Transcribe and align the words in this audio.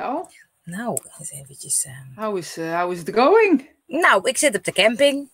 Ja. 0.00 0.28
Nou, 0.62 0.98
eens 1.18 1.30
eventjes. 1.30 1.84
eh. 1.84 1.92
How 2.24 2.36
is, 2.36 2.58
uh, 2.58 2.80
how 2.80 2.92
is 2.92 3.00
it 3.00 3.14
going? 3.14 3.68
Nou, 3.86 4.28
ik 4.28 4.36
zit 4.36 4.56
op 4.56 4.64
de 4.64 4.72
camping. 4.72 5.30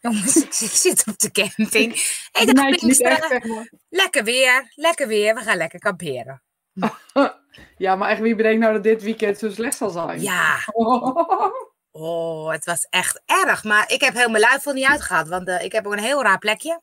Jongens, 0.00 0.36
ik, 0.36 0.52
zit 0.52 1.06
op 1.06 1.18
de 1.18 1.30
camping. 1.30 1.92
Niet 2.44 2.78
Pinksteren, 2.80 3.30
echt, 3.30 3.70
lekker 3.88 4.24
weer, 4.24 4.72
lekker 4.74 5.06
weer. 5.06 5.34
We 5.34 5.40
gaan 5.40 5.56
lekker 5.56 5.78
kamperen. 5.78 6.42
Ja, 7.76 7.96
maar 7.96 8.10
echt, 8.10 8.20
wie 8.20 8.34
bedenkt 8.34 8.60
nou 8.60 8.72
dat 8.72 8.82
dit 8.82 9.02
weekend 9.02 9.38
zo 9.38 9.50
slecht 9.50 9.76
zal 9.76 9.90
zijn? 9.90 10.20
Ja, 10.20 10.58
oh, 11.90 12.50
het 12.50 12.64
was 12.64 12.86
echt 12.90 13.22
erg. 13.26 13.64
Maar 13.64 13.92
ik 13.92 14.00
heb 14.00 14.14
heel 14.14 14.28
mijn 14.28 14.42
luifel 14.42 14.72
niet 14.72 14.86
uitgehaald. 14.86 15.28
Want 15.28 15.48
eh, 15.48 15.64
ik 15.64 15.72
heb 15.72 15.86
ook 15.86 15.92
een 15.92 15.98
heel 15.98 16.22
raar 16.22 16.38
plekje. 16.38 16.80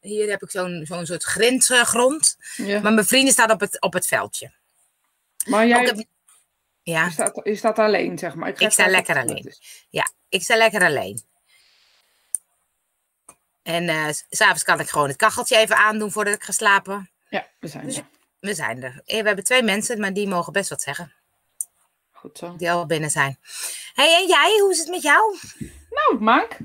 Hier 0.00 0.30
heb 0.30 0.42
ik 0.42 0.50
zo'n 0.50 0.84
zo'n 0.86 1.06
soort 1.06 1.22
grindgrond. 1.22 2.36
Ja. 2.56 2.80
Maar 2.80 2.92
mijn 2.92 3.06
vrienden 3.06 3.32
staan 3.32 3.50
op 3.50 3.60
het, 3.60 3.80
op 3.80 3.92
het 3.92 4.06
veldje. 4.06 4.52
Maar 5.46 5.66
jij 5.66 5.90
Ook 5.90 6.04
ja, 6.84 7.04
je 7.04 7.10
staat, 7.10 7.40
je 7.44 7.54
staat 7.56 7.78
alleen, 7.78 8.18
zeg 8.18 8.34
maar. 8.34 8.48
Ik 8.60 8.70
sta 8.70 8.86
lekker 8.86 9.16
alleen. 9.18 9.44
is. 9.46 9.86
ja, 9.90 10.10
ik 10.28 10.42
sta 10.42 10.56
lekker 10.56 10.82
alleen. 10.84 11.22
En 13.62 14.14
s 14.14 14.24
s'avonds 14.30 14.62
kan 14.62 14.80
ik 14.80 14.88
gewoon 14.88 15.08
het 15.08 15.16
kacheltje 15.16 15.56
even 15.56 15.76
aandoen 15.76 16.12
voordat 16.12 16.34
ik 16.34 16.42
ga 16.42 16.52
slapen. 16.52 17.10
Ja, 17.28 17.46
we 17.60 17.68
zijn 17.68 17.84
Dus 17.86 17.96
er. 17.96 18.04
We 18.40 18.54
zijn 18.54 18.82
er. 18.82 19.02
Eh, 19.04 19.20
We 19.20 19.26
hebben 19.26 19.44
twee 19.44 19.62
mensen, 19.62 20.00
maar 20.00 20.12
die 20.12 20.28
mogen 20.28 20.52
best 20.52 20.68
wat 20.70 20.82
zeggen. 20.82 21.12
Goed 22.12 22.38
zo. 22.38 22.56
Die 22.56 22.70
al 22.70 22.86
binnen 22.86 23.10
zijn. 23.10 23.38
hey, 23.94 24.14
en 24.20 24.26
jij? 24.26 24.58
Hoe 24.60 24.70
is 24.70 24.78
het 24.78 24.88
met 24.88 25.02
jou? 25.02 25.36
Nou, 25.90 26.22
Mank. 26.22 26.56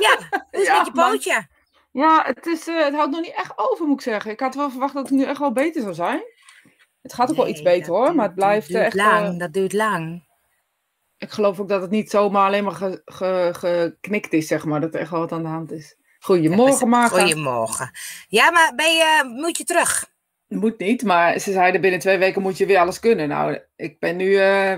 Ja, 0.00 0.18
hoe 0.50 0.60
is 0.62 0.68
het 0.68 0.76
met 0.76 0.86
je 0.86 0.92
pootje? 0.92 1.46
Ja, 1.92 2.24
het, 2.26 2.46
is, 2.46 2.66
eh, 2.66 2.84
het 2.84 2.94
houdt 2.94 3.10
nog 3.10 3.20
niet 3.20 3.34
echt 3.34 3.52
over, 3.56 3.86
moet 3.86 3.96
ik 3.96 4.02
zeggen. 4.02 4.30
Ik 4.30 4.40
had 4.40 4.54
wel 4.54 4.70
verwacht 4.70 4.94
dat 4.94 5.08
het 5.08 5.18
nu 5.18 5.24
echt 5.24 5.38
wel 5.38 5.52
beter 5.52 5.82
zou 5.82 5.94
zijn. 5.94 6.22
Het 7.08 7.16
gaat 7.16 7.30
ook 7.30 7.36
wel 7.36 7.48
iets 7.48 7.62
beter 7.62 7.92
hoor, 7.92 8.14
maar 8.14 8.26
het 8.26 8.34
blijft 8.34 8.70
eh, 8.74 8.84
echt... 8.84 8.94
lang. 8.94 9.32
eh, 9.32 9.38
Dat 9.38 9.52
duurt 9.52 9.72
lang. 9.72 10.26
ik 11.16 11.30
geloof 11.30 11.60
ook 11.60 11.68
dat 11.68 11.80
het 11.82 11.90
niet 11.90 12.10
zomaar 12.10 12.46
alleen 12.46 12.64
maar 12.64 12.72
ge- 12.72 13.02
ge- 13.04 13.50
geknikt 13.52 14.32
is, 14.32 14.46
zeg 14.46 14.64
maar. 14.64 14.80
Dat 14.80 14.94
er 14.94 15.00
echt 15.00 15.10
wel 15.10 15.20
wat 15.20 15.32
aan 15.32 15.42
de 15.42 15.48
hand 15.48 15.72
is. 15.72 15.96
Goedemorgen, 16.18 16.88
Marga. 16.88 17.18
Goedemorgen. 17.20 17.90
Ja, 18.28 18.50
maar 18.50 18.72
ben 18.76 18.94
je, 18.94 19.22
moet 19.42 19.58
je 19.58 19.64
terug? 19.64 20.10
Moet 20.48 20.78
niet, 20.78 21.02
maar 21.02 21.38
ze 21.38 21.52
zeiden 21.52 21.80
binnen 21.80 22.00
twee 22.00 22.18
weken 22.18 22.42
moet 22.42 22.58
je 22.58 22.66
weer 22.66 22.78
alles 22.78 22.98
kunnen. 23.00 23.28
Nou, 23.28 23.60
ik 23.76 23.98
ben 23.98 24.16
nu 24.16 24.36
eh 24.36 24.76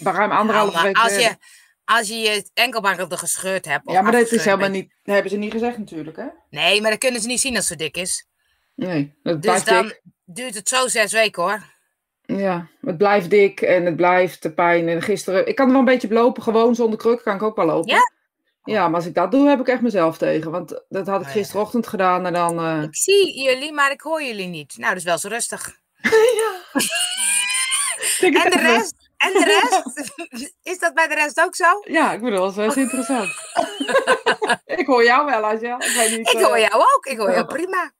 ruim 0.00 0.30
anderhalve 0.30 0.72
Nou, 0.72 0.86
week... 0.86 0.96
als 0.96 1.16
je, 1.16 1.36
als 1.84 2.08
je 2.08 2.14
je 2.16 2.50
enkelbanken 2.54 3.18
gescheurd 3.18 3.64
hebt. 3.64 3.86
of 3.86 3.94
ja, 3.94 4.02
maar 4.02 4.12
dat 4.12 4.30
is 4.32 4.44
helemaal 4.44 4.68
niet... 4.68 4.94
Dat 5.02 5.14
hebben 5.14 5.30
ze 5.32 5.38
niet 5.38 5.52
gezegd 5.52 5.78
natuurlijk, 5.78 6.16
hè? 6.16 6.26
Nee, 6.50 6.80
maar 6.80 6.90
dat 6.90 6.98
kunnen 7.00 7.20
ze 7.20 7.26
niet 7.26 7.40
zien 7.40 7.56
als 7.56 7.66
ze 7.66 7.76
dik 7.76 7.96
is. 7.96 8.26
Nee, 8.74 9.14
het 9.22 9.42
Dus 9.42 9.50
blijft 9.50 9.66
dan 9.66 9.86
dik. 9.86 10.00
duurt 10.24 10.54
het 10.54 10.68
zo 10.68 10.88
zes 10.88 11.12
weken 11.12 11.42
hoor. 11.42 11.62
Ja, 12.22 12.66
het 12.80 12.96
blijft 12.98 13.30
dik 13.30 13.60
en 13.60 13.84
het 13.86 13.96
blijft 13.96 14.42
de 14.42 14.52
pijn. 14.52 14.88
En 14.88 15.02
gisteren... 15.02 15.46
Ik 15.48 15.54
kan 15.54 15.64
er 15.66 15.70
wel 15.70 15.80
een 15.80 15.86
beetje 15.86 16.06
op 16.06 16.12
lopen, 16.12 16.42
gewoon 16.42 16.74
zonder 16.74 16.98
kruk 16.98 17.22
kan 17.22 17.34
ik 17.34 17.42
ook 17.42 17.56
wel 17.56 17.66
lopen. 17.66 17.90
Ja? 17.94 18.10
Ja, 18.64 18.86
maar 18.86 18.94
als 18.96 19.06
ik 19.06 19.14
dat 19.14 19.30
doe, 19.30 19.48
heb 19.48 19.60
ik 19.60 19.68
echt 19.68 19.80
mezelf 19.80 20.18
tegen. 20.18 20.50
Want 20.50 20.82
dat 20.88 21.06
had 21.06 21.20
ik 21.20 21.26
Oh 21.26 21.32
ja. 21.32 21.38
gisterochtend 21.40 21.86
gedaan 21.86 22.26
en 22.26 22.32
dan... 22.32 22.58
eh, 22.58 22.82
Ik 22.82 22.96
zie 22.96 23.42
jullie, 23.42 23.72
maar 23.72 23.90
ik 23.90 24.00
hoor 24.00 24.22
jullie 24.22 24.46
niet. 24.46 24.74
Nou, 24.76 24.88
dat 24.88 24.98
is 24.98 25.04
wel 25.04 25.18
zo 25.18 25.28
rustig. 25.28 25.76
het 28.18 28.20
En 28.44 28.50
de 28.50 28.58
rest? 28.60 28.94
En 29.16 29.32
de 29.32 29.44
rest? 29.44 30.12
Is 30.72 30.78
dat 30.78 30.94
bij 30.94 31.08
de 31.08 31.14
rest 31.14 31.40
ook 31.40 31.54
zo? 31.54 31.64
Ja, 31.84 32.12
ik 32.12 32.20
bedoel, 32.20 32.52
dat 32.52 32.66
is 32.70 32.76
interessant. 32.76 33.28
ik 34.64 34.86
hoor 34.86 35.04
jou 35.04 35.24
wel, 35.26 35.44
Angel. 35.44 35.76
Ik, 35.82 35.92
weet 35.96 36.18
niet, 36.18 36.28
Ik 36.32 36.40
hoor 36.40 36.54
eh, 36.54 36.68
jou 36.68 36.74
ook. 36.96 37.06
Ik 37.06 37.18
hoor 37.18 37.30
jou 37.30 37.44
prima. 37.46 37.92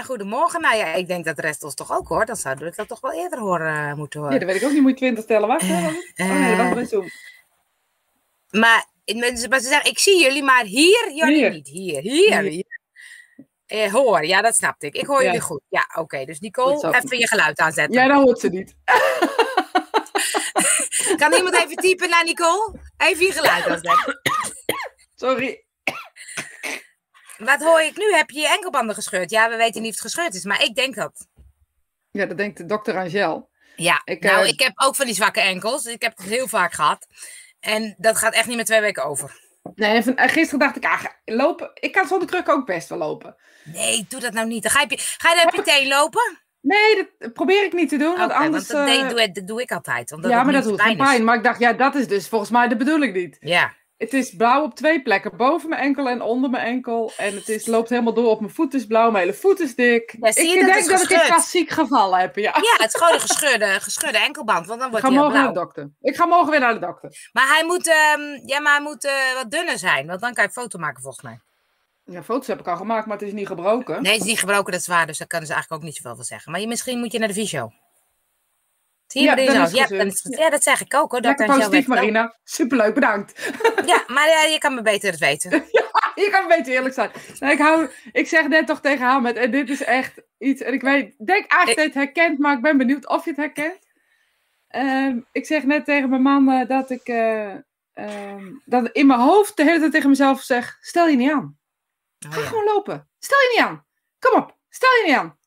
En 0.00 0.06
goedemorgen. 0.06 0.60
Nou 0.60 0.76
ja, 0.76 0.94
ik 0.94 1.06
denk 1.06 1.24
dat 1.24 1.36
de 1.36 1.42
rest 1.42 1.64
ons 1.64 1.74
toch 1.74 1.92
ook 1.92 2.08
hoort. 2.08 2.26
Dan 2.26 2.36
zouden 2.36 2.64
we 2.68 2.72
dat 2.76 2.88
toch 2.88 3.00
wel 3.00 3.12
eerder 3.12 3.38
horen, 3.38 3.88
eh, 3.90 3.94
moeten 3.94 4.20
Ja, 4.20 4.26
horen. 4.26 4.40
dat 4.40 4.48
weet 4.50 4.60
ik 4.60 4.66
ook 4.68 4.72
niet. 4.72 4.80
Moet 4.82 4.90
je 4.90 4.96
20 4.96 5.24
tellen. 5.24 5.48
Wacht, 5.48 5.68
wacht. 5.68 6.12
Oh 6.16 6.74
nee, 6.74 6.88
Eh. 6.90 7.08
Maar, 8.50 8.86
maar 9.48 9.60
ze 9.60 9.68
zeggen, 9.68 9.90
ik 9.90 9.98
zie 9.98 10.20
jullie, 10.20 10.42
maar 10.42 10.64
hier, 10.64 11.12
jullie 11.14 11.34
Hier. 11.36 11.50
niet. 11.50 11.68
Hier, 11.68 12.00
hier. 12.00 12.40
Hier. 12.40 12.78
Eh, 13.66 13.92
hoor, 13.92 14.24
ja, 14.24 14.40
dat 14.42 14.56
snapte 14.56 14.86
ik. 14.86 14.94
Ik 14.94 15.06
hoor 15.06 15.18
Ja. 15.20 15.24
jullie 15.24 15.40
goed. 15.40 15.60
Ja, 15.68 15.88
oké. 15.94 16.24
Dus 16.24 16.40
Nicole, 16.40 16.96
even 17.02 17.18
je 17.18 17.28
geluid 17.28 17.58
aanzetten. 17.58 18.00
Ja, 18.00 18.06
dat 18.08 18.22
hoort 18.22 18.38
ze 18.40 18.48
niet. 18.48 18.74
Kan 21.20 21.32
iemand 21.32 21.54
even 21.54 21.76
typen 21.76 22.10
naar 22.10 22.24
Nicole? 22.24 22.72
Even 22.96 23.26
je 23.26 23.32
geluid 23.32 23.66
aanzetten. 23.66 24.20
Sorry. 25.14 25.64
Wat 27.44 27.62
hoor 27.62 27.80
ik 27.80 27.96
nu? 27.96 28.12
Heb 28.12 28.30
je 28.30 28.40
je 28.40 28.48
enkelbanden 28.48 28.94
gescheurd? 28.94 29.30
Ja, 29.30 29.48
we 29.50 29.56
weten 29.56 29.82
niet 29.82 29.90
of 29.94 30.02
het 30.02 30.12
gescheurd 30.12 30.34
is, 30.34 30.44
maar 30.44 30.62
ik 30.62 30.74
denk 30.74 30.94
dat. 30.94 31.26
Ja, 32.10 32.26
dat 32.26 32.36
denkt 32.36 32.56
de 32.56 32.64
dokter 32.66 32.96
Angel. 32.96 33.48
Ja, 33.76 34.02
Ik, 34.04 34.22
nou, 34.22 34.42
eh, 34.42 34.48
ik 34.48 34.60
heb 34.60 34.72
ook 34.74 34.96
van 34.96 35.06
die 35.06 35.14
zwakke 35.14 35.40
enkels. 35.40 35.84
Ik 35.84 36.02
heb 36.02 36.16
het 36.16 36.26
heel 36.26 36.48
vaak 36.48 36.72
gehad. 36.72 37.06
En 37.60 37.94
dat 37.98 38.16
gaat 38.18 38.34
echt 38.34 38.46
niet 38.46 38.56
meer 38.56 38.64
twee 38.64 38.80
weken 38.80 39.04
over. 39.04 39.40
Nee, 39.74 40.02
van, 40.02 40.16
en 40.16 40.28
gisteren 40.28 40.58
dacht 40.58 40.76
ik, 40.76 40.84
ah, 40.84 41.04
lopen. 41.24 41.70
Ik 41.74 41.92
kan 41.92 42.06
zonder 42.06 42.28
kruk 42.28 42.48
ook 42.48 42.66
best 42.66 42.88
wel 42.88 42.98
lopen. 42.98 43.36
Nee, 43.64 44.04
doe 44.08 44.20
dat 44.20 44.32
nou 44.32 44.46
niet. 44.46 44.62
Dan 44.62 44.72
ga 44.72 44.80
je, 44.88 44.98
ga 44.98 45.30
je 45.30 45.36
dan 45.36 45.46
op 45.46 45.54
je 45.54 45.62
teen 45.62 45.88
lopen? 45.88 46.38
Nee, 46.60 47.08
dat 47.18 47.32
probeer 47.32 47.64
ik 47.64 47.72
niet 47.72 47.88
te 47.88 47.96
doen. 47.96 48.10
Oké, 48.10 48.18
Want 48.18 48.32
anders. 48.32 48.66
want 48.66 48.86
dat, 48.86 48.96
eh, 48.96 49.08
deed- 49.08 49.16
doe, 49.16 49.32
dat 49.32 49.46
doe 49.46 49.60
ik 49.62 49.72
altijd. 49.72 50.12
Omdat 50.12 50.30
ja, 50.30 50.42
maar 50.42 50.52
dat 50.52 50.64
doet 50.64 50.80
geen 50.82 50.96
pijn. 50.96 51.24
Maar 51.24 51.36
ik 51.36 51.42
dacht, 51.44 51.58
ja, 51.58 51.72
dat 51.72 51.94
is 51.94 52.08
dus 52.08 52.28
volgens 52.28 52.50
mij 52.50 52.68
de 52.68 52.76
bedoeling 52.76 53.14
niet. 53.14 53.36
Ja, 53.40 53.74
Het 54.00 54.12
is 54.12 54.36
blauw 54.36 54.62
op 54.62 54.74
twee 54.74 55.02
plekken. 55.02 55.36
Boven 55.36 55.68
mijn 55.68 55.82
enkel 55.82 56.08
en 56.08 56.22
onder 56.22 56.50
mijn 56.50 56.64
enkel. 56.66 57.12
En 57.16 57.34
het 57.34 57.48
is, 57.48 57.66
loopt 57.66 57.88
helemaal 57.88 58.12
door 58.14 58.30
op 58.30 58.40
mijn 58.40 58.52
voet 58.52 58.74
is 58.74 58.86
blauw. 58.86 59.10
Mijn 59.10 59.24
hele 59.24 59.36
voet 59.36 59.60
is 59.60 59.74
dik. 59.74 60.16
Ja, 60.20 60.32
zie 60.32 60.48
je, 60.48 60.54
ik 60.54 60.60
dat 60.60 60.74
denk 60.74 60.88
dat 60.88 61.02
ik 61.02 61.10
een 61.10 61.26
klassiek 61.26 61.70
geval 61.70 62.16
heb. 62.16 62.36
Ja. 62.36 62.54
ja 62.60 62.76
het 62.76 62.94
is 62.94 63.00
gewoon 63.00 63.14
een 63.14 63.20
gescheurde, 63.20 63.66
gescheurde 63.80 64.18
enkelband. 64.18 64.66
Want 64.66 64.78
dan 64.80 64.88
Ik 64.88 64.92
wordt 64.92 65.06
ga 65.06 65.12
hij 65.12 65.20
heel 65.20 65.26
morgen 65.28 65.42
naar 65.44 65.52
blauw. 65.52 65.64
de 65.64 65.72
dokter. 65.74 66.10
Ik 66.10 66.16
ga 66.16 66.26
morgen 66.26 66.50
weer 66.50 66.60
naar 66.60 66.74
de 66.74 66.80
dokter. 66.80 67.28
Maar 67.32 67.48
hij 67.48 67.64
moet, 67.64 67.88
ehm, 67.88 68.48
ja, 68.48 68.60
maar 68.60 68.72
hij 68.72 68.82
moet 68.82 69.04
eh, 69.04 69.12
wat 69.34 69.50
dunner 69.50 69.78
zijn. 69.78 70.06
Want 70.06 70.20
dan 70.20 70.32
kan 70.32 70.42
je 70.42 70.48
een 70.48 70.62
foto 70.62 70.78
maken 70.78 71.02
volgens 71.02 71.24
mij. 71.24 71.40
Ja, 72.04 72.22
foto's 72.22 72.46
heb 72.46 72.60
ik 72.60 72.68
al 72.68 72.76
gemaakt, 72.76 73.06
maar 73.06 73.16
het 73.18 73.26
is 73.26 73.32
niet 73.32 73.46
gebroken. 73.46 74.02
Nee, 74.02 74.12
het 74.12 74.20
is 74.20 74.26
niet 74.26 74.38
gebroken, 74.38 74.72
dat 74.72 74.80
is 74.80 74.86
waar. 74.86 75.06
Dus 75.06 75.18
daar 75.18 75.26
kunnen 75.26 75.46
ze 75.46 75.52
eigenlijk 75.52 75.82
ook 75.82 75.88
niet 75.88 75.98
zoveel 75.98 76.16
van 76.16 76.24
zeggen. 76.24 76.52
Maar 76.52 76.60
je, 76.60 76.66
misschien 76.66 76.98
moet 76.98 77.12
je 77.12 77.18
naar 77.18 77.28
de 77.28 77.34
visio. 77.34 77.72
Ja, 79.12 79.36
Ja, 79.36 79.66
is 79.66 80.22
ja, 80.22 80.50
dat 80.50 80.62
zeg 80.62 80.80
ik 80.80 80.94
ook 80.94 81.10
hoor. 81.10 81.20
Lekker 81.20 81.46
positief. 81.46 81.86
Marina. 81.86 82.38
Superleuk, 82.44 82.94
bedankt. 82.94 83.52
Ja, 83.86 84.04
maar 84.06 84.28
ja, 84.28 84.42
je 84.42 84.58
kan 84.58 84.74
me 84.74 84.82
beter 84.82 85.10
het 85.10 85.20
weten. 85.20 85.50
Je 86.14 86.28
kan 86.30 86.42
een 86.42 86.56
beetje 86.56 86.72
eerlijk 86.72 86.94
zijn. 86.94 87.10
Nee, 87.38 87.52
ik, 87.52 87.58
hou, 87.58 87.90
ik 88.12 88.28
zeg 88.28 88.48
net 88.48 88.66
toch 88.66 88.80
tegen 88.80 89.06
haar 89.06 89.20
met, 89.20 89.36
en 89.36 89.50
dit 89.50 89.70
is 89.70 89.82
echt 89.82 90.22
iets, 90.38 90.62
en 90.62 90.72
ik 90.72 90.82
weet, 90.82 91.14
denk 91.26 91.50
eigenlijk 91.50 91.66
dat 91.66 91.76
je 91.76 91.82
het 91.82 92.14
herkent, 92.14 92.38
maar 92.38 92.56
ik 92.56 92.62
ben 92.62 92.78
benieuwd 92.78 93.08
of 93.08 93.24
je 93.24 93.30
het 93.30 93.38
herkent. 93.38 93.78
Ehm, 94.68 95.20
ik 95.32 95.46
zeg 95.46 95.64
net 95.64 95.84
tegen 95.84 96.08
mijn 96.08 96.22
man 96.22 96.50
eh, 96.50 96.68
dat 96.68 96.90
ik, 96.90 97.08
eh, 97.08 97.54
ehm, 97.92 98.52
dat 98.64 98.88
in 98.92 99.06
mijn 99.06 99.20
hoofd 99.20 99.56
de 99.56 99.64
hele 99.64 99.78
tijd 99.78 99.92
tegen 99.92 100.08
mezelf 100.08 100.40
zeg, 100.40 100.78
stel 100.80 101.08
je 101.08 101.16
niet 101.16 101.30
aan. 101.30 101.58
Oh, 102.26 102.32
Ga 102.32 102.40
ja. 102.40 102.46
gewoon 102.46 102.64
lopen. 102.64 103.08
Stel 103.18 103.38
je 103.38 103.50
niet 103.56 103.66
aan. 103.66 103.86
Kom 104.18 104.40
op, 104.40 104.56
stel 104.68 104.90
je 104.90 105.02
niet 105.06 105.16
aan. 105.16 105.38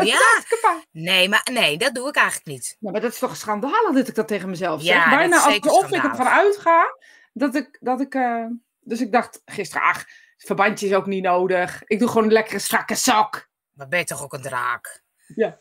Is 0.00 0.08
Ja? 0.08 0.20
Nee, 0.92 1.28
maar 1.28 1.46
nee, 1.52 1.78
dat 1.78 1.94
doe 1.94 2.08
ik 2.08 2.16
eigenlijk 2.16 2.46
niet. 2.46 2.76
Ja, 2.78 2.90
maar 2.90 3.00
dat 3.00 3.12
is 3.12 3.18
toch 3.18 3.36
schandalig 3.36 3.92
dat 3.92 4.08
ik 4.08 4.14
dat 4.14 4.28
tegen 4.28 4.50
mezelf 4.50 4.82
zeg. 4.82 4.94
Ja, 4.94 5.16
Bijna 5.16 5.40
zeker 5.40 5.70
alsof 5.70 5.90
ik 5.90 6.04
ervan 6.04 6.28
uitga 6.28 6.96
dat 7.32 7.54
ik, 7.54 7.76
dat 7.80 8.00
ik 8.00 8.14
eh, 8.14 8.44
dus 8.80 9.00
ik 9.00 9.12
dacht 9.12 9.42
gisteren, 9.44 9.86
ach, 9.86 9.98
het 10.36 10.46
verbandje 10.46 10.86
is 10.86 10.94
ook 10.94 11.06
niet 11.06 11.22
nodig. 11.22 11.82
Ik 11.86 11.98
doe 11.98 12.08
gewoon 12.08 12.24
een 12.24 12.32
lekkere 12.32 12.58
strakke 12.58 12.94
sok. 12.94 13.48
Maar 13.72 13.88
ben 13.88 13.98
je 13.98 14.04
toch 14.04 14.22
ook 14.22 14.32
een 14.32 14.42
draak? 14.42 15.02
Ja. 15.26 15.58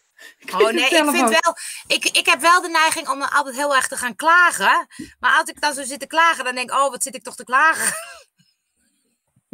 Oh 0.53 0.59
nee, 0.59 0.89
ik 0.89 1.09
vind 1.09 1.29
wel, 1.29 1.55
ik, 1.87 2.05
ik 2.05 2.25
heb 2.25 2.39
wel 2.39 2.61
de 2.61 2.69
neiging 2.69 3.09
om 3.09 3.21
altijd 3.21 3.55
heel 3.55 3.75
erg 3.75 3.87
te 3.87 3.97
gaan 3.97 4.15
klagen. 4.15 4.87
Maar 5.19 5.39
als 5.39 5.49
ik 5.49 5.61
dan 5.61 5.73
zo 5.73 5.83
zit 5.83 5.99
te 5.99 6.07
klagen, 6.07 6.43
dan 6.43 6.55
denk 6.55 6.71
ik, 6.71 6.77
oh, 6.77 6.89
wat 6.89 7.03
zit 7.03 7.15
ik 7.15 7.23
toch 7.23 7.35
te 7.35 7.43
klagen? 7.43 7.93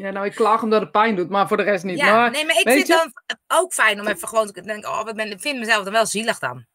Ja, 0.01 0.11
nou, 0.11 0.25
ik 0.25 0.31
klaag 0.35 0.63
omdat 0.63 0.81
het 0.81 0.91
pijn 0.91 1.15
doet, 1.15 1.29
maar 1.29 1.47
voor 1.47 1.57
de 1.57 1.63
rest 1.63 1.83
niet. 1.83 1.97
Ja, 1.97 2.15
maar 2.15 2.31
nee, 2.31 2.45
maar 2.45 2.59
ik 2.59 2.67
vind 2.69 2.87
je- 2.87 2.93
dan 2.93 3.13
ook 3.61 3.73
fijn 3.73 3.99
om 3.99 4.07
even 4.07 4.27
gewoon 4.27 4.51
te 4.51 4.61
denken, 4.61 4.89
oh, 4.89 5.03
wat 5.03 5.15
ben, 5.15 5.31
ik 5.31 5.41
vind 5.41 5.59
mezelf 5.59 5.83
dan 5.83 5.93
wel 5.93 6.05
zielig 6.05 6.39
dan. 6.39 6.65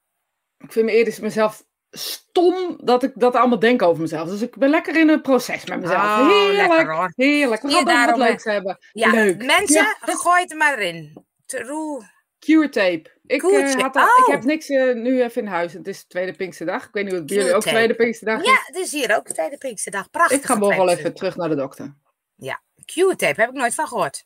ik 0.59 0.73
vind 0.73 0.87
me 0.87 0.93
eerder 0.93 1.19
mezelf 1.21 1.65
stom 1.91 2.79
dat 2.85 3.03
ik 3.03 3.13
dat 3.15 3.35
allemaal 3.35 3.59
denk 3.59 3.83
over 3.83 4.01
mezelf. 4.03 4.29
Dus 4.29 4.41
ik 4.43 4.57
ben 4.57 4.69
lekker 4.71 4.97
in 4.97 5.09
een 5.09 5.21
proces 5.21 5.65
met 5.65 5.81
mezelf. 5.81 6.03
Oh, 6.03 6.29
heerlijk, 6.29 6.69
lekker, 6.73 6.95
hoor. 6.95 7.13
heerlijk. 7.17 7.63
We 7.63 7.69
gaan 7.69 7.79
het 7.79 7.87
daarom, 7.87 8.19
wat 8.19 8.29
leuks 8.29 8.45
hebben. 8.45 8.79
Ja, 8.93 9.11
Leuk. 9.11 9.45
mensen, 9.45 9.83
Ja. 9.83 9.97
gooi 10.15 10.41
het 10.41 10.51
er 10.51 10.57
maar 10.57 10.79
in. 10.79 11.25
True. 11.47 12.03
Cure 12.39 12.69
tape. 12.69 13.11
Ik, 13.27 13.43
eh, 13.43 13.75
had 13.75 13.97
al, 13.97 14.03
ik 14.03 14.27
Oh. 14.27 14.29
heb 14.29 14.45
niks 14.45 14.69
eh, 14.69 14.95
nu 14.95 15.23
even 15.23 15.43
in 15.43 15.49
huis. 15.49 15.73
Het 15.73 15.87
is 15.87 16.05
tweede 16.07 16.33
Pinksterdag. 16.33 16.85
Ik 16.87 16.93
weet 16.93 17.05
niet 17.05 17.13
of 17.13 17.19
het 17.19 17.27
bij 17.29 17.37
jullie 17.37 17.55
ook 17.55 17.63
tweede 17.63 17.95
Pinksterdag 17.95 18.41
is. 18.41 18.47
Ja, 18.47 18.59
het 18.65 18.77
is 18.77 18.93
hier 18.93 19.17
ook 19.17 19.27
de 19.27 19.33
tweede 19.33 19.59
Pinksterdag. 19.59 20.11
Prachtig. 20.11 20.39
Ik 20.39 20.45
ga 20.45 20.55
morgen 20.55 20.85
wel 20.85 20.95
even 20.97 21.15
terug 21.15 21.37
naar 21.37 21.49
de 21.49 21.57
dokter. 21.57 21.95
Q-tape, 22.87 23.41
heb 23.41 23.49
ik 23.49 23.55
nooit 23.55 23.75
van 23.75 23.89
gehoord. 23.89 24.25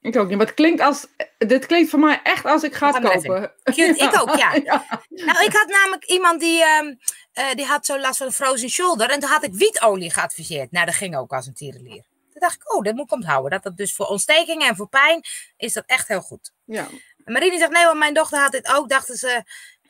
Ik 0.00 0.16
ook 0.16 0.28
niet, 0.28 0.36
maar 0.36 0.46
het 0.46 0.54
klinkt 0.54 0.80
als... 0.80 1.06
Dit 1.38 1.66
klinkt 1.66 1.90
voor 1.90 1.98
mij 1.98 2.20
echt 2.22 2.44
als 2.44 2.62
ik 2.62 2.74
ga 2.74 2.86
het 2.92 3.02
kopen. 3.02 3.52
Ik 3.64 4.20
ook, 4.20 4.36
ja. 4.36 4.54
ja. 4.64 4.84
Nou, 5.08 5.44
ik 5.44 5.52
had 5.52 5.68
namelijk 5.68 6.04
iemand 6.04 6.40
die, 6.40 6.64
ehm, 6.64 6.94
eh, 7.32 7.54
die 7.54 7.64
had 7.64 7.86
zo 7.86 7.98
last 7.98 8.16
van 8.16 8.26
een 8.26 8.32
frozen 8.32 8.68
shoulder. 8.68 9.10
En 9.10 9.20
toen 9.20 9.30
had 9.30 9.44
ik 9.44 9.54
wietolie 9.54 10.10
geadviseerd. 10.10 10.72
Nou, 10.72 10.86
dat 10.86 10.94
ging 10.94 11.16
ook 11.16 11.32
als 11.32 11.46
een 11.46 11.54
tierenlier. 11.54 12.02
Toen 12.32 12.40
dacht 12.40 12.54
ik, 12.54 12.74
oh, 12.74 12.82
dat 12.82 12.94
moet 12.94 13.04
ik 13.04 13.12
onthouden. 13.12 13.50
Dat 13.50 13.62
dat 13.62 13.76
dus 13.76 13.94
voor 13.94 14.06
ontstekingen 14.06 14.68
en 14.68 14.76
voor 14.76 14.88
pijn 14.88 15.20
is 15.56 15.72
dat 15.72 15.84
echt 15.86 16.08
heel 16.08 16.20
goed. 16.20 16.52
Ja. 16.64 16.88
En 17.24 17.32
Marine 17.32 17.58
zegt, 17.58 17.70
nee, 17.70 17.84
want 17.84 17.98
mijn 17.98 18.14
dochter 18.14 18.38
had 18.38 18.52
dit 18.52 18.74
ook. 18.74 18.88
Dachten 18.88 19.16
ze, 19.16 19.42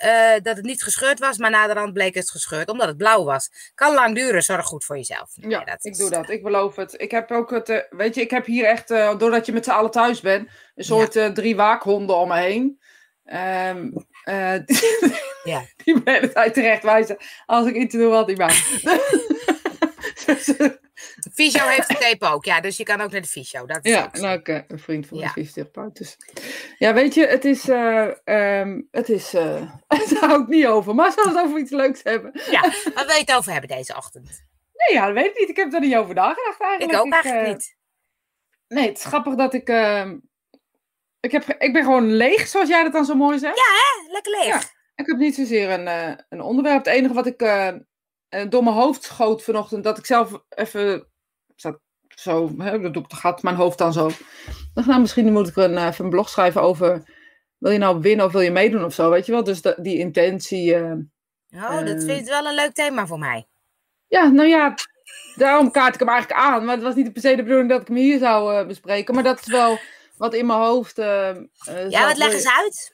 eh, 0.03 0.33
dat 0.43 0.57
het 0.57 0.65
niet 0.65 0.83
gescheurd 0.83 1.19
was, 1.19 1.39
maar 1.39 1.51
naderhand 1.51 1.93
bleek 1.93 2.15
het 2.15 2.31
gescheurd, 2.31 2.69
omdat 2.69 2.87
het 2.89 2.97
blauw 2.97 3.25
was. 3.25 3.71
Kan 3.75 3.95
lang 3.95 4.15
duren, 4.15 4.43
zorg 4.43 4.67
goed 4.67 4.85
voor 4.85 4.97
jezelf. 4.97 5.31
Ja, 5.35 5.65
dat 5.65 5.85
ik 5.85 5.93
is- 5.93 5.99
doe 5.99 6.11
dat. 6.11 6.31
Ik 6.31 6.43
beloof 6.43 6.77
het. 6.77 6.95
Ik 7.01 7.11
heb 7.11 7.31
ook 7.31 7.51
het, 7.51 7.69
eh, 7.69 7.79
weet 7.91 8.15
je, 8.15 8.21
ik 8.21 8.31
heb 8.31 8.47
hier 8.47 8.65
echt, 8.65 8.91
eh, 8.91 9.19
doordat 9.19 9.47
je 9.47 9.53
met 9.53 9.65
z'n 9.65 9.71
allen 9.71 9.91
thuis 9.91 10.21
bent, 10.21 10.49
een 10.75 10.85
soort 10.85 11.35
drie 11.35 11.57
waakhonden 11.57 12.17
om 12.17 12.29
me 12.29 12.37
heen. 12.39 12.81
Ehm, 13.25 13.91
eh, 14.25 14.55
Ja. 15.45 15.63
Die 15.85 15.95
me 15.95 16.03
de 16.05 16.11
hele 16.11 16.33
tijd 16.33 16.55
terecht 16.55 16.83
wijzen 16.83 17.17
als 17.47 17.67
ik 17.67 17.75
iets 17.75 17.95
doe 17.95 18.09
wat 18.09 18.27
niet 18.27 18.39
mag. 18.39 18.55
Eh, 21.17 21.33
Fysio 21.33 21.67
heeft 21.67 21.89
de 21.89 21.95
tape 21.95 22.27
ook, 22.27 22.45
ja, 22.45 22.61
dus 22.61 22.77
je 22.77 22.85
kan 22.85 23.01
ook 23.01 23.11
naar 23.11 23.21
de 23.21 23.27
fysio. 23.29 23.67
Dat 23.67 23.85
is 23.85 23.93
ja, 23.93 24.09
nou, 24.13 24.39
ik, 24.39 24.49
een 24.69 24.79
vriend 24.79 25.07
van 25.07 25.19
Ja. 25.19 25.23
mijn 25.23 25.47
fysiotherapeut. 25.47 25.97
Dus. 25.97 26.17
Ja, 26.79 26.95
weet 26.95 27.15
je, 27.15 27.27
het 27.27 27.45
is, 27.45 27.69
eh, 27.69 28.09
ehm, 28.25 28.81
het 28.91 29.09
is, 29.09 29.35
eh, 29.35 29.71
het 29.89 30.19
houdt 30.19 30.49
niet 30.49 30.67
over. 30.67 30.95
Maar 30.95 31.13
zullen 31.13 31.33
we 31.33 31.39
het 31.39 31.47
over 31.49 31.61
iets 31.61 31.71
leuks 31.71 32.01
hebben? 32.03 32.41
Ja, 32.51 32.61
waar 32.95 33.07
wil 33.07 33.15
je 33.15 33.21
het 33.27 33.33
over 33.35 33.53
hebben 33.53 33.71
deze 33.77 33.97
ochtend? 33.97 34.45
Nee, 34.87 34.99
ja, 34.99 35.07
dat 35.07 35.15
weet 35.15 35.25
ik 35.31 35.39
niet. 35.39 35.49
Ik 35.49 35.57
heb 35.57 35.73
er 35.73 35.81
niet 35.81 35.97
over 35.97 36.15
nagedacht 36.15 36.61
eigenlijk. 36.61 36.93
Ik 36.93 36.99
ook 37.07 37.13
eigenlijk 37.13 37.45
eh, 37.47 37.53
niet. 37.53 37.77
Nee, 38.69 38.89
het 38.89 38.99
is 38.99 39.05
grappig 39.05 39.35
dat 39.35 39.55
ik... 39.55 39.69
ehm, 39.69 40.19
ik, 41.21 41.33
heb, 41.33 41.45
ik 41.59 41.73
ben 41.73 41.83
gewoon 41.83 42.13
leeg, 42.13 42.47
zoals 42.49 42.69
jij 42.69 42.83
dat 42.83 42.93
dan 42.93 43.05
zo 43.05 43.15
mooi 43.15 43.39
zegt. 43.39 43.57
Eh, 43.59 44.13
Lekker 44.13 44.33
leeg. 44.33 44.47
Ja. 44.47 44.61
Ik 44.95 45.07
heb 45.07 45.17
niet 45.17 45.35
zozeer 45.35 45.71
een, 45.71 46.17
een 46.29 46.41
onderwerp. 46.41 46.85
Het 46.85 46.95
enige 46.95 47.15
wat 47.15 47.27
ik 47.27 47.41
eh, 48.33 48.41
eh, 48.43 48.51
door 48.51 48.63
mijn 48.65 48.77
hoofd 48.77 49.03
schoot 49.03 49.43
vanochtend, 49.43 49.85
dat 49.85 49.99
ik 49.99 50.07
zelf 50.07 50.43
even 50.49 51.07
zat 51.57 51.81
zo, 52.09 52.51
hè, 52.59 52.81
dat 52.81 52.93
doe 52.93 53.03
ik, 53.03 53.09
dan 53.09 53.19
gaat 53.19 53.43
mijn 53.43 53.57
hoofd 53.57 53.79
dan 53.79 53.93
zo. 53.93 54.11
Dacht, 54.75 54.87
nou, 54.87 55.01
misschien 55.01 55.33
moet 55.33 55.49
ik 55.49 55.57
een, 55.57 55.77
eh, 55.77 55.87
even 55.87 56.05
een 56.05 56.11
blog 56.11 56.29
schrijven 56.29 56.63
over, 56.63 57.03
wil 57.59 57.71
je 57.73 57.79
nou 57.79 58.01
winnen 58.01 58.27
of 58.27 58.33
wil 58.33 58.41
je 58.41 58.51
meedoen 58.51 58.85
of 58.85 58.95
zo, 58.95 59.11
weet 59.11 59.27
je 59.27 59.33
wel? 59.33 59.45
Dus 59.45 59.61
die 59.63 59.99
intentie, 59.99 60.75
eh, 60.75 60.93
Oh, 61.55 61.79
dat 61.79 61.89
Eh. 61.89 62.05
vind 62.07 62.21
ik 62.21 62.27
wel 62.27 62.47
een 62.47 62.55
leuk 62.55 62.73
thema 62.75 63.07
voor 63.07 63.19
mij. 63.19 63.47
ja, 64.07 64.29
nou 64.29 64.49
ja, 64.49 64.75
daarom 65.35 65.71
kaart 65.71 65.95
ik 65.95 66.01
hem 66.01 66.09
eigenlijk 66.09 66.41
aan. 66.41 66.65
Maar 66.65 66.75
het 66.75 66.85
was 66.85 66.95
niet 66.95 67.13
per 67.13 67.23
se 67.23 67.37
de 67.37 67.43
bedoeling 67.43 67.69
dat 67.69 67.81
ik 67.81 67.87
hem 67.87 67.97
hier 67.97 68.19
zou 68.19 68.55
eh, 68.55 68.67
bespreken, 68.67 69.15
maar 69.15 69.23
dat 69.23 69.41
is 69.41 69.47
wel 69.47 69.79
wat 70.17 70.35
in 70.35 70.47
mijn 70.47 70.59
hoofd... 70.59 70.99
eh, 70.99 71.29
eh, 71.29 71.37
Ja, 71.89 72.07
wat 72.07 72.17
leg 72.17 72.33
eens 72.33 72.49
uit. 72.49 72.93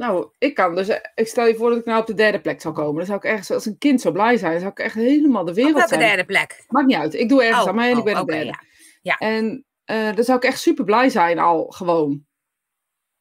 Nou, 0.00 0.28
ik 0.38 0.54
kan 0.54 0.74
dus. 0.74 0.88
Ik 1.14 1.26
stel 1.26 1.46
je 1.46 1.54
voor 1.54 1.70
dat 1.70 1.78
ik 1.78 1.84
nou 1.84 2.00
op 2.00 2.06
de 2.06 2.14
derde 2.14 2.40
plek 2.40 2.60
zou 2.60 2.74
komen. 2.74 2.94
Dan 2.96 3.06
zou 3.06 3.18
ik 3.18 3.24
echt, 3.24 3.50
als 3.50 3.66
een 3.66 3.78
kind 3.78 4.00
zo 4.00 4.12
blij 4.12 4.36
zijn, 4.36 4.50
dan 4.50 4.60
zou 4.60 4.72
ik 4.72 4.78
echt 4.78 4.94
helemaal 4.94 5.44
de 5.44 5.50
Op 5.50 5.56
wereld 5.56 5.74
welke 5.74 5.88
zijn. 5.94 6.00
derde 6.00 6.24
plek? 6.24 6.64
Maakt 6.68 6.86
niet 6.86 6.96
uit. 6.96 7.14
Ik 7.14 7.28
doe 7.28 7.42
ergens 7.44 7.62
Oh, 7.62 7.68
aan 7.68 7.74
mee 7.74 7.90
en 7.90 7.98
ik 7.98 7.98
oh, 7.98 8.04
ben 8.04 8.26
de 8.26 8.32
derde. 8.32 8.58
ja. 9.02 9.16
En 9.18 9.64
eh, 9.84 10.14
dan 10.14 10.24
zou 10.24 10.38
ik 10.38 10.44
echt 10.44 10.60
super 10.60 10.84
blij 10.84 11.08
zijn 11.08 11.38
al 11.38 11.66
gewoon. 11.66 12.26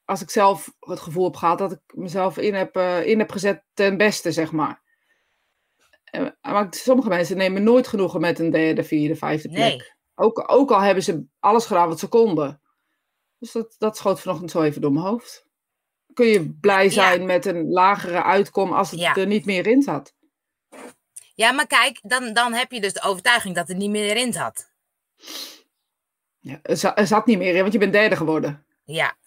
Als 0.06 0.22
ik 0.22 0.30
zelf 0.30 0.74
het 0.80 1.00
gevoel 1.00 1.24
heb 1.24 1.36
gehad 1.36 1.58
dat 1.58 1.72
ik 1.72 1.80
mezelf 1.88 2.38
in 2.38 2.54
heb, 2.54 2.76
eh, 2.76 3.06
in 3.06 3.20
heb 3.20 3.32
gezet 3.32 3.64
ten 3.74 3.98
beste, 3.98 4.32
zeg 4.32 4.52
maar. 4.52 4.82
Eh, 6.04 6.28
maar 6.42 6.68
sommige 6.70 7.10
mensen 7.10 7.38
nemen 7.38 7.64
nooit 7.64 7.88
genoegen 7.88 8.22
met 8.22 8.40
een 8.40 8.50
derde, 8.50 8.84
vierde, 8.84 9.16
vijfde 9.16 9.50
plek. 9.50 9.78
Nee. 9.78 9.94
Ook, 10.16 10.52
ook 10.52 10.72
al 10.72 10.80
hebben 10.82 11.04
ze 11.04 11.26
alles 11.40 11.66
gedaan 11.66 11.88
wat 11.88 12.00
ze 12.00 12.08
konden. 12.08 12.62
Dus 13.38 13.52
dat, 13.52 13.76
dat 13.78 13.98
schoot 13.98 14.20
vanochtend 14.22 14.52
zo 14.52 14.62
even 14.62 14.82
door 14.82 14.92
mijn 14.92 15.06
hoofd. 15.06 15.49
Kun 16.20 16.28
je 16.28 16.50
blij 16.62 16.84
Ja. 16.84 16.90
zijn 16.92 17.26
met 17.26 17.46
een 17.46 17.70
lagere 17.70 18.24
uitkom 18.24 18.74
als 18.74 18.92
het 18.92 19.00
Ja. 19.00 19.16
er 19.16 19.28
niet 19.28 19.46
meer 19.46 19.68
in 19.68 19.82
zat? 19.82 20.14
Ja, 21.36 21.52
maar 21.52 21.68
kijk, 21.68 22.00
dan, 22.02 22.34
dan 22.34 22.54
heb 22.54 22.72
je 22.72 22.82
dus 22.82 22.94
de 22.94 23.02
overtuiging 23.02 23.56
dat 23.56 23.70
er 23.70 23.76
niet 23.76 23.90
meer 23.90 24.16
in 24.18 24.34
zat. 24.34 24.72
Ja, 26.40 26.60
er, 26.64 26.78
za- 26.78 27.06
zat 27.06 27.26
niet 27.26 27.38
meer 27.38 27.56
in, 27.56 27.62
want 27.62 27.74
je 27.74 27.80
bent 27.80 27.94
derde 27.94 28.16
geworden. 28.16 28.66
Ja. 28.84 29.18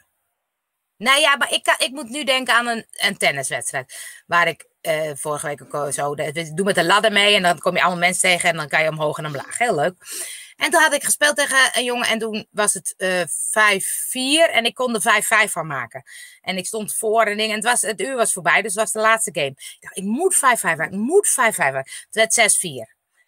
Nou 0.96 1.20
ja, 1.20 1.36
maar 1.36 1.52
ik, 1.52 1.62
kan, 1.62 1.74
ik 1.78 1.90
moet 1.90 2.08
nu 2.08 2.24
denken 2.24 2.54
aan 2.54 2.66
een, 2.66 2.86
een 2.90 3.16
tenniswedstrijd. 3.16 4.22
Waar 4.26 4.48
ik 4.48 4.66
eh, 4.80 5.10
vorige 5.14 5.46
week 5.46 5.74
ook 5.74 5.92
zo. 5.92 6.14
de- 6.14 6.50
doen 6.54 6.66
met 6.66 6.76
een 6.76 6.86
ladder 6.86 7.12
mee 7.12 7.34
en 7.34 7.42
dan 7.42 7.58
kom 7.58 7.74
je 7.74 7.80
allemaal 7.82 7.98
mensen 7.98 8.20
tegen 8.30 8.48
en 8.48 8.56
dan 8.56 8.68
kan 8.68 8.82
je 8.82 8.88
omhoog 8.88 9.18
en 9.18 9.26
omlaag. 9.26 9.58
Heel 9.58 9.74
leuk. 9.74 9.94
En 10.56 10.70
toen 10.70 10.80
had 10.82 10.92
ik 10.94 11.04
gespeeld 11.04 11.36
tegen 11.36 11.70
een 11.72 11.84
jongen 11.84 12.06
en 12.08 12.18
toen 12.18 12.46
was 12.50 12.74
het 12.74 12.94
eh 12.96 13.22
5-4 14.48 14.50
en 14.52 14.64
ik 14.64 14.74
kon 14.74 14.94
er 14.94 15.46
5-5 15.48 15.52
van 15.52 15.66
maken. 15.66 16.02
En 16.40 16.56
ik 16.56 16.66
stond 16.66 16.94
voor 16.94 17.24
en 17.24 17.36
ding 17.36 17.48
en 17.50 17.56
het, 17.56 17.64
was, 17.64 17.80
het 17.80 18.00
uur 18.00 18.16
was 18.16 18.32
voorbij, 18.32 18.62
dus 18.62 18.72
het 18.74 18.80
was 18.82 18.92
de 18.92 18.98
laatste 19.00 19.30
game. 19.34 19.46
Ik 19.50 19.76
dacht, 19.80 19.96
ik 19.96 20.04
moet 20.04 20.34
5-5 20.36 20.38
maken, 20.62 20.84
ik 20.92 20.98
moet 20.98 21.28
5-5 21.28 21.56
maken. 21.56 21.90
Het 22.10 22.34
werd 22.34 22.56
6-4. 22.56 22.60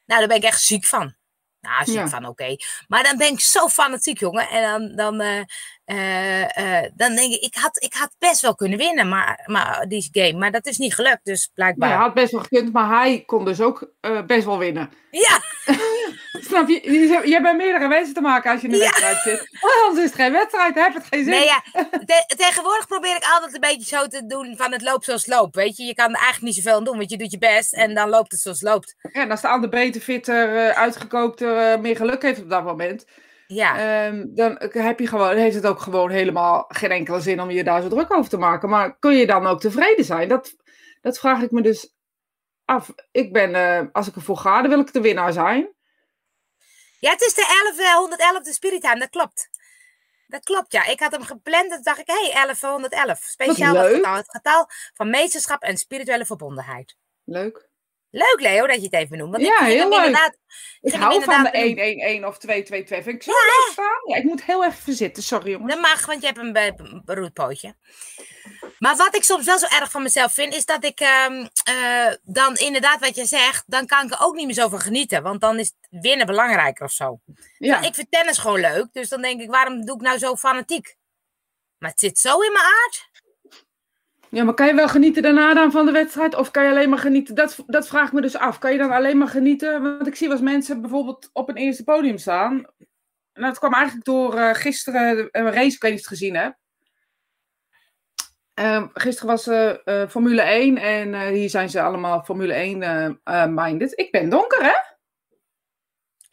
Nou, 0.05 0.19
daar 0.21 0.29
ben 0.29 0.37
ik 0.37 0.43
echt 0.44 0.62
ziek 0.62 0.85
van. 0.85 1.15
Nou, 1.61 1.85
ziek 1.85 1.94
Ja. 1.94 2.09
van, 2.09 2.26
oké. 2.26 2.56
Maar 2.88 3.03
dan 3.03 3.17
ben 3.17 3.32
ik 3.32 3.41
zo 3.41 3.69
fanatiek, 3.69 4.19
jongen. 4.19 4.49
En 4.49 4.62
dan, 4.62 4.97
dan, 4.97 5.20
eh, 5.20 5.43
eh, 5.85 6.43
eh, 6.83 6.91
dan 6.95 7.15
denk 7.15 7.33
ik, 7.33 7.41
ik 7.43 7.55
had, 7.55 7.83
ik 7.83 7.95
had 7.95 8.15
best 8.19 8.41
wel 8.41 8.55
kunnen 8.55 8.79
winnen, 8.79 9.09
maar, 9.09 9.43
maar 9.47 9.85
die 9.89 10.09
game. 10.13 10.33
Maar 10.39 10.51
dat 10.53 10.67
is 10.67 10.79
niet 10.79 10.95
gelukt, 10.95 11.21
dus 11.25 11.41
Maar 11.47 11.55
blijkbaar. 11.55 11.89
hij 11.89 11.99
had 11.99 12.15
best 12.15 12.33
wel 12.33 12.41
gekund, 12.41 12.73
maar 12.73 12.89
hij 13.03 13.23
kon 13.27 13.45
dus 13.45 13.61
ook 13.61 13.91
eh, 14.01 14.23
best 14.23 14.45
wel 14.45 14.59
winnen. 14.59 14.91
Ja, 15.11 15.41
Snap 16.49 16.69
je? 16.69 16.93
Je, 16.93 17.29
je 17.29 17.41
bij 17.41 17.55
meerdere 17.57 17.89
mensen 17.89 18.15
te 18.15 18.21
maken 18.21 18.51
als 18.51 18.61
je 18.61 18.67
in 18.67 18.73
een 18.73 18.79
Ja. 18.79 18.85
wedstrijd 18.85 19.19
zit. 19.19 19.49
Oh, 19.61 19.87
anders 19.87 20.05
is 20.05 20.11
het 20.11 20.21
geen 20.21 20.33
wedstrijd, 20.33 20.75
heb 20.75 20.95
het 20.95 21.07
geen 21.11 21.25
zin. 21.25 21.33
nee, 21.33 21.45
ja. 21.45 21.63
Te- 22.07 22.35
tegenwoordig 22.37 22.87
probeer 22.87 23.17
ik 23.17 23.25
altijd 23.35 23.55
een 23.55 23.61
beetje 23.61 23.97
zo 23.97 24.07
te 24.07 24.27
doen 24.27 24.55
van 24.57 24.73
het 24.73 24.83
loopt 24.83 25.05
zoals 25.05 25.25
het 25.27 25.35
loopt. 25.35 25.55
Weet 25.55 25.77
je, 25.77 25.83
je 25.85 25.95
kan 25.95 26.09
er 26.11 26.21
eigenlijk 26.21 26.43
niet 26.43 26.55
zoveel 26.55 26.79
aan 26.79 26.85
doen, 26.85 26.97
want 26.97 27.11
je 27.11 27.17
doet 27.17 27.31
je 27.31 27.39
best 27.39 27.73
en 27.73 27.95
dan 27.95 28.09
loopt 28.09 28.33
het 28.33 28.41
zoals 28.41 28.61
het 28.61 28.69
loopt. 28.69 28.95
Ja, 29.13 29.23
en 29.23 29.31
als 29.31 29.41
de 29.41 29.49
ander 29.49 29.71
beter, 29.71 30.01
fitter, 30.01 30.75
uitgekookter, 30.75 31.81
meer 31.81 31.97
geluk 31.97 32.23
heeft 32.23 32.41
op 32.43 32.51
dat 32.51 32.65
moment, 32.65 33.07
Ja, 33.55 34.06
ehm, 34.06 34.27
dan 34.35 34.56
heb 34.71 34.99
je 34.99 35.06
gewoon, 35.06 35.37
heeft 35.37 35.55
het 35.55 35.67
ook 35.67 35.81
gewoon 35.81 36.11
helemaal 36.11 36.65
geen 36.69 36.91
enkele 36.91 37.21
zin 37.21 37.41
om 37.41 37.51
je 37.51 37.65
daar 37.65 37.83
zo 37.83 37.89
druk 37.89 38.12
over 38.12 38.31
te 38.31 38.37
maken. 38.37 38.69
Maar 38.69 38.99
kun 38.99 39.17
je 39.17 39.27
dan 39.27 39.47
ook 39.47 39.61
tevreden 39.61 40.05
zijn? 40.05 40.29
Dat, 40.29 40.56
dat 41.01 41.19
vraag 41.19 41.43
ik 41.43 41.51
me 41.51 41.62
dus 41.62 41.95
af. 42.65 42.91
Ik 43.11 43.33
ben, 43.33 43.55
eh, 43.55 43.87
als 43.93 44.06
ik 44.06 44.15
ervoor 44.15 44.37
ga, 44.37 44.61
dan 44.61 44.71
wil 44.71 44.81
ik 44.81 44.93
de 44.93 45.01
winnaar 45.01 45.33
zijn. 45.33 45.75
ja 47.01 47.11
het 47.11 47.23
is 47.23 47.35
de 47.35 47.73
11, 47.77 47.79
eh, 47.79 47.95
111 47.95 48.55
Spirit 48.55 48.81
Time, 48.81 48.99
dat 48.99 49.11
klopt. 49.11 49.49
Dat 50.27 50.45
klopt, 50.45 50.73
ja. 50.73 50.87
Ik 50.87 51.01
had 51.01 51.12
hem 51.12 51.23
gepland 51.23 51.73
en 51.73 51.83
dacht 51.83 51.99
ik, 51.99 52.06
hé, 52.06 52.31
hey, 52.31 52.47
11, 52.47 52.61
111. 52.61 53.19
Speciaal 53.19 53.75
dat 53.75 53.85
leuk. 53.85 53.95
getal, 53.95 54.15
het 54.15 54.31
getal 54.31 54.67
van 54.95 55.11
meesterschap 55.11 55.62
en 55.62 55.77
spirituele 55.77 56.27
verbondenheid. 56.27 56.97
Leuk. 57.25 57.69
Leuk, 58.17 58.37
Leo, 58.41 58.67
dat 58.67 58.77
je 58.77 58.83
het 58.83 58.93
even 58.93 59.09
benoemt. 59.09 59.31
Want 59.33 59.43
Ja, 59.45 59.59
ik 59.59 59.67
heel 59.67 59.89
leuk. 59.89 59.97
inderdaad- 59.99 60.37
Ik 60.81 60.93
hou 60.93 61.03
van 61.03 61.09
de 61.11 61.15
inderdaad 61.25 61.53
benoemen. 61.53 61.85
1-1-1 61.85 62.25
of 62.27 62.39
2-2-2. 62.39 63.03
Vind 63.03 63.07
ik 63.17 63.23
zo 63.23 63.31
leuk 63.31 63.69
staan. 63.73 64.01
Ja, 64.05 64.17
ik 64.17 64.25
moet 64.25 64.45
heel 64.45 64.65
even 64.65 64.83
verzitten. 64.83 65.23
Sorry, 65.23 65.51
jongens. 65.51 65.73
Dat 65.73 65.81
mag, 65.83 66.07
want 66.07 66.21
je 66.21 66.27
hebt 66.27 66.39
een 66.39 66.53
be- 66.53 67.01
beroerd 67.05 67.33
pootje. 67.33 67.75
Maar 68.79 68.97
wat 68.97 69.17
ik 69.17 69.23
soms 69.25 69.45
wel 69.45 69.59
zo 69.59 69.67
erg 69.67 69.91
van 69.91 70.03
mezelf 70.03 70.33
vind, 70.35 70.55
is 70.55 70.65
dat 70.65 70.85
ik 70.85 71.01
ehm, 71.01 71.47
eh, 71.65 72.13
dan 72.23 72.57
inderdaad 72.57 73.01
wat 73.01 73.17
je 73.17 73.25
zegt, 73.27 73.63
dan 73.67 73.87
kan 73.87 74.05
ik 74.06 74.13
er 74.13 74.21
ook 74.21 74.35
niet 74.35 74.47
meer 74.47 74.55
zo 74.55 74.69
van 74.69 74.81
genieten. 74.81 75.23
Want 75.23 75.41
dan 75.41 75.59
is 75.59 75.73
winnen 75.91 76.27
belangrijker 76.27 76.85
of 76.85 76.93
zo. 76.93 77.21
Ja. 77.59 77.81
Ik 77.83 77.94
vind 77.94 78.11
tennis 78.11 78.39
gewoon 78.39 78.61
leuk, 78.61 78.87
dus 78.93 79.09
dan 79.09 79.23
denk 79.23 79.41
ik, 79.41 79.51
waarom 79.51 79.85
doe 79.85 79.97
ik 79.97 80.03
nou 80.03 80.19
zo 80.19 80.37
fanatiek? 80.37 80.97
Maar 81.79 81.91
het 81.91 82.01
zit 82.01 82.19
zo 82.19 82.41
in 82.41 82.53
mijn 82.53 82.65
aard. 82.65 83.09
Ja, 84.34 84.44
maar 84.44 84.55
kan 84.55 84.67
je 84.67 84.74
wel 84.74 84.88
genieten 84.88 85.22
daarna 85.22 85.55
dan 85.55 85.70
van 85.70 85.86
de 85.86 85.93
wedstrijd? 85.93 86.34
Of 86.34 86.50
kan 86.50 86.64
je 86.64 86.70
alleen 86.70 86.88
maar 86.88 86.98
genieten? 86.98 87.34
Dat, 87.34 87.56
dat 87.67 87.88
vraag 87.88 88.06
ik 88.06 88.12
me 88.12 88.20
dus 88.20 88.36
af. 88.36 88.58
Kan 88.58 88.72
je 88.72 88.79
dan 88.79 88.91
alleen 88.91 89.19
maar 89.19 89.29
genieten? 89.29 89.82
Want 89.82 90.06
ik 90.06 90.14
zie 90.14 90.31
eens 90.31 90.41
mensen 90.41 90.81
bijvoorbeeld 90.81 91.31
op 91.32 91.48
een 91.48 91.56
eerste 91.56 91.84
podium 91.84 92.19
staan. 92.19 92.67
En 93.32 93.43
dat 93.43 93.58
kwam 93.58 93.72
eigenlijk 93.72 94.05
door 94.05 94.38
eh, 94.38 94.55
gisteren 94.55 95.29
een 95.31 95.53
race, 95.53 95.74
ik 95.74 95.82
weet 95.82 95.91
niet 95.91 96.00
het 96.00 96.08
gezien 96.08 96.36
hebt. 96.36 96.56
Ehm, 98.55 98.86
gisteren 98.93 99.31
was 99.31 99.46
eh, 99.46 100.03
eh, 100.03 100.08
Formule 100.08 100.43
1 100.43 100.76
en 100.76 101.14
eh, 101.14 101.20
hier 101.20 101.50
zijn 101.50 101.70
ze 101.70 101.82
allemaal 101.82 102.22
Formule 102.22 102.53
1 102.53 102.82
eh, 102.82 103.05
eh, 103.24 103.46
minded. 103.48 103.98
Ik 103.98 104.10
ben 104.10 104.29
donker, 104.29 104.62
hè? 104.64 104.94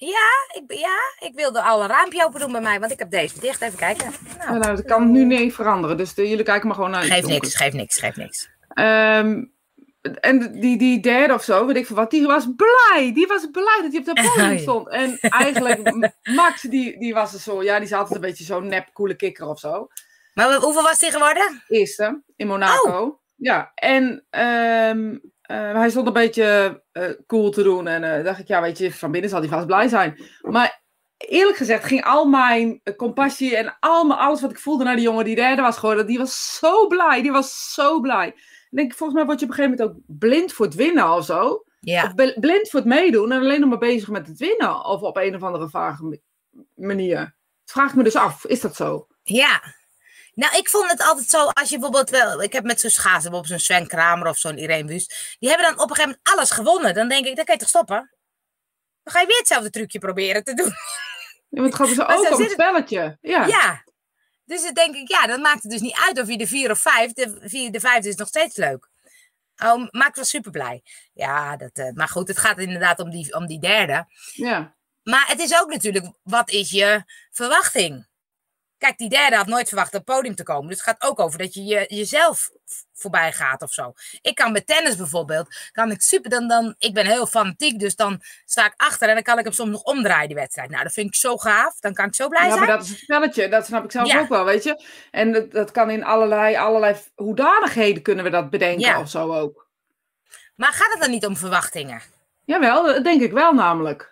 Ja 0.07 0.59
ik, 0.61 0.67
ben- 0.67 0.77
ja, 0.77 0.97
ik 1.19 1.31
wilde 1.35 1.61
al 1.61 1.81
een 1.81 1.87
raampje 1.87 2.25
open 2.25 2.39
doen 2.39 2.51
bij 2.51 2.61
mij, 2.61 2.79
want 2.79 2.91
ik 2.91 2.99
heb 2.99 3.11
deze 3.11 3.39
dicht. 3.39 3.61
Even 3.61 3.77
kijken. 3.77 4.11
Nou, 4.37 4.51
Ja, 4.53 4.57
nou, 4.57 4.75
dat 4.75 4.85
kan 4.85 5.11
nu 5.11 5.25
niet 5.25 5.53
veranderen. 5.53 5.97
Dus 5.97 6.13
de- 6.13 6.29
jullie 6.29 6.43
kijken 6.45 6.67
maar 6.67 6.75
gewoon 6.75 6.91
naar. 6.91 7.03
geeft 7.03 7.27
niks, 7.27 7.55
geeft 7.55 7.75
niks, 7.75 7.99
geeft 7.99 8.17
niks. 8.17 8.49
Ehm, 8.73 9.43
en 10.01 10.59
die, 10.59 10.77
die 10.77 10.99
derde 10.99 11.33
of 11.33 11.43
zo, 11.43 11.65
weet 11.65 11.75
ik 11.75 11.85
veel 11.85 11.95
wat, 11.95 12.11
die 12.11 12.25
was 12.27 12.45
blij. 12.55 13.11
Die 13.13 13.27
was 13.27 13.47
blij 13.51 13.79
dat 13.81 13.91
hij 13.91 13.99
op 13.99 14.05
dat 14.05 14.15
podium 14.25 14.51
Ja. 14.51 14.57
stond. 14.57 14.89
En 14.89 15.17
eigenlijk, 15.19 16.11
Max, 16.23 16.61
die, 16.61 16.99
die 16.99 17.13
was 17.13 17.33
er 17.33 17.39
zo, 17.39 17.63
ja, 17.63 17.75
die 17.75 17.85
is 17.85 17.93
altijd 17.93 18.15
een 18.15 18.21
beetje 18.21 18.43
zo'n 18.43 18.67
nep, 18.67 18.89
coole 18.93 19.15
kikker 19.15 19.47
of 19.47 19.59
zo. 19.59 19.87
Maar 20.33 20.53
hoeveel 20.55 20.83
was 20.83 20.99
die 20.99 21.11
geworden? 21.11 21.63
Eerste, 21.67 22.21
in 22.35 22.47
Monaco. 22.47 23.19
Ja, 23.35 23.71
en 23.75 24.25
ehm, 24.29 25.17
eh, 25.51 25.73
hij 25.73 25.89
stond 25.89 26.07
een 26.07 26.13
beetje 26.13 26.81
eh, 26.91 27.09
cool 27.27 27.49
te 27.51 27.63
doen. 27.63 27.87
En 27.87 28.03
eh, 28.17 28.23
dacht 28.23 28.39
ik, 28.39 28.47
ja, 28.47 28.61
weet 28.61 28.77
je, 28.77 28.93
van 28.93 29.11
binnen 29.11 29.29
zal 29.29 29.39
hij 29.39 29.49
vast 29.49 29.65
blij 29.65 29.87
zijn. 29.87 30.19
Maar 30.41 30.81
eerlijk 31.17 31.57
gezegd 31.57 31.83
ging 31.83 32.03
al 32.03 32.25
mijn 32.25 32.81
compassie 32.97 33.57
en 33.57 33.77
al 33.79 34.05
mijn, 34.05 34.19
alles 34.19 34.41
wat 34.41 34.51
ik 34.51 34.59
voelde 34.59 34.83
naar 34.83 34.95
die 34.95 35.03
jongen 35.03 35.25
die 35.25 35.35
derde 35.35 35.61
was 35.61 35.77
geworden, 35.77 36.07
die 36.07 36.17
was 36.17 36.55
zo 36.59 36.87
blij. 36.87 37.21
Die 37.21 37.31
was 37.31 37.73
zo 37.73 37.99
blij. 37.99 38.27
Ik 38.27 38.77
denk, 38.77 38.93
volgens 38.93 39.17
mij 39.17 39.27
word 39.27 39.39
je 39.39 39.45
op 39.45 39.51
een 39.51 39.57
gegeven 39.57 39.77
moment 39.79 39.97
ook 39.97 40.17
blind 40.19 40.53
voor 40.53 40.65
het 40.65 40.75
winnen 40.75 41.13
of 41.13 41.25
zo. 41.25 41.63
Ja. 41.79 42.05
Of 42.05 42.15
bl- 42.15 42.39
blind 42.39 42.69
voor 42.69 42.79
het 42.79 42.89
meedoen 42.89 43.31
en 43.31 43.39
alleen 43.39 43.59
nog 43.59 43.69
maar 43.69 43.77
bezig 43.77 44.09
met 44.09 44.27
het 44.27 44.37
winnen. 44.37 44.85
Of 44.85 45.01
op 45.01 45.17
een 45.17 45.35
of 45.35 45.43
andere 45.43 45.69
vage 45.69 46.03
ma- 46.03 46.15
manier. 46.75 47.19
Het 47.61 47.71
vraagt 47.71 47.95
me 47.95 48.03
dus 48.03 48.15
af, 48.15 48.45
is 48.45 48.61
dat 48.61 48.75
zo? 48.75 49.07
Ja. 49.23 49.61
Nou, 50.41 50.57
ik 50.57 50.69
vond 50.69 50.91
het 50.91 51.01
altijd 51.01 51.29
zo, 51.29 51.45
als 51.45 51.69
je 51.69 51.79
bijvoorbeeld 51.79 52.09
wel, 52.09 52.41
ik 52.43 52.53
heb 52.53 52.63
met 52.63 52.79
zo'n 52.79 52.89
schaatsen, 52.89 53.31
bijvoorbeeld 53.31 53.47
zo'n 53.47 53.77
Sven 53.77 53.87
Kramer 53.87 54.27
of 54.27 54.37
zo'n 54.37 54.57
Irene 54.57 54.87
Wust, 54.87 55.35
die 55.39 55.49
hebben 55.49 55.67
dan 55.67 55.79
op 55.79 55.89
een 55.89 55.95
gegeven 55.95 56.17
moment 56.23 56.37
alles 56.37 56.51
gewonnen. 56.51 56.93
Dan 56.93 57.09
denk 57.09 57.25
ik, 57.25 57.35
dan 57.35 57.45
kan 57.45 57.53
je 57.53 57.59
toch 57.59 57.69
stoppen? 57.69 58.15
Dan 59.03 59.13
ga 59.13 59.19
je 59.19 59.27
weer 59.27 59.37
hetzelfde 59.37 59.69
trucje 59.69 59.99
proberen 59.99 60.43
te 60.43 60.53
doen. 60.53 60.73
Ja, 61.49 61.61
want 61.61 61.65
het 61.65 61.75
gaat 61.75 61.87
dus 61.87 61.97
Maar 61.97 62.17
ook 62.17 62.27
zo 62.27 62.33
om 62.33 62.41
het. 62.41 62.51
spelletje. 62.51 63.17
Ja. 63.21 63.45
Ja. 63.45 63.83
Dus 64.45 64.61
dan 64.63 64.73
denk 64.73 64.95
ik, 64.95 65.07
ja, 65.07 65.27
dan 65.27 65.41
maakt 65.41 65.63
het 65.63 65.71
dus 65.71 65.81
niet 65.81 65.99
uit 66.07 66.19
of 66.19 66.27
je 66.27 66.37
de 66.37 66.47
vier 66.47 66.71
of 66.71 66.79
vijf, 66.79 67.13
de 67.13 67.37
vier, 67.41 67.71
de 67.71 67.79
vijfde 67.79 68.09
is 68.09 68.15
nog 68.15 68.27
steeds 68.27 68.55
leuk. 68.55 68.89
Oh, 69.63 69.87
maakt 69.89 70.15
wel 70.15 70.25
super 70.25 70.51
blij. 70.51 70.83
Ja, 71.13 71.57
dat, 71.57 71.71
eh, 71.73 71.91
maar 71.93 72.07
goed, 72.07 72.27
het 72.27 72.37
gaat 72.37 72.57
inderdaad 72.59 72.99
om 72.99 73.09
die, 73.09 73.35
om 73.35 73.45
die 73.47 73.59
derde. 73.59 74.05
ja. 74.33 74.75
Maar 75.03 75.25
het 75.27 75.39
is 75.39 75.59
ook 75.59 75.69
natuurlijk, 75.69 76.05
wat 76.23 76.49
is 76.49 76.69
je 76.69 77.03
verwachting? 77.31 78.07
Kijk, 78.81 78.97
die 78.97 79.09
derde 79.09 79.35
had 79.35 79.47
nooit 79.47 79.67
verwacht 79.67 79.87
op 79.87 79.93
het 79.93 80.15
podium 80.15 80.35
te 80.35 80.43
komen. 80.43 80.67
Dus 80.67 80.77
het 80.77 80.85
gaat 80.87 81.01
ook 81.09 81.19
over 81.19 81.39
dat 81.39 81.53
je, 81.53 81.63
je 81.63 81.85
jezelf 81.87 82.49
voorbij 82.93 83.31
gaat 83.31 83.61
of 83.61 83.71
zo. 83.71 83.93
Ik 84.21 84.35
kan 84.35 84.51
met 84.51 84.67
tennis 84.67 84.95
bijvoorbeeld, 84.95 85.55
kan 85.71 85.91
ik 85.91 86.01
super, 86.01 86.29
dan, 86.29 86.47
dan, 86.47 86.75
ik 86.77 86.93
ben 86.93 87.05
heel 87.05 87.25
fanatiek, 87.27 87.79
dus 87.79 87.95
dan 87.95 88.21
sta 88.45 88.65
ik 88.65 88.73
achter 88.77 89.07
en 89.07 89.13
dan 89.13 89.23
kan 89.23 89.37
ik 89.37 89.43
hem 89.43 89.53
soms 89.53 89.69
nog 89.71 89.81
omdraaien, 89.83 90.27
die 90.27 90.37
wedstrijd. 90.37 90.69
Nou, 90.69 90.83
dat 90.83 90.93
vind 90.93 91.07
ik 91.07 91.15
zo 91.15 91.37
gaaf, 91.37 91.79
dan 91.79 91.93
kan 91.93 92.05
ik 92.05 92.15
zo 92.15 92.27
blij 92.27 92.41
Ja, 92.43 92.47
zijn. 92.47 92.59
maar 92.59 92.69
dat 92.77 92.83
is 92.85 92.89
een 92.91 92.97
spelletje. 92.97 93.47
Dat 93.49 93.65
snap 93.65 93.83
ik 93.83 93.91
zelf 93.91 94.07
Ja. 94.07 94.19
ook 94.19 94.29
wel, 94.29 94.45
weet 94.45 94.63
je. 94.63 94.83
En 95.11 95.31
dat, 95.31 95.51
dat 95.51 95.71
kan 95.71 95.89
in 95.89 96.03
allerlei, 96.03 96.55
allerlei 96.55 96.95
hoedanigheden 97.15 98.01
kunnen 98.03 98.23
we 98.23 98.29
dat 98.29 98.49
bedenken 98.49 98.79
Ja. 98.87 98.99
of 98.99 99.09
zo 99.09 99.33
ook. 99.33 99.67
Maar 100.55 100.73
gaat 100.73 100.91
het 100.91 101.01
dan 101.01 101.11
niet 101.11 101.25
om 101.25 101.37
verwachtingen? 101.37 102.01
Jawel, 102.45 102.85
dat 102.85 103.03
denk 103.03 103.21
ik 103.21 103.31
wel 103.31 103.53
namelijk. 103.53 104.10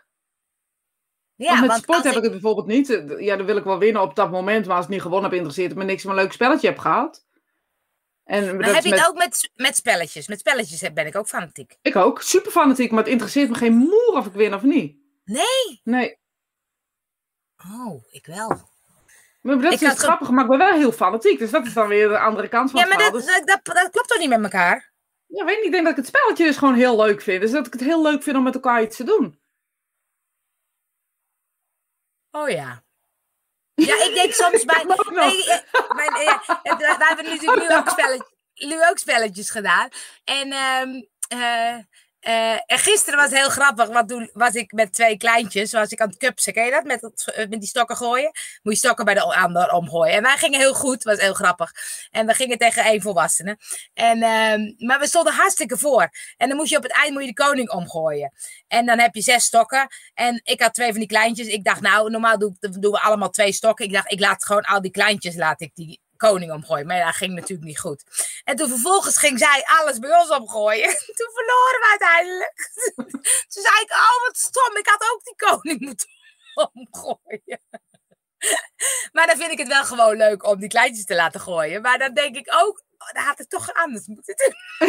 Ja, 1.46 1.48
want 1.48 1.60
met 1.60 1.70
want 1.70 1.82
sport 1.84 2.04
heb 2.04 2.16
ik- 2.16 2.22
het 2.24 2.32
bijvoorbeeld 2.32 2.68
niet. 2.68 2.90
Eh, 2.90 3.20
Ja, 3.20 3.36
dan 3.36 3.46
wil 3.46 3.58
ik 3.58 3.64
wel 3.64 3.78
winnen 3.80 4.02
op 4.02 4.16
dat 4.16 4.32
moment. 4.32 4.66
Maar 4.66 4.76
als 4.76 4.86
ik 4.86 4.92
niet 4.92 5.02
gewonnen 5.02 5.24
heb, 5.30 5.34
interesseert 5.38 5.70
het 5.70 5.78
me 5.78 5.84
niks. 5.84 6.04
Maar 6.04 6.16
een 6.16 6.22
leuk 6.22 6.32
spelletje 6.32 6.68
heb 6.68 6.78
gehad. 6.78 7.26
En 8.24 8.58
Maar 8.58 8.74
heb 8.74 8.84
je 8.84 8.90
met, 8.90 9.00
het 9.00 9.08
ook 9.10 9.18
met, 9.18 9.52
met 9.56 9.76
spelletjes? 9.76 10.28
Met 10.28 10.40
spelletjes 10.40 10.94
ben 10.94 11.06
ik 11.06 11.16
ook 11.16 11.28
fanatiek. 11.28 11.78
Ik 11.82 11.96
ook. 11.96 12.22
Super 12.22 12.52
fanatiek. 12.52 12.92
Maar 12.92 13.04
het 13.04 13.12
interesseert 13.12 13.50
me 13.50 13.56
geen 13.56 13.74
moer 13.76 14.14
of 14.18 14.26
ik 14.26 14.34
win 14.34 14.54
of 14.54 14.62
niet. 14.64 14.98
Nee? 15.26 15.82
Nee. 15.84 16.18
Oh, 17.74 18.04
ik 18.12 18.26
wel. 18.26 18.48
Maar 19.42 19.56
dat 19.56 19.74
Ik 19.74 19.82
is 19.82 19.90
dus 19.90 20.00
grappig. 20.00 20.30
Maar 20.30 20.44
ik 20.44 20.50
ben 20.50 20.58
wel 20.58 20.74
heel 20.74 20.92
fanatiek. 20.92 21.40
Dus 21.40 21.52
dat 21.52 21.66
is 21.66 21.74
dan 21.74 21.88
weer 21.88 22.08
de 22.08 22.20
andere 22.20 22.48
kant 22.48 22.72
van 22.72 22.80
Ja, 22.80 22.86
het 22.86 22.96
maar 22.96 23.04
verhaal. 23.06 23.26
dat, 23.26 23.36
Dus- 23.36 23.46
dat, 23.46 23.66
dat, 23.66 23.76
dat 23.76 23.90
klopt 23.92 24.08
toch 24.08 24.20
niet 24.20 24.30
met 24.30 24.44
elkaar? 24.44 24.92
ja, 25.26 25.46
weet 25.46 25.56
niet. 25.56 25.66
Ik 25.66 25.72
denk 25.72 25.84
dat 25.84 25.92
ik 25.98 25.98
het 26.06 26.08
spelletje 26.16 26.46
dus 26.46 26.58
gewoon 26.58 26.74
heel 26.76 26.96
leuk 26.96 27.22
vind. 27.22 27.42
Dus 27.42 27.52
dat 27.52 27.66
ik 27.68 27.74
het 27.74 27.82
heel 27.82 28.02
leuk 28.02 28.24
vind 28.24 28.38
om 28.38 28.44
met 28.44 28.54
elkaar 28.54 28.82
iets 28.82 28.98
te 28.98 29.04
doen. 29.04 29.40
Oh 32.32 32.50
ja. 32.50 32.84
Ja, 33.76 33.96
ik 34.04 34.14
denk 34.14 34.34
soms 34.34 34.66
bij... 34.66 34.84
Nee, 35.10 35.46
eh, 35.50 35.90
mijn, 35.96 36.14
eh, 36.16 36.40
het- 36.64 36.78
wij 36.78 37.08
hebben 37.08 37.26
natuurlijk 37.26 37.70
nu 37.70 37.76
ook, 37.76 37.90
spelletjes, 37.90 38.28
nu 38.54 38.88
ook 38.90 38.98
spelletjes 38.98 39.50
gedaan. 39.50 39.90
En, 40.24 40.52
ehm, 40.52 41.02
eh, 41.28 41.78
eh, 42.20 42.52
en 42.54 42.80
gisteren 42.80 43.20
was 43.20 43.30
het 43.30 43.40
heel 43.40 43.50
grappig, 43.50 43.88
want 43.88 44.10
toen 44.10 44.30
was 44.34 44.54
ik 44.54 44.72
met 44.72 44.94
twee 44.94 45.18
kleintjes, 45.18 45.72
was 45.72 45.90
ik 45.92 46.02
aan 46.02 46.10
het 46.10 46.18
cupsen. 46.18 46.54
Ken 46.54 46.66
je 46.66 46.72
dat? 46.72 46.84
Met, 46.84 47.32
eh, 47.34 47.48
met 47.48 47.60
die 47.60 47.70
stokken 47.70 47.96
gooien. 47.96 48.32
Moet 48.64 48.74
je 48.74 48.80
stokken 48.80 49.06
bij 49.06 49.14
de 49.14 49.22
ander 49.22 49.72
omgooien. 49.72 50.14
En 50.16 50.22
wij 50.22 50.38
gingen 50.38 50.60
heel 50.60 50.74
goed, 50.74 51.04
was 51.04 51.20
heel 51.20 51.34
grappig. 51.34 51.72
En 52.12 52.26
we 52.26 52.34
gingen 52.34 52.58
tegen 52.58 52.84
één 52.84 53.02
volwassene. 53.02 53.58
En, 53.94 54.22
ehm, 54.24 54.74
maar 54.78 55.00
we 55.00 55.08
stonden 55.08 55.34
hartstikke 55.34 55.78
voor. 55.78 56.10
En 56.38 56.48
dan 56.48 56.58
moest 56.58 56.70
je 56.70 56.78
op 56.78 56.84
het 56.84 56.92
eind 56.94 57.14
moet 57.14 57.22
je 57.22 57.28
de 57.34 57.44
koning 57.44 57.70
omgooien. 57.70 58.32
En 58.68 58.86
dan 58.86 59.00
heb 59.00 59.16
je 59.16 59.22
zes 59.22 59.44
stokken. 59.44 59.88
En 60.14 60.42
ik 60.44 60.62
had 60.62 60.74
twee 60.74 60.90
van 60.90 61.00
die 61.00 61.08
kleintjes. 61.08 61.48
Ik 61.48 61.64
dacht, 61.64 61.82
nou, 61.82 62.10
normaal 62.10 62.38
doe 62.38 62.56
ik- 62.60 62.82
doen 62.82 62.92
we 62.92 63.00
allemaal 63.02 63.30
twee 63.30 63.52
stokken. 63.52 63.86
Ik 63.86 63.94
dacht, 63.94 64.12
ik 64.12 64.20
laat 64.20 64.46
gewoon 64.46 64.64
al 64.64 64.82
die 64.82 64.92
kleintjes, 64.92 65.36
laat 65.36 65.62
ik 65.62 65.72
die 65.74 66.00
koning 66.20 66.52
omgooien. 66.52 66.88
Maar 66.88 67.06
dat 67.06 67.16
ging 67.16 67.34
natuurlijk 67.34 67.68
niet 67.68 67.80
goed. 67.80 68.04
En 68.44 68.56
toen 68.56 68.70
vervolgens 68.70 69.18
ging 69.18 69.40
zij 69.40 69.64
alles 69.66 70.00
bij 70.00 70.16
ons 70.20 70.30
omgooien. 70.30 70.90
Toen 71.18 71.32
verloren 71.34 71.80
we 71.80 71.88
uiteindelijk. 71.90 72.54
Toen 73.52 73.64
zei 73.68 73.76
ik, 73.82 73.92
oh 73.92 74.26
wat 74.26 74.38
stom, 74.38 74.78
ik 74.78 74.88
had 74.88 75.04
ook 75.14 75.24
die 75.24 75.36
koning 75.36 75.80
moeten 75.88 76.08
omgooien. 76.74 77.62
Maar 79.12 79.28
dan 79.28 79.38
vind 79.38 79.52
ik 79.52 79.58
het 79.58 79.68
wel 79.68 79.86
gewoon 79.86 80.18
leuk 80.18 80.48
om 80.48 80.60
die 80.60 80.70
kleintjes 80.70 81.06
te 81.06 81.16
laten 81.16 81.40
gooien. 81.40 81.82
Maar 81.82 81.98
dan 81.98 82.14
denk 82.14 82.36
ik 82.36 82.54
ook, 82.62 82.84
oh, 82.98 83.14
dan 83.14 83.24
had 83.24 83.40
ik 83.40 83.50
toch 83.50 83.74
anders 83.74 84.08
moeten 84.08 84.36
doen. 84.36 84.88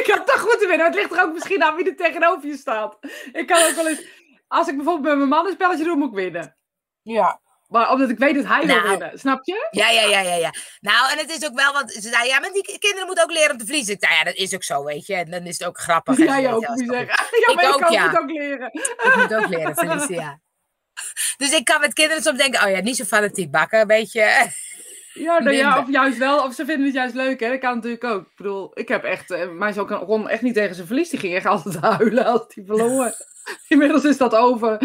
ik 0.00 0.06
had 0.06 0.26
toch 0.26 0.40
goed 0.40 0.58
te 0.60 0.66
winnen. 0.66 0.86
Het 0.86 0.94
ligt 0.94 1.12
er 1.12 1.22
ook 1.22 1.32
misschien 1.32 1.62
aan 1.62 1.76
wie 1.76 1.88
er 1.88 1.96
tegenover 1.96 2.48
je 2.48 2.56
staat. 2.56 2.98
Ik 3.32 3.46
kan 3.46 3.62
ook 3.62 3.74
wel 3.74 3.88
eens... 3.88 4.04
Als 4.48 4.68
ik 4.68 4.76
bijvoorbeeld 4.76 5.08
met 5.08 5.16
mijn 5.16 5.28
man 5.28 5.46
een 5.46 5.52
spelletje 5.52 5.84
doe, 5.84 5.96
moet 5.96 6.08
ik 6.08 6.14
winnen. 6.14 6.56
Ja. 7.02 7.40
Maar 7.68 7.92
omdat 7.92 8.10
ik 8.10 8.18
weet 8.18 8.34
dat 8.34 8.44
hij 8.46 8.66
wil 8.66 8.76
Nou. 8.76 8.88
winnen. 8.88 9.18
Snap 9.18 9.40
je? 9.46 9.68
Ja, 9.70 9.90
ja, 9.90 10.02
ja, 10.02 10.20
ja, 10.20 10.34
ja. 10.34 10.52
Nou, 10.80 11.12
en 11.12 11.18
het 11.18 11.30
is 11.30 11.46
ook 11.48 11.54
wel, 11.54 11.72
want 11.72 11.92
ze 11.92 12.00
zei, 12.00 12.26
ja, 12.28 12.40
maar 12.40 12.50
die 12.52 12.78
kinderen 12.78 13.06
moeten 13.06 13.24
ook 13.24 13.32
leren 13.32 13.50
om 13.50 13.58
te 13.58 13.64
verliezen. 13.64 13.94
Ik 13.94 14.04
zei, 14.04 14.18
ja, 14.18 14.24
dat 14.24 14.34
is 14.34 14.54
ook 14.54 14.62
zo, 14.62 14.84
weet 14.84 15.06
je. 15.06 15.14
En 15.14 15.30
dan 15.30 15.42
is 15.46 15.58
het 15.58 15.68
ook 15.68 15.78
grappig. 15.78 16.20
ook, 16.20 16.24
ja, 16.26 16.50
moet 16.50 16.62
je 16.62 16.72
is 16.74 16.86
toch 16.86 16.96
zeggen. 16.96 17.24
Ja, 17.46 17.48
Ik 17.48 17.54
maar 17.54 17.64
ik 17.64 17.74
ook, 17.74 17.80
kan 17.80 17.92
ja. 17.92 18.08
het 18.10 18.18
ook 18.20 18.30
leren. 18.30 18.68
Ik 18.72 19.12
moet 19.16 19.34
ook 19.34 19.48
leren 19.48 19.74
verliezen, 19.74 20.14
ja. 20.14 20.40
Dus 21.36 21.52
ik 21.52 21.64
kan 21.64 21.80
met 21.80 21.92
kinderen 21.92 22.22
soms 22.22 22.38
denken, 22.38 22.64
oh 22.64 22.70
ja, 22.70 22.80
niet 22.80 22.96
zo 22.96 23.04
fanatiek 23.04 23.50
bakken, 23.50 23.80
een 23.80 23.86
beetje. 23.86 24.22
Ja, 25.12 25.38
nou 25.38 25.56
ja, 25.56 25.78
of 25.78 25.90
juist 25.90 26.18
wel. 26.18 26.42
Of 26.44 26.54
ze 26.54 26.64
vinden 26.64 26.84
het 26.86 26.94
juist 26.94 27.14
leuk, 27.14 27.40
hè. 27.40 27.48
Dat 27.48 27.58
kan 27.58 27.74
natuurlijk 27.74 28.04
ook. 28.04 28.20
Ik 28.26 28.36
bedoel, 28.36 28.70
ik 28.74 28.88
heb 28.88 29.04
echt... 29.04 29.30
eh, 29.30 29.48
Mijn 29.48 29.74
zoon 29.74 29.86
kan- 29.86 30.06
kon 30.06 30.28
echt 30.28 30.42
niet 30.42 30.54
tegen 30.54 30.74
zijn 30.74 30.86
verlies. 30.86 31.08
Die 31.10 31.18
ging 31.18 31.34
echt 31.34 31.46
altijd 31.46 31.76
huilen 31.80 32.24
als 32.24 32.42
hij 32.48 32.64
verloor. 32.66 33.12
Inmiddels 33.68 34.04
is 34.04 34.16
dat 34.16 34.34
over. 34.34 34.78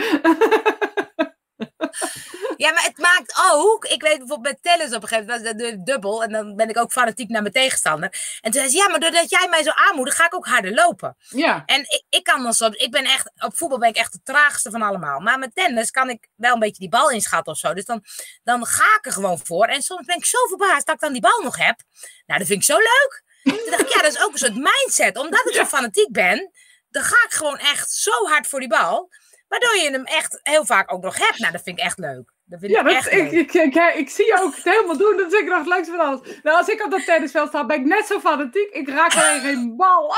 Ja, 2.58 2.72
maar 2.72 2.84
het 2.84 2.98
maakt 2.98 3.34
ook, 3.52 3.86
ik 3.86 4.02
weet 4.02 4.18
bijvoorbeeld 4.18 4.54
met 4.54 4.64
tennis 4.64 4.96
op 4.96 5.02
een 5.02 5.08
gegeven 5.08 5.26
moment, 5.26 5.58
was 5.58 5.68
dat 5.68 5.86
dubbel. 5.86 6.24
En 6.24 6.32
dan 6.32 6.56
ben 6.56 6.70
ik 6.70 6.78
ook 6.78 6.92
fanatiek 6.92 7.30
naar 7.30 7.42
mijn 7.42 7.54
tegenstander. 7.54 8.10
En 8.42 8.52
toen 8.52 8.62
zei 8.62 8.70
ze, 8.70 8.78
ja, 8.78 8.90
maar 8.90 9.00
doordat 9.00 9.30
jij 9.30 9.48
mij 9.50 9.64
zo 9.64 9.72
aanmoedigt, 9.74 10.18
ga 10.18 10.26
ik 10.26 10.36
ook 10.36 10.48
harder 10.48 10.74
lopen. 10.74 11.16
Ja. 11.30 11.64
En 11.66 11.80
ik, 11.80 12.04
ik 12.10 12.24
kan 12.24 12.44
dan 12.44 12.54
soms, 12.54 12.76
ik 12.76 12.92
ben 12.92 13.04
echt, 13.04 13.32
op 13.38 13.58
voetbal 13.58 13.80
ben 13.80 13.90
ik 13.90 13.96
echt 13.96 14.12
de 14.12 14.22
traagste 14.24 14.72
van 14.72 14.82
allemaal. 14.82 15.20
Maar 15.20 15.40
met 15.40 15.56
tennis 15.56 15.92
kan 15.92 16.10
ik 16.10 16.28
wel 16.36 16.54
een 16.54 16.60
beetje 16.60 16.80
die 16.80 16.90
bal 16.90 17.10
inschatten 17.10 17.54
of 17.54 17.60
zo. 17.60 17.74
Dus 17.74 17.86
dan, 17.86 18.04
dan 18.44 18.66
ga 18.66 18.98
ik 18.98 19.06
er 19.06 19.12
gewoon 19.12 19.40
voor. 19.44 19.66
En 19.66 19.82
soms 19.82 20.06
ben 20.06 20.18
ik 20.18 20.26
zo 20.26 20.38
verbaasd 20.48 20.86
dat 20.86 20.96
ik 20.96 21.02
dan 21.02 21.12
die 21.12 21.22
bal 21.22 21.42
nog 21.44 21.58
heb. 21.58 21.82
Nou, 22.26 22.40
dat 22.40 22.48
vind 22.48 22.60
ik 22.60 22.66
zo 22.66 22.78
leuk. 22.78 23.24
Toen 23.44 23.70
dacht 23.70 23.82
ik, 23.82 23.94
ja, 23.94 24.02
dat 24.02 24.14
is 24.14 24.22
ook 24.22 24.32
een 24.32 24.38
soort 24.38 24.56
mindset. 24.56 25.18
Omdat 25.18 25.46
ik 25.46 25.54
zo 25.54 25.66
fanatiek 25.66 26.12
ben, 26.12 26.52
dan 26.90 27.04
ga 27.04 27.26
ik 27.26 27.34
gewoon 27.34 27.58
echt 27.58 27.92
zo 27.92 28.26
hard 28.26 28.48
voor 28.48 28.60
die 28.60 28.70
bal. 28.70 29.10
Waardoor 29.48 29.76
je 29.76 29.92
hem 29.92 30.06
echt 30.06 30.40
heel 30.44 30.66
vaak 30.66 30.94
ook 30.94 31.04
nog 31.04 31.18
hebt. 31.18 31.40
Nou, 31.40 31.52
dat 31.52 31.64
vind 31.64 31.78
ik 31.80 31.86
echt 31.86 31.98
leuk. 31.98 32.33
Dat 32.54 32.62
vind 32.62 32.74
Ja, 32.74 32.80
ik 32.80 32.86
dat, 32.86 32.96
echt 32.96 33.12
ik, 33.12 33.32
ik, 33.32 33.54
ik, 33.54 33.76
ik, 33.76 33.96
ik 33.96 34.10
zie 34.10 34.26
je 34.26 34.42
ook 34.42 34.56
het 34.56 34.64
helemaal 34.64 34.98
doen. 34.98 35.18
Dat 35.18 35.34
is 35.34 35.40
ik 35.40 35.48
nog 35.48 35.58
het 35.58 35.68
leukste 35.68 35.96
van 35.96 36.06
alles. 36.06 36.20
Nou, 36.44 36.58
als 36.58 36.68
ik 36.68 36.84
op 36.86 36.92
dat 36.92 37.06
tennisveld 37.06 37.48
sta, 37.48 37.66
ben 37.66 37.80
ik 37.80 37.86
net 37.86 38.06
zo 38.06 38.20
fanatiek. 38.20 38.70
Ik 38.72 38.90
raak 38.90 39.16
alleen 39.16 39.42
geen 39.42 39.76
bal. 39.76 40.16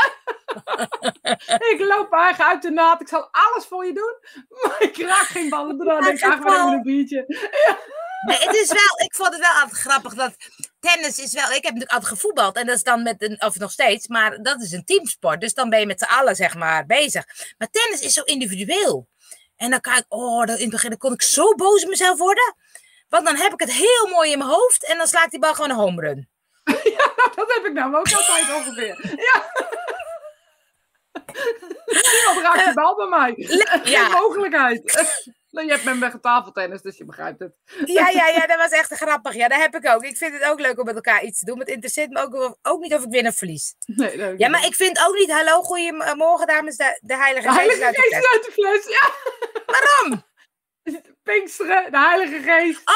ik 1.74 1.75
loop 1.77 2.13
eigenlijk 2.13 2.51
uit 2.51 2.62
de 2.62 2.72
naad. 2.72 3.01
Ik 3.01 3.08
zal 3.08 3.30
alles 3.32 3.65
voor 3.65 3.86
je 3.86 3.94
doen. 3.94 4.15
Maar 4.62 4.82
ik 4.82 4.98
raak 4.98 5.25
geen 5.25 5.50
bal. 5.50 5.70
En 5.70 5.77
daarna 5.77 6.00
denk 6.00 6.18
ik, 6.18 6.24
even 6.24 6.44
bal. 6.44 6.72
een 6.72 6.82
biertje. 6.82 7.25
Nee, 8.25 8.38
het 8.38 8.56
is 8.56 8.68
wel, 8.68 9.06
ik 9.06 9.15
vond 9.15 9.30
het 9.30 9.39
wel 9.39 9.62
altijd 9.62 9.80
grappig 9.80 10.13
dat 10.13 10.36
tennis 10.80 11.20
is 11.20 11.34
wel, 11.34 11.48
ik 11.48 11.54
heb 11.54 11.63
natuurlijk 11.63 11.92
altijd 11.92 12.12
gevoetbald 12.12 12.56
en 12.56 12.65
dat 12.65 12.75
is 12.75 12.84
dan 12.84 13.04
met 13.04 13.22
een, 13.22 13.42
of 13.42 13.58
nog 13.58 13.72
steeds, 13.72 14.08
maar 14.08 14.42
dat 14.42 14.62
is 14.62 14.72
een 14.72 14.86
teamsport. 14.86 15.42
Dus 15.42 15.54
dan 15.54 15.70
ben 15.70 15.80
je 15.80 15.86
met 15.86 16.00
z'n 16.00 16.13
allen 16.13 16.36
zeg 16.36 16.56
maar 16.56 16.86
bezig. 16.86 17.25
Maar 17.58 17.70
tennis 17.70 18.01
is 18.01 18.13
zo 18.13 18.22
individueel. 18.22 19.08
En 19.57 19.69
dan 19.69 19.81
kan 19.81 19.97
ik, 19.97 20.05
oh, 20.07 20.43
in 20.43 20.50
het 20.50 20.69
begin 20.69 20.89
dan 20.89 21.00
kon 21.00 21.13
ik 21.13 21.21
zo 21.21 21.55
boos 21.55 21.83
op 21.83 21.89
mezelf 21.89 22.17
worden. 22.17 22.55
Want 23.09 23.25
dan 23.25 23.35
heb 23.35 23.53
ik 23.53 23.59
het 23.59 23.71
heel 23.71 24.07
mooi 24.09 24.31
in 24.31 24.38
mijn 24.38 24.50
hoofd 24.50 24.85
en 24.85 24.97
dan 24.97 25.07
slaat 25.07 25.31
die 25.31 25.39
bal 25.39 25.53
gewoon 25.53 25.69
een 25.69 25.75
home 25.75 26.01
run. 26.01 26.29
Dat 27.35 27.53
heb 27.53 27.65
ik 27.65 27.74
nou 27.74 27.95
ook 27.95 28.13
altijd 28.13 28.53
ongeveer. 28.55 29.15
Ja. 29.15 29.51
Niemand 32.13 32.41
raakt 32.41 32.65
de 32.65 32.74
bal 32.74 32.95
bij 32.95 33.07
mij. 33.07 33.33
Geen 33.38 33.91
ja. 33.91 34.07
mogelijkheid. 34.07 34.81
Nou, 35.55 35.67
je 35.67 35.74
hebt 35.74 35.83
met 36.00 36.13
me 36.13 36.19
tafeltennis, 36.19 36.81
dus 36.81 36.97
je 36.97 37.05
begrijpt 37.05 37.39
het. 37.39 37.55
Ja, 37.85 38.09
ja, 38.09 38.27
ja, 38.27 38.47
dat 38.51 38.57
was 38.57 38.71
echt 38.71 38.93
grappig. 38.93 39.33
Ja, 39.35 39.47
dat 39.47 39.57
heb 39.59 39.75
ik 39.75 39.88
ook. 39.89 40.03
Ik 40.03 40.17
vind 40.17 40.33
het 40.33 40.43
ook 40.43 40.59
leuk 40.59 40.79
om 40.79 40.85
met 40.85 40.95
elkaar 40.95 41.24
iets 41.24 41.39
te 41.39 41.45
doen. 41.45 41.55
Maar 41.55 41.65
het 41.65 41.74
interesseert 41.75 42.09
me 42.09 42.21
ook, 42.21 42.57
ook 42.62 42.79
niet 42.81 42.93
of 42.93 43.03
ik 43.03 43.09
win 43.12 43.27
of 43.27 43.35
verlies. 43.35 43.75
Nee, 43.85 44.17
nee, 44.17 44.33
Ja, 44.38 44.50
maar 44.50 44.65
ik 44.65 44.75
vind 44.75 45.05
ook 45.07 45.15
niet, 45.15 45.31
hallo, 45.31 45.62
goedemorgen 45.62 46.47
dames, 46.47 46.75
de, 46.77 47.00
de 47.01 47.15
heilige 47.17 47.47
De 47.47 47.53
geest 47.53 47.79
Heilige 47.79 47.85
uit 47.85 47.95
de 47.95 48.01
Geest 48.01 48.15
fles. 48.15 48.31
uit 48.33 48.43
de 48.45 48.51
fles. 48.51 48.88
Ja. 48.88 49.12
Waarom? 49.65 50.24
Pinksteren, 51.24 51.91
de 51.91 51.97
Heilige 52.00 52.39
Geest. 52.51 52.81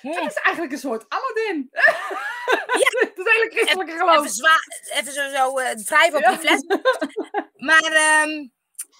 Hm. 0.00 0.08
Het 0.08 0.26
is 0.30 0.34
eigenlijk 0.34 0.72
een 0.72 0.78
soort 0.78 1.04
Aladdin. 1.08 1.68
het 1.70 3.12
is 3.14 3.24
hele 3.32 3.50
christelijke 3.50 3.92
Even, 3.92 4.08
geloof. 4.08 4.28
zwa- 4.28 4.96
even 4.98 5.12
zo, 5.12 5.28
zo 5.30 5.58
eh, 5.58 5.74
wrijven 5.84 6.18
op 6.18 6.22
Ja. 6.24 6.30
die 6.30 6.38
fles. 6.38 6.64
Maar, 7.56 7.92
ehm, 7.92 8.46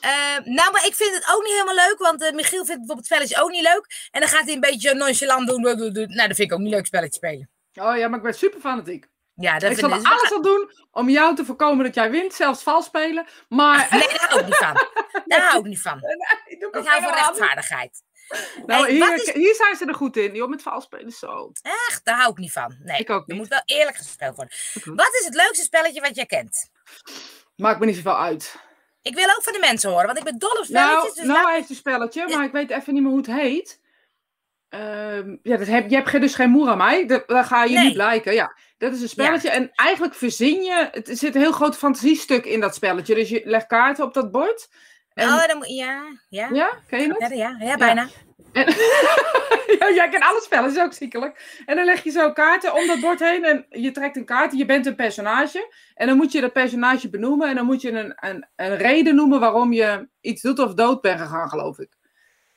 eh, 0.02 0.44
nou, 0.44 0.73
maar 0.73 0.87
ik 0.87 0.94
vind 0.94 1.14
het 1.14 1.28
ook 1.35 1.42
niet 1.42 1.52
helemaal 1.52 1.75
leuk. 1.88 1.99
Want 1.99 2.23
eh, 2.23 2.32
Michiel 2.32 2.64
vindt 2.64 2.78
bijvoorbeeld 2.78 3.06
spelletjes 3.06 3.38
ook 3.40 3.50
niet 3.50 3.62
leuk. 3.62 4.09
En 4.11 4.21
dan 4.21 4.28
gaat 4.28 4.44
hij 4.44 4.54
een 4.54 4.61
beetje 4.61 4.94
nonchalant 4.94 5.47
doen. 5.49 5.61
Nou, 5.62 6.28
dat 6.28 6.37
vind 6.37 6.38
ik 6.38 6.52
ook 6.52 6.59
niet 6.59 6.73
leuk, 6.73 6.87
spelletje 6.87 7.14
spelen. 7.14 7.50
Oh 7.75 7.97
ja, 7.97 8.09
maar 8.09 8.18
ik 8.18 8.25
ben 8.25 8.35
super 8.35 8.61
fanatiek. 8.61 9.06
Ja, 9.35 9.59
dat 9.59 9.71
ik 9.71 9.78
zal 9.78 9.88
ik... 9.90 9.94
er 10.04 10.11
alles 10.11 10.32
aan 10.32 10.42
doen 10.42 10.71
om 10.90 11.09
jou 11.11 11.35
te 11.37 11.44
voorkomen 11.44 11.85
dat 11.85 11.94
jij 11.94 12.11
wint, 12.11 12.35
zelfs 12.35 12.62
vals 12.62 12.85
spelen. 12.85 13.26
Maar 13.49 13.87
Nee, 13.90 14.00
daar 14.09 14.28
hou 14.28 14.40
ik 14.40 14.47
niet 14.47 14.56
van. 14.56 14.75
Daar 15.25 15.40
hou 15.42 15.59
ik 15.59 15.64
niet 15.66 15.80
van. 15.80 15.99
ik 16.52 16.61
doe 16.61 16.68
Ik 16.80 16.87
hou 16.87 17.02
van 17.02 17.12
rechtvaardigheid. 17.14 18.02
Nou, 18.66 18.82
Hey, 18.85 18.92
hier, 18.92 19.14
is- 19.14 19.32
hier 19.32 19.54
zijn 19.54 19.76
ze 19.76 19.85
er 19.87 19.94
goed 19.94 20.16
in, 20.16 20.35
joh, 20.35 20.49
met 20.49 20.62
valspelen 20.62 21.11
zo. 21.12 21.52
Echt, 21.62 22.04
daar 22.04 22.16
hou 22.16 22.30
ik 22.30 22.38
niet 22.38 22.52
van. 22.52 22.76
Nee, 22.82 22.99
Ik 23.00 23.11
ook 23.11 23.21
er 23.21 23.25
niet. 23.26 23.37
moet 23.37 23.49
wel 23.49 23.62
eerlijk 23.64 23.97
gespeeld 23.97 24.37
worden. 24.37 24.54
Wat 24.97 25.14
is 25.21 25.25
het 25.25 25.35
leukste 25.35 25.62
spelletje 25.64 26.00
wat 26.00 26.16
jij 26.16 26.26
kent? 26.26 26.71
Maakt 27.56 27.80
me 27.80 27.87
niet 27.87 27.97
zoveel 27.97 28.18
uit. 28.18 28.56
Ik 29.02 29.14
wil 29.14 29.25
ook 29.25 29.42
van 29.42 29.52
de 29.52 29.59
mensen 29.59 29.90
horen, 29.90 30.06
want 30.06 30.18
ik 30.18 30.25
ben 30.25 30.38
dol 30.38 30.50
op 30.50 30.64
spelletjes. 30.64 31.14
Nou, 31.14 31.14
dus 31.14 31.37
nou 31.37 31.52
heeft 31.52 31.71
een 31.71 31.76
spelletje, 31.76 32.28
maar 32.28 32.44
ik 32.44 32.52
weet 32.52 32.71
even 32.71 32.94
niet 32.94 33.02
meer 33.02 33.11
hoe 33.11 33.21
het 33.21 33.32
heet. 33.32 33.80
Ehm, 34.68 35.37
ja, 35.42 35.56
dat 35.56 35.66
heb, 35.66 35.90
je 35.90 35.97
hebt 35.97 36.21
dus 36.21 36.35
geen 36.35 36.50
moer 36.50 36.68
aan 36.68 36.76
mij. 36.76 37.06
Dat, 37.06 37.28
dat 37.28 37.47
ga 37.47 37.64
je 37.64 37.75
Nee. 37.75 37.85
niet 37.85 37.92
blijken. 37.92 38.35
Ja, 38.35 38.56
dat 38.78 38.92
is 38.92 39.02
een 39.02 39.09
spelletje. 39.09 39.50
En 39.50 39.71
eigenlijk 39.75 40.14
verzin 40.14 40.62
je... 40.62 40.88
Het 40.92 41.09
er 41.09 41.16
zit 41.16 41.35
een 41.35 41.40
heel 41.40 41.52
groot 41.52 41.76
fantasiestuk 41.76 42.44
in 42.44 42.61
dat 42.61 42.75
spelletje. 42.75 43.14
Dus 43.14 43.28
je 43.28 43.42
legt 43.44 43.66
kaarten 43.66 44.04
op 44.04 44.14
dat 44.14 44.30
bord. 44.30 44.68
En, 45.14 45.28
Oh, 45.28 45.47
dan 45.47 45.57
moet... 45.57 45.69
Ja, 45.69 46.02
ja. 46.28 46.49
Ja, 46.52 46.78
ken 46.88 47.00
je 47.00 47.14
het? 47.19 47.31
Ja, 47.31 47.57
ja, 47.59 47.66
ja, 47.66 47.76
bijna. 47.76 48.09
En, 48.52 48.66
ja, 49.78 49.90
jij 49.95 50.09
kent 50.11 50.25
alle 50.25 50.40
spellen, 50.45 50.64
dat 50.64 50.76
is 50.76 50.83
ook 50.83 50.92
ziekelijk. 50.92 51.62
En 51.66 51.76
dan 51.76 51.85
leg 51.85 52.02
je 52.04 52.11
zo 52.11 52.33
kaarten 52.33 52.75
om 52.75 52.87
dat 52.87 53.00
bord 53.00 53.21
heen 53.21 53.45
en 53.45 53.66
je 53.69 53.90
trekt 53.90 54.16
een 54.16 54.25
kaart. 54.25 54.57
Je 54.57 54.64
bent 54.64 54.87
een 54.87 54.95
personage. 54.95 55.75
En 55.95 56.07
dan 56.07 56.16
moet 56.16 56.33
je 56.33 56.40
dat 56.40 56.52
personage 56.52 57.11
benoemen. 57.11 57.49
En 57.49 57.54
dan 57.54 57.66
moet 57.66 57.81
je 57.81 57.90
een, 57.92 58.14
een, 58.21 58.49
een 58.57 58.76
reden 58.76 59.14
noemen 59.14 59.40
waarom 59.40 59.73
je 59.73 60.09
iets 60.21 60.42
doet 60.42 60.59
of 60.59 60.75
dood 60.75 61.00
bent 61.00 61.21
gegaan, 61.21 61.49
geloof 61.49 61.78
ik. 61.78 61.97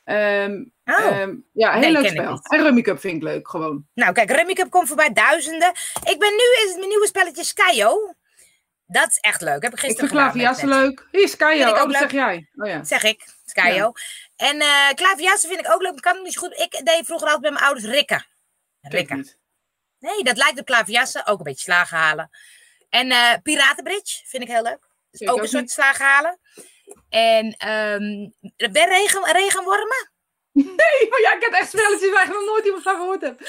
Ehm, 0.04 0.64
Oh. 0.86 1.06
ehm, 1.06 1.36
ja, 1.54 1.72
heel 1.72 1.80
Nee, 1.80 1.92
leuk 1.92 2.08
spel. 2.08 2.40
En 2.44 2.62
Rummy 2.64 2.82
Cup 2.82 3.00
vind 3.00 3.16
ik 3.16 3.24
leuk, 3.24 3.48
gewoon. 3.50 3.86
Nou, 3.94 4.14
kijk, 4.14 4.32
Rummy 4.32 4.54
Cup 4.54 4.70
komt 4.70 4.88
voorbij, 4.88 5.14
duizenden. 5.14 5.70
Ik 6.04 6.20
ben 6.20 6.32
nu, 6.32 6.64
is 6.64 6.68
het 6.68 6.76
mijn 6.78 6.90
nieuwe 6.90 7.08
spelletje 7.08 7.44
Skyo. 7.44 8.14
Dat 8.88 9.08
is 9.08 9.18
echt 9.18 9.42
leuk. 9.42 9.64
Heb 9.64 9.72
ik 9.74 9.80
Ik 9.80 9.86
gisteren 9.86 9.96
vind 10.10 10.10
gedaan. 10.10 10.24
klaverjassen 10.32 10.68
net, 10.70 10.78
net. 10.78 10.86
leuk. 10.88 11.08
Hier, 11.12 11.28
Skyo. 11.30 11.48
Vind 11.48 11.62
ik 11.62 11.68
Oh, 11.76 11.82
ook 11.82 11.92
dat 11.92 12.02
leuk. 12.02 12.10
zeg 12.10 12.12
jij. 12.12 12.50
Oh 12.56 12.68
ja. 12.68 12.84
Zeg 12.84 13.04
ik, 13.04 13.26
Skyo. 13.46 13.92
En 14.36 14.62
eh 14.62 14.90
klaverjassen 14.96 15.50
vind 15.50 15.62
ik 15.66 15.72
ook 15.74 15.82
leuk, 15.82 15.92
maar 15.92 16.02
kan 16.02 16.16
ik 16.18 16.24
niet 16.24 16.34
zo 16.34 16.42
goed. 16.42 16.60
Ik 16.60 16.86
deed 16.86 17.06
vroeger 17.06 17.26
altijd 17.28 17.42
bij 17.42 17.52
mijn 17.52 17.64
ouders 17.66 17.86
rikken. 17.86 18.26
Rikken. 18.82 19.30
Nee, 20.00 20.24
dat 20.24 20.38
lijkt 20.38 20.60
op 20.60 20.66
klaverjassen. 20.66 21.26
Ook 21.28 21.38
een 21.38 21.44
beetje 21.44 21.62
slagen 21.64 21.98
halen. 21.98 22.30
En 22.90 23.12
eh 23.12 23.34
Piratenbridge 23.44 24.22
vind 24.26 24.44
ik 24.44 24.50
heel 24.50 24.62
leuk. 24.64 24.88
Dus 25.12 25.20
Ik 25.20 25.30
ook 25.30 25.36
ook 25.36 25.42
een 25.42 25.48
soort 25.50 25.72
slagen 25.72 26.06
halen. 26.06 26.40
En 27.10 27.56
ben 28.72 28.88
regen, 28.90 29.32
regenwormen. 29.32 30.10
Nee, 30.52 31.10
maar 31.10 31.22
jij 31.22 31.38
kent 31.40 31.54
echt 31.54 31.68
spelletjes 31.70 32.12
waar 32.12 32.26
ik 32.26 32.34
nog 32.34 32.46
nooit 32.46 32.66
iemand 32.66 32.84
van 32.84 32.96
gehoord 32.96 33.22
heb. 33.22 33.42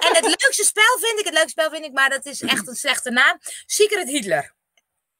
En 0.00 0.14
het 0.14 0.24
leukste 0.24 0.64
spel 0.64 0.98
vind 1.00 1.18
ik, 1.18 1.24
het 1.24 1.34
leukste 1.34 1.50
spel 1.50 1.70
vind 1.70 1.84
ik, 1.84 1.92
maar 1.92 2.10
dat 2.10 2.26
is 2.26 2.42
echt 2.42 2.68
een 2.68 2.74
slechte 2.74 3.10
naam. 3.10 3.38
Secret 3.66 4.08
Hitler. 4.08 4.54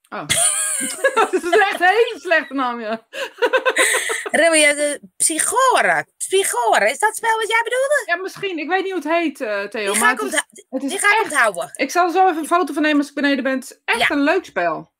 Oh. 0.09 0.27
dat 1.15 1.33
is 1.33 1.43
echt 1.59 1.81
een 1.81 1.87
hele 1.87 2.17
slechte 2.21 2.55
naam, 2.55 2.81
ja. 2.81 3.07
Remy, 4.31 4.75
de 4.75 5.01
Psychore. 5.17 6.07
Psychore, 6.17 6.91
is 6.91 6.99
dat 6.99 7.17
spel 7.17 7.39
wat 7.39 7.49
jij 7.49 7.61
bedoelde? 7.65 8.03
Ja, 8.07 8.17
misschien. 8.17 8.59
Ik 8.59 8.69
weet 8.69 8.83
niet 8.83 8.93
hoe 8.93 9.03
het 9.03 9.13
heet, 9.13 9.41
eh, 9.41 9.63
Theo. 9.65 9.93
Die 9.93 10.01
maar 10.01 10.09
ga 10.09 10.13
ik, 10.13 10.21
het 10.21 10.33
is, 10.33 10.39
ontha- 10.39 10.47
het 10.71 10.83
is 10.83 10.91
die 10.91 10.99
ga 10.99 11.07
ik 11.09 11.13
echt... 11.15 11.23
onthouden. 11.25 11.71
Ik 11.75 11.91
zal 11.91 12.07
er 12.07 12.13
zo 12.13 12.27
even 12.27 12.39
een 12.39 12.47
foto 12.47 12.73
van 12.73 12.83
nemen 12.83 12.99
als 12.99 13.09
ik 13.09 13.15
beneden 13.15 13.45
ben. 13.45 13.53
Het 13.53 13.65
is 13.65 13.79
echt 13.85 13.99
Ja. 14.09 14.11
een 14.11 14.23
leuk 14.23 14.45
spel. 14.45 14.93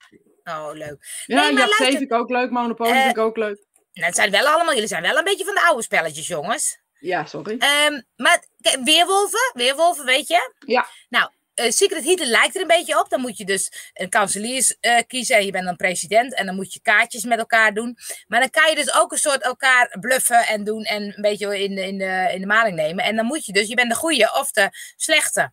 Oh, 0.45 0.69
leuk. 0.73 1.23
Ja, 1.27 1.41
Nee, 1.41 1.53
maar 1.53 1.53
Jap 1.53 1.53
7 1.53 1.57
luister- 1.69 1.87
vind 1.87 2.01
ik 2.01 2.13
ook 2.13 2.31
leuk. 2.31 2.51
Monopoly 2.51 2.91
Eh, 2.91 2.97
vind 3.03 3.17
ik 3.17 3.19
ook 3.23 3.37
leuk. 3.37 3.67
Nou, 3.93 4.07
het 4.07 4.17
zijn 4.17 4.31
wel 4.31 4.47
allemaal, 4.47 4.73
jullie 4.75 4.89
zijn 4.89 5.03
wel 5.03 5.17
een 5.19 5.25
beetje 5.25 5.45
van 5.45 5.55
de 5.55 5.61
oude 5.67 5.83
spelletjes, 5.83 6.27
jongens. 6.27 6.79
Ja, 7.01 7.25
sorry. 7.25 7.57
Ehm, 7.59 8.01
maar 8.17 8.45
kijk, 8.61 8.77
weerwolven, 8.85 9.51
weerwolven, 9.53 10.05
weet 10.05 10.29
je? 10.29 10.53
Ja. 10.59 10.87
Nou, 11.09 11.31
eh, 11.59 11.71
Secret 11.71 12.05
Hitler 12.05 12.29
lijkt 12.29 12.55
er 12.55 12.61
een 12.61 12.67
beetje 12.67 13.01
op. 13.01 13.09
Dan 13.09 13.21
moet 13.21 13.37
je 13.37 13.45
dus 13.45 13.91
een 13.93 14.09
kanselier 14.09 14.77
eh, 14.81 14.99
kiezen 15.07 15.37
en 15.37 15.45
je 15.45 15.51
bent 15.51 15.65
dan 15.65 15.77
president. 15.77 16.35
En 16.35 16.47
dan 16.47 16.55
moet 16.55 16.73
je 16.73 16.81
kaartjes 16.81 17.25
met 17.25 17.39
elkaar 17.39 17.75
doen. 17.75 17.97
Maar 18.27 18.41
dan 18.41 18.51
kan 18.51 18.71
je 18.71 18.75
dus 18.75 18.95
ook 18.95 19.13
een 19.13 19.19
soort 19.19 19.43
elkaar 19.43 19.97
bluffen 20.01 20.47
en 20.47 20.65
doen 20.65 20.83
en 20.83 21.03
een 21.03 21.23
beetje 21.23 21.63
in 21.63 21.75
de, 21.75 21.87
in 21.87 21.99
de, 21.99 22.31
in 22.33 22.41
de 22.41 22.47
maling 22.47 22.77
nemen. 22.77 23.05
En 23.05 23.17
dan 23.17 23.27
moet 23.27 23.45
je 23.45 23.53
dus, 23.53 23.69
je 23.69 23.75
bent 23.75 23.91
de 23.91 23.97
goede 23.97 24.33
of 24.39 24.51
de 24.51 24.69
slechte. 24.97 25.53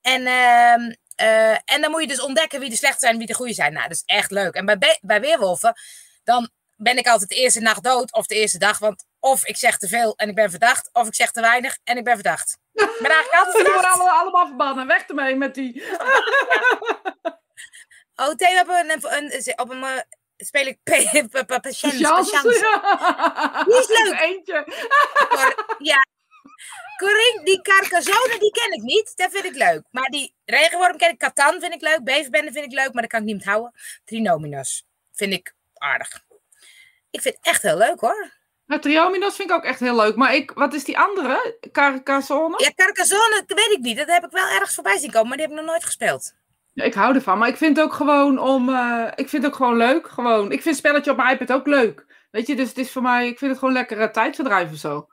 En, 0.00 0.26
ehm, 0.26 0.92
eh, 1.14 1.50
en 1.50 1.80
dan 1.80 1.90
moet 1.90 2.00
je 2.00 2.08
dus 2.08 2.20
ontdekken 2.20 2.60
wie 2.60 2.70
de 2.70 2.76
slechte 2.76 2.98
zijn 2.98 3.12
en 3.12 3.18
wie 3.18 3.26
de 3.26 3.34
goede 3.34 3.54
zijn. 3.54 3.72
Nou, 3.72 3.88
dat 3.88 3.96
is 3.96 4.02
echt 4.04 4.30
leuk. 4.30 4.54
En 4.54 4.64
bij, 4.64 4.98
bij 5.00 5.20
Weerwolven, 5.20 5.74
dan 6.24 6.50
ben 6.76 6.98
ik 6.98 7.06
altijd 7.06 7.30
de 7.30 7.36
eerste 7.36 7.60
nacht 7.60 7.82
dood 7.82 8.12
of 8.12 8.26
de 8.26 8.34
eerste 8.34 8.58
dag. 8.58 8.78
Want 8.78 9.04
of 9.20 9.46
ik 9.46 9.56
zeg 9.56 9.78
te 9.78 9.88
veel 9.88 10.16
en 10.16 10.28
ik 10.28 10.34
ben 10.34 10.50
verdacht, 10.50 10.90
of 10.92 11.06
ik 11.06 11.14
zeg 11.14 11.30
te 11.30 11.40
weinig 11.40 11.78
en 11.84 11.96
ik 11.96 12.04
ben 12.04 12.14
verdacht. 12.14 12.58
Ik 12.76 12.96
ben 13.00 13.10
eigenlijk 13.10 13.34
altijd 13.46 13.64
Die 13.64 13.72
worden 13.74 13.90
allemaal, 13.90 14.18
allemaal 14.20 14.46
verbannen. 14.46 14.86
Weg 14.86 15.06
ermee 15.06 15.36
met 15.36 15.54
die. 15.54 15.82
Oh, 18.18 18.30
Theo, 18.34 18.60
op 18.60 18.68
een, 18.68 18.90
een, 18.90 19.34
een- 19.36 19.58
op 19.58 19.70
een 19.70 19.82
eh, 19.84 19.98
speel 20.36 20.66
ik 20.66 20.78
pa- 20.82 21.26
pa- 21.30 21.42
pa- 21.44 21.58
patiënt. 21.58 21.92
Ja. 21.98 22.22
Die 22.22 23.78
is 23.78 23.88
leuk. 23.88 24.20
Eentje. 24.28 24.64
Ja. 25.78 26.06
Corinne, 26.96 27.40
die 27.44 27.62
Carcassonne, 27.62 28.36
die 28.38 28.50
ken 28.50 28.72
ik 28.72 28.82
niet. 28.82 29.12
Dat 29.16 29.30
vind 29.30 29.44
ik 29.44 29.54
leuk. 29.54 29.82
Maar 29.90 30.08
die 30.08 30.34
regenworm 30.44 30.96
ken 30.96 31.10
ik. 31.10 31.18
Catan 31.18 31.60
vind 31.60 31.72
ik 31.74 31.80
leuk. 31.80 32.04
Beverbende 32.04 32.52
vind 32.52 32.64
ik 32.64 32.72
leuk, 32.72 32.92
maar 32.92 33.02
dat 33.02 33.10
kan 33.10 33.20
ik 33.20 33.26
niet 33.26 33.34
onthouden. 33.34 33.72
Trinominos 34.04 34.84
vind 35.12 35.32
ik 35.32 35.54
aardig. 35.74 36.24
Ik 37.10 37.20
vind 37.20 37.36
het 37.36 37.46
echt 37.46 37.62
heel 37.62 37.76
leuk 37.76 38.00
hoor. 38.00 38.32
Nou, 38.66 38.80
Triominos 38.80 39.36
vind 39.36 39.50
ik 39.50 39.56
ook 39.56 39.64
echt 39.64 39.80
heel 39.80 39.96
leuk. 39.96 40.16
Maar 40.16 40.34
ik, 40.34 40.50
wat 40.50 40.74
is 40.74 40.84
die 40.84 40.98
andere? 40.98 41.58
Carcassonne? 41.72 42.62
Ja, 42.64 42.70
Carcassonne, 42.74 43.42
dat 43.46 43.58
weet 43.58 43.76
ik 43.76 43.82
niet. 43.82 43.96
Dat 43.96 44.08
heb 44.08 44.24
ik 44.24 44.30
wel 44.30 44.48
ergens 44.48 44.74
voorbij 44.74 44.98
zien 44.98 45.10
komen, 45.10 45.28
maar 45.28 45.36
die 45.36 45.46
heb 45.46 45.54
ik 45.54 45.60
nog 45.62 45.70
nooit 45.70 45.84
gespeeld. 45.84 46.34
Ja, 46.72 46.84
ik 46.84 46.94
hou 46.94 47.14
ervan. 47.14 47.38
Maar 47.38 47.48
ik 47.48 47.56
vind 47.56 47.76
het 47.76 47.86
ook 47.86 47.92
gewoon 47.92 48.38
om. 48.38 48.68
eh, 48.68 49.06
ik 49.14 49.28
vind 49.28 49.42
het 49.42 49.52
ook 49.52 49.56
gewoon 49.56 49.76
leuk. 49.76 50.08
Gewoon. 50.08 50.52
Ik 50.52 50.62
vind 50.62 50.76
spelletje 50.76 51.10
op 51.10 51.16
mijn 51.16 51.34
iPad 51.34 51.52
ook 51.52 51.66
leuk. 51.66 52.04
Weet 52.30 52.46
je, 52.46 52.56
dus 52.56 52.68
het 52.68 52.78
is 52.78 52.90
voor 52.92 53.02
mij. 53.02 53.26
Ik 53.28 53.38
vind 53.38 53.50
het 53.50 53.58
gewoon 53.60 53.74
lekker 53.74 53.98
uh, 53.98 54.04
tijdverdrijf 54.06 54.70
of 54.72 54.78
zo. 54.78 55.08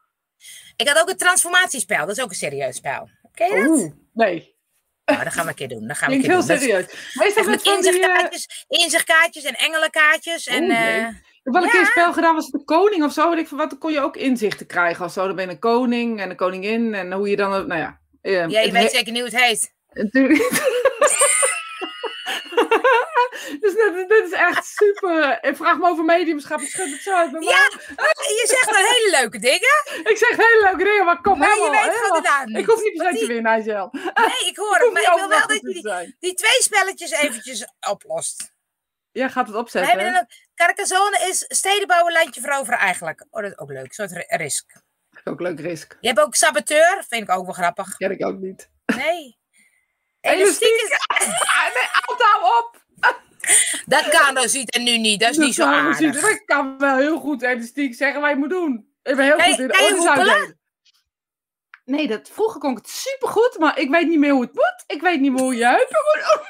Ik 0.75 0.87
had 0.87 0.99
ook 1.01 1.09
een 1.09 1.17
transformatiespel. 1.17 2.05
Dat 2.05 2.17
is 2.17 2.23
ook 2.23 2.29
een 2.29 2.35
serieus 2.35 2.75
spel. 2.75 3.09
Ken 3.33 3.47
je 3.55 3.61
dat? 3.61 3.69
Oeh, 3.69 3.91
nee. 4.13 4.55
Nou, 5.05 5.23
dat 5.23 5.33
gaan 5.33 5.43
we 5.43 5.49
een 5.49 5.55
keer 5.55 5.67
doen. 5.67 5.87
Dat 5.87 5.97
gaan 5.97 6.09
we 6.09 6.15
een 6.15 6.21
keer 6.21 6.29
heel 6.29 6.45
doen. 6.45 6.57
Serieus. 6.57 7.13
Maar 7.13 7.27
is 7.27 7.33
dat 7.33 7.47
echt 7.47 7.55
met 7.55 7.65
eh, 7.67 7.73
inzichtkaartjes, 7.73 8.65
inzichtkaartjes 8.67 9.43
en 9.43 9.53
engelenkaartjes. 9.55 10.47
En, 10.47 10.63
Oeh, 10.63 10.97
eh, 10.97 11.07
Ik 11.07 11.32
heb 11.43 11.53
wel 11.53 11.63
een 11.63 11.69
keer 11.69 11.79
een 11.79 11.85
spel 11.85 12.13
gedaan, 12.13 12.35
was 12.35 12.45
het 12.45 12.53
de 12.53 12.63
koning 12.63 13.03
of 13.03 13.13
zo. 13.13 13.29
Weet 13.29 13.39
ik 13.39 13.47
van 13.47 13.57
wat, 13.57 13.69
dan 13.69 13.79
kon 13.79 13.91
je 13.91 13.99
ook 13.99 14.15
inzichten 14.15 14.65
krijgen 14.65 15.05
of 15.05 15.11
zo. 15.11 15.25
Dan 15.25 15.35
ben 15.35 15.45
je 15.45 15.51
een 15.51 15.59
koning 15.59 16.21
en 16.21 16.29
een 16.29 16.35
koningin 16.35 16.93
en 16.93 17.11
hoe 17.11 17.29
je 17.29 17.35
dan, 17.35 17.49
nou 17.49 17.75
ja. 17.79 17.99
eh, 18.21 18.47
ja, 18.47 18.59
je 18.59 18.71
weet 18.71 18.91
zeker 18.91 19.11
niet 19.11 19.21
hoe 19.21 19.31
het 19.31 19.41
heet. 19.41 19.73
Natuurlijk. 19.93 20.39
dus 23.61 23.73
dit, 23.73 24.05
dit 24.07 24.23
is 24.25 24.31
echt 24.31 24.65
super. 24.65 25.37
Ik 25.41 25.55
vraag 25.55 25.77
me 25.77 25.89
over 25.89 26.05
mediumschap, 26.05 26.59
ik 26.59 26.67
schud 26.69 26.91
het 26.91 27.01
zo 27.01 27.13
uit 27.15 27.31
mijn 27.31 27.43
Ja, 27.43 27.69
je 28.17 28.43
zegt 28.47 28.65
wel 28.69 28.79
hele 28.89 29.17
leuke 29.19 29.39
dingen, 29.39 30.03
Ik 30.11 30.17
zeg 30.17 30.29
hele 30.29 30.59
leuke 30.63 30.83
dingen, 30.83 31.05
maar 31.05 31.21
kom 31.21 31.37
maar 31.37 31.47
je 31.47 31.53
helemaal. 31.53 31.85
weet 31.85 31.95
gewoon 31.95 32.21
de 32.21 32.27
helemaal. 32.27 32.45
niet. 32.45 32.57
Ik 32.57 32.65
hoef 32.65 32.83
niet 32.83 32.93
per 32.93 33.13
se 33.13 33.19
te 33.19 33.25
winnen. 33.25 33.89
Nee, 33.91 34.49
ik 34.49 34.57
hoor 34.57 34.77
het, 34.77 34.93
maar 34.93 35.01
ik 35.01 35.11
wil 35.15 35.27
wel 35.27 35.47
dat 35.47 35.59
je 35.61 35.81
die, 35.81 36.15
die 36.19 36.33
twee 36.33 36.61
spelletjes 36.61 37.11
eventjes 37.11 37.67
oplost. 37.89 38.52
Ja, 39.13 39.29
gaat 39.29 39.45
het 39.45 39.55
We 39.55 39.61
opzetten. 39.61 39.91
hebben 39.91 40.13
dan 40.13 40.21
ook, 40.21 40.29
Carcassonne 40.55 41.17
is 41.29 41.45
steden 41.47 41.87
bouwen, 41.87 42.13
landje 42.13 42.41
veroveren 42.41 42.79
eigenlijk. 42.79 43.25
Oh, 43.29 43.41
dat 43.41 43.51
is 43.51 43.57
ook 43.57 43.69
leuk, 43.71 43.85
een 43.85 43.91
soort 43.93 44.11
ri- 44.11 44.25
risk. 44.27 44.81
Ook 45.23 45.39
leuk 45.41 45.59
risk. 45.59 45.97
Je 45.99 46.07
hebt 46.07 46.19
ook 46.19 46.35
saboteur, 46.35 47.03
vind 47.07 47.21
ik 47.21 47.29
ook 47.29 47.45
wel 47.45 47.53
grappig. 47.53 47.97
Ken 47.97 48.11
ik 48.11 48.25
ook 48.25 48.37
niet. 48.39 48.69
Nee. 48.95 49.37
Elastiek. 50.21 50.67
Is... 50.69 50.89
Nee, 51.73 51.87
altijd 52.05 52.29
hou 52.29 52.63
op! 52.63 52.81
Dat 53.85 54.09
kan 54.09 54.35
dus 54.35 54.53
niet 54.53 54.71
en 54.71 54.83
nu 54.83 54.97
niet, 54.97 55.19
dat 55.19 55.29
is 55.29 55.37
niet 55.37 55.53
zo 55.53 55.67
we 55.69 55.73
aardig. 55.75 56.29
Ik 56.29 56.45
kan 56.45 56.77
wel 56.77 56.97
heel 56.97 57.19
goed 57.19 57.41
elastiek 57.41 57.95
zeggen 57.95 58.21
wat 58.21 58.29
je 58.29 58.35
moet 58.35 58.49
doen. 58.49 58.93
Ik 59.03 59.15
ben 59.15 59.25
heel 59.25 59.39
goed 59.39 59.59
in 59.59 59.67
de. 59.67 60.55
Nee, 61.85 62.07
dat, 62.07 62.29
vroeger 62.29 62.59
kon 62.59 62.71
ik 62.71 62.77
het 62.77 62.89
supergoed, 62.89 63.55
maar 63.59 63.79
ik 63.79 63.89
weet 63.89 64.07
niet 64.07 64.19
meer 64.19 64.31
hoe 64.31 64.41
het 64.41 64.53
moet. 64.53 64.83
Ik 64.87 65.01
weet 65.01 65.19
niet 65.19 65.31
meer 65.31 65.41
hoe 65.41 65.55
je 65.55 65.65
heupen 65.65 65.97
moet. 66.13 66.41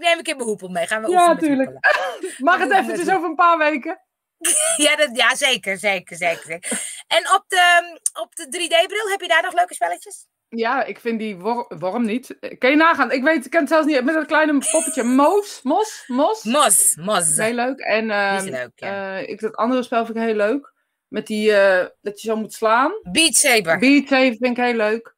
Ik 0.00 0.06
neem 0.06 0.18
een 0.18 0.24
keer 0.24 0.36
mijn 0.36 0.48
hoepel 0.48 0.68
mee, 0.68 0.86
gaan 0.86 1.02
we 1.02 1.10
Ja, 1.10 1.14
oefenen 1.14 1.36
met 1.36 1.44
tuurlijk. 1.44 1.70
hoepelen. 1.70 2.34
Mag 2.50 2.58
het 2.58 2.70
eventjes 2.72 3.14
over 3.14 3.28
een 3.28 3.34
paar 3.34 3.58
weken? 3.58 4.00
Ja, 4.76 4.96
dat, 4.96 5.08
ja 5.16 5.34
zeker, 5.34 5.78
zeker, 5.78 6.16
zeker, 6.16 6.44
zeker. 6.44 6.80
En 7.06 7.32
op 7.34 7.44
de, 7.48 7.98
op 8.20 8.34
de 8.34 8.44
3D-bril, 8.46 9.08
heb 9.10 9.20
je 9.20 9.28
daar 9.28 9.42
nog 9.42 9.54
leuke 9.54 9.74
spelletjes? 9.74 10.26
Ja, 10.48 10.84
ik 10.84 11.00
vind 11.00 11.18
die 11.18 11.36
wor 11.36 11.66
worm 11.78 12.04
niet. 12.04 12.36
Kan 12.58 12.70
je 12.70 12.76
nagaan? 12.76 13.10
Ik 13.12 13.22
weet, 13.22 13.44
ik 13.44 13.50
ken 13.50 13.60
het 13.60 13.68
zelfs 13.68 13.86
niet. 13.86 14.04
Met 14.04 14.14
dat 14.14 14.26
kleine 14.26 14.58
poppetje 14.70 15.02
Moos. 15.02 15.60
Mos? 15.62 16.04
Mos? 16.06 16.44
Mos, 16.44 16.96
Mos. 16.96 17.36
Heel 17.36 17.54
leuk. 17.54 17.78
En 17.78 18.10
ehm, 18.10 18.36
is 18.36 18.44
leuk, 18.50 18.70
ja. 18.74 19.16
eh, 19.18 19.28
ik, 19.28 19.40
dat 19.40 19.56
andere 19.56 19.82
spel 19.82 20.04
vind 20.04 20.16
ik 20.18 20.22
heel 20.24 20.34
leuk. 20.34 20.72
Met 21.08 21.26
die, 21.26 21.52
eh, 21.52 21.86
dat 22.00 22.20
je 22.20 22.28
zo 22.28 22.36
moet 22.36 22.52
slaan. 22.52 22.92
Beat 23.12 23.34
Saber. 23.34 23.78
Beat 23.78 24.08
Saber 24.08 24.36
vind 24.40 24.58
ik 24.58 24.64
heel 24.64 24.74
leuk. 24.74 25.14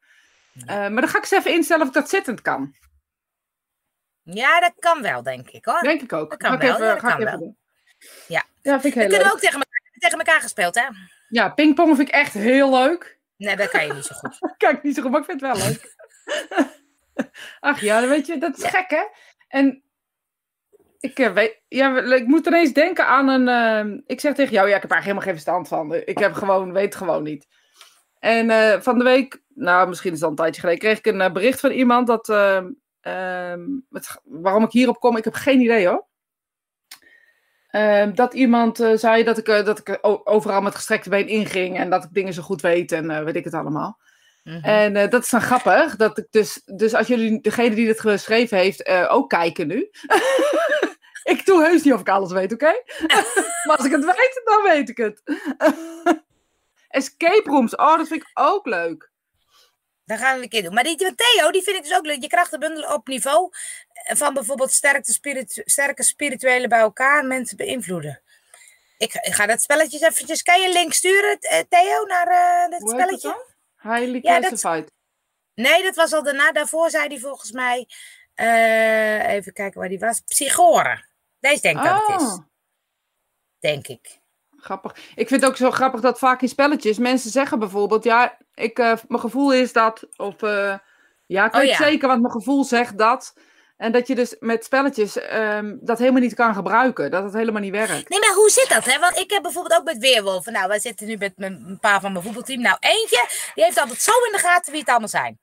Eh, 0.65 0.67
maar 0.75 1.01
dan 1.01 1.07
ga 1.07 1.17
ik 1.17 1.23
eens 1.23 1.31
even 1.31 1.53
instellen 1.53 1.81
of 1.81 1.87
ik 1.87 1.93
dat 1.93 2.09
zittend 2.09 2.41
kan. 2.41 2.75
Ja, 4.23 4.59
dat 4.59 4.73
kan 4.79 5.01
wel, 5.01 5.23
denk 5.23 5.49
ik 5.49 5.65
hoor. 5.65 5.79
Denk 5.81 6.01
ik 6.01 6.13
ook. 6.13 6.29
Dat 6.29 6.39
kan 6.39 6.49
ga 6.49 6.55
ik 6.55 6.61
wel, 6.61 6.71
even, 6.73 6.85
ja, 6.85 6.93
dat 6.93 6.99
ga 7.03 7.17
ik 7.17 7.27
even 7.27 7.39
doen. 7.39 7.57
Ja. 8.27 8.43
Ja, 8.61 8.81
vind 8.81 8.83
ik 8.95 9.01
heel 9.01 9.09
Dat 9.09 9.17
kunnen 9.17 9.17
leuk. 9.17 9.27
we 9.27 9.31
ook 9.33 9.39
tegen 9.39 9.59
elkaar, 9.59 9.91
tegen 9.99 10.17
elkaar 10.17 10.41
gespeeld, 10.41 10.75
hè? 10.75 10.85
Ja, 11.29 11.49
pingpong 11.49 11.95
vind 11.95 12.07
ik 12.07 12.13
echt 12.13 12.33
heel 12.33 12.69
leuk. 12.71 13.19
Nee, 13.37 13.55
dat 13.55 13.69
kan 13.69 13.85
je 13.87 13.93
niet 13.93 14.05
zo 14.05 14.15
goed. 14.15 14.37
Kijk, 14.57 14.83
niet 14.83 14.95
zo 14.95 15.01
goed, 15.01 15.11
maar 15.11 15.19
ik 15.19 15.25
vind 15.25 15.41
het 15.41 15.57
wel 15.57 15.67
leuk. 15.67 15.95
Ach 17.59 17.79
ja, 17.81 17.99
dan 17.99 18.09
weet 18.09 18.25
je, 18.25 18.37
dat 18.37 18.57
is 18.57 18.63
Ja. 18.63 18.69
gek 18.69 18.89
hè. 18.89 19.03
En 19.47 19.83
Ik, 20.99 21.19
eh, 21.19 21.31
weet, 21.33 21.61
ja, 21.67 21.97
ik 22.01 22.27
moet 22.27 22.45
ineens 22.47 22.73
denken 22.73 23.07
aan 23.07 23.27
een. 23.27 23.47
eh, 23.47 24.01
ik 24.05 24.19
zeg 24.19 24.33
tegen 24.35 24.53
jou, 24.53 24.69
ja, 24.69 24.75
ik 24.75 24.81
heb 24.81 24.91
eigenlijk 24.91 25.03
helemaal 25.21 25.21
geen 25.23 25.33
verstand 25.33 25.67
van. 25.67 25.93
Ik 26.09 26.17
heb 26.17 26.33
gewoon, 26.33 26.73
weet 26.73 26.95
gewoon 26.95 27.23
niet. 27.23 27.47
En 28.19 28.49
eh, 28.49 28.81
van 28.81 28.97
de 28.97 29.03
week, 29.03 29.41
nou, 29.47 29.87
misschien 29.87 30.09
is 30.11 30.15
het 30.15 30.23
al 30.25 30.29
een 30.29 30.35
tijdje 30.37 30.61
geleden, 30.61 30.81
kreeg 30.81 30.97
ik 30.97 31.05
een 31.05 31.21
eh, 31.21 31.31
bericht 31.31 31.59
van 31.59 31.71
iemand 31.71 32.07
dat. 32.07 32.27
Eh, 33.03 33.51
ehm, 33.51 33.61
het- 33.91 34.19
waarom 34.23 34.63
ik 34.63 34.71
hierop 34.71 34.99
kom, 34.99 35.17
ik 35.17 35.23
heb 35.23 35.33
geen 35.33 35.61
idee 35.61 35.87
hoor. 35.87 36.05
Ehm, 37.67 38.13
dat 38.13 38.33
iemand 38.33 38.79
eh, 38.79 38.91
zei 38.95 39.23
dat 39.23 39.37
ik, 39.37 39.47
eh, 39.47 39.65
dat 39.65 39.79
ik 39.79 39.89
eh, 39.89 40.15
overal 40.23 40.61
met 40.61 40.75
gestrekte 40.75 41.09
been 41.09 41.27
inging 41.27 41.77
en 41.77 41.89
dat 41.89 42.03
ik 42.03 42.13
dingen 42.13 42.33
zo 42.33 42.41
goed 42.41 42.61
weet 42.61 42.91
en 42.91 43.25
weet 43.25 43.35
ik 43.35 43.43
het 43.43 43.53
allemaal. 43.53 43.99
Mhm. 44.43 44.63
En 44.63 45.09
dat 45.09 45.23
is 45.23 45.29
dan 45.29 45.41
grappig. 45.41 45.95
Dat 45.95 46.17
ik 46.17 46.27
dus, 46.29 46.61
dus 46.65 46.93
als 46.93 47.07
jullie, 47.07 47.41
degene 47.41 47.75
die 47.75 47.85
dit 47.85 47.99
geschreven 47.99 48.57
heeft, 48.57 48.89
ook 49.09 49.29
kijken 49.29 49.67
nu. 49.67 49.89
ik 51.33 51.45
doe 51.45 51.63
heus 51.63 51.83
niet 51.83 51.93
of 51.93 51.99
ik 51.99 52.09
alles 52.09 52.31
weet, 52.31 52.53
oké? 52.53 52.71
maar 53.67 53.77
als 53.77 53.85
ik 53.85 53.91
het 53.91 54.05
weet, 54.05 54.41
dan 54.43 54.63
weet 54.63 54.89
ik 54.89 54.97
het. 54.97 55.21
Escape 56.87 57.49
rooms, 57.49 57.75
oh, 57.75 57.97
dat 57.97 58.07
vind 58.07 58.21
ik 58.21 58.29
ook 58.33 58.65
leuk. 58.65 59.11
Dat 60.05 60.19
gaan 60.19 60.37
we 60.37 60.43
een 60.43 60.49
keer 60.49 60.63
doen. 60.63 60.73
Maar 60.73 60.83
die 60.83 60.97
van 60.97 61.15
Theo, 61.15 61.51
die 61.51 61.61
vind 61.63 61.77
ik 61.77 61.83
dus 61.83 61.93
ook 61.93 62.05
leuk. 62.05 62.21
Je 62.21 62.27
krachten 62.27 62.59
bundelen 62.59 62.93
op 62.93 63.07
niveau 63.07 63.49
eh, 63.93 64.15
van 64.15 64.33
bijvoorbeeld 64.33 64.71
sterke, 64.71 65.11
spiritu 65.13 65.61
sterke 65.65 66.03
spirituele 66.03 66.67
bij 66.67 66.79
elkaar 66.79 67.25
mensen 67.25 67.57
beïnvloeden. 67.57 68.21
Ik, 68.97 69.13
ik 69.13 69.33
ga 69.33 69.45
dat 69.45 69.61
spelletje 69.61 70.07
eventjes... 70.07 70.43
Kan 70.43 70.59
je 70.61 70.67
een 70.67 70.73
link 70.73 70.93
sturen, 70.93 71.37
eh, 71.39 71.59
Theo, 71.69 72.05
naar 72.05 72.27
eh 72.27 72.79
het 72.79 72.89
spelletje? 72.89 73.35
dan? 73.81 73.91
Highly 73.93 74.19
Ja, 74.21 74.39
dat- 74.39 74.49
classified. 74.49 74.91
Nee, 75.53 75.83
dat 75.83 75.95
was 75.95 76.13
al 76.13 76.23
daarna. 76.23 76.51
Daarvoor 76.51 76.89
zei 76.89 77.07
hij 77.07 77.19
volgens 77.19 77.51
mij... 77.51 77.87
even 79.35 79.53
kijken 79.53 79.79
waar 79.79 79.89
die 79.89 79.99
was. 79.99 80.19
Psychoren. 80.19 81.09
Deze 81.39 81.61
denk 81.61 81.77
ik 81.77 81.83
dat 81.83 82.07
het 82.07 82.21
is. 82.21 82.27
Oh, 82.27 82.37
Denk 83.59 83.87
ik. 83.87 84.21
Grappig. 84.63 84.95
Ik 85.15 85.27
vind 85.27 85.41
het 85.41 85.45
ook 85.49 85.57
zo 85.57 85.71
grappig 85.71 86.01
dat 86.01 86.19
vaak 86.19 86.41
in 86.41 86.47
spelletjes 86.49 86.97
mensen 86.97 87.31
zeggen 87.31 87.59
bijvoorbeeld, 87.59 88.03
ja, 88.03 88.37
ik, 88.55 88.79
eh, 88.79 88.93
mijn 89.07 89.21
gevoel 89.21 89.53
is 89.53 89.73
dat, 89.73 90.03
of 90.17 90.41
eh, 90.41 90.73
ja, 91.25 91.45
ik 91.45 91.53
Oh, 91.53 91.59
weet 91.59 91.69
ja. 91.69 91.75
zeker, 91.77 92.07
want 92.07 92.21
mijn 92.21 92.33
gevoel 92.33 92.63
zegt 92.63 92.97
dat. 92.97 93.33
En 93.77 93.91
dat 93.91 94.07
je 94.07 94.15
dus 94.15 94.35
met 94.39 94.63
spelletjes 94.65 95.17
ehm, 95.19 95.75
dat 95.81 95.97
helemaal 95.99 96.21
niet 96.21 96.33
kan 96.33 96.53
gebruiken, 96.55 97.11
dat 97.11 97.23
het 97.23 97.33
helemaal 97.33 97.61
niet 97.61 97.71
werkt. 97.71 98.09
Nee, 98.09 98.19
maar 98.19 98.33
hoe 98.35 98.49
zit 98.49 98.69
dat? 98.69 98.85
Hè? 98.85 98.99
Want 98.99 99.17
ik 99.17 99.31
heb 99.31 99.41
bijvoorbeeld 99.41 99.79
ook 99.79 99.85
met 99.85 99.97
Weerwolven. 99.97 100.53
Nou, 100.53 100.67
wij 100.67 100.79
zitten 100.79 101.07
nu 101.07 101.15
met 101.17 101.33
mijn- 101.37 101.63
een 101.67 101.79
paar 101.79 102.01
van 102.01 102.11
mijn 102.11 102.23
voetbalteam. 102.23 102.61
Nou, 102.61 102.77
eentje, 102.79 103.27
die 103.55 103.63
heeft 103.63 103.79
altijd 103.79 104.01
zo 104.01 104.11
in 104.11 104.31
de 104.31 104.37
gaten 104.37 104.71
wie 104.71 104.79
het 104.81 104.89
allemaal 104.89 105.07
zijn. 105.07 105.39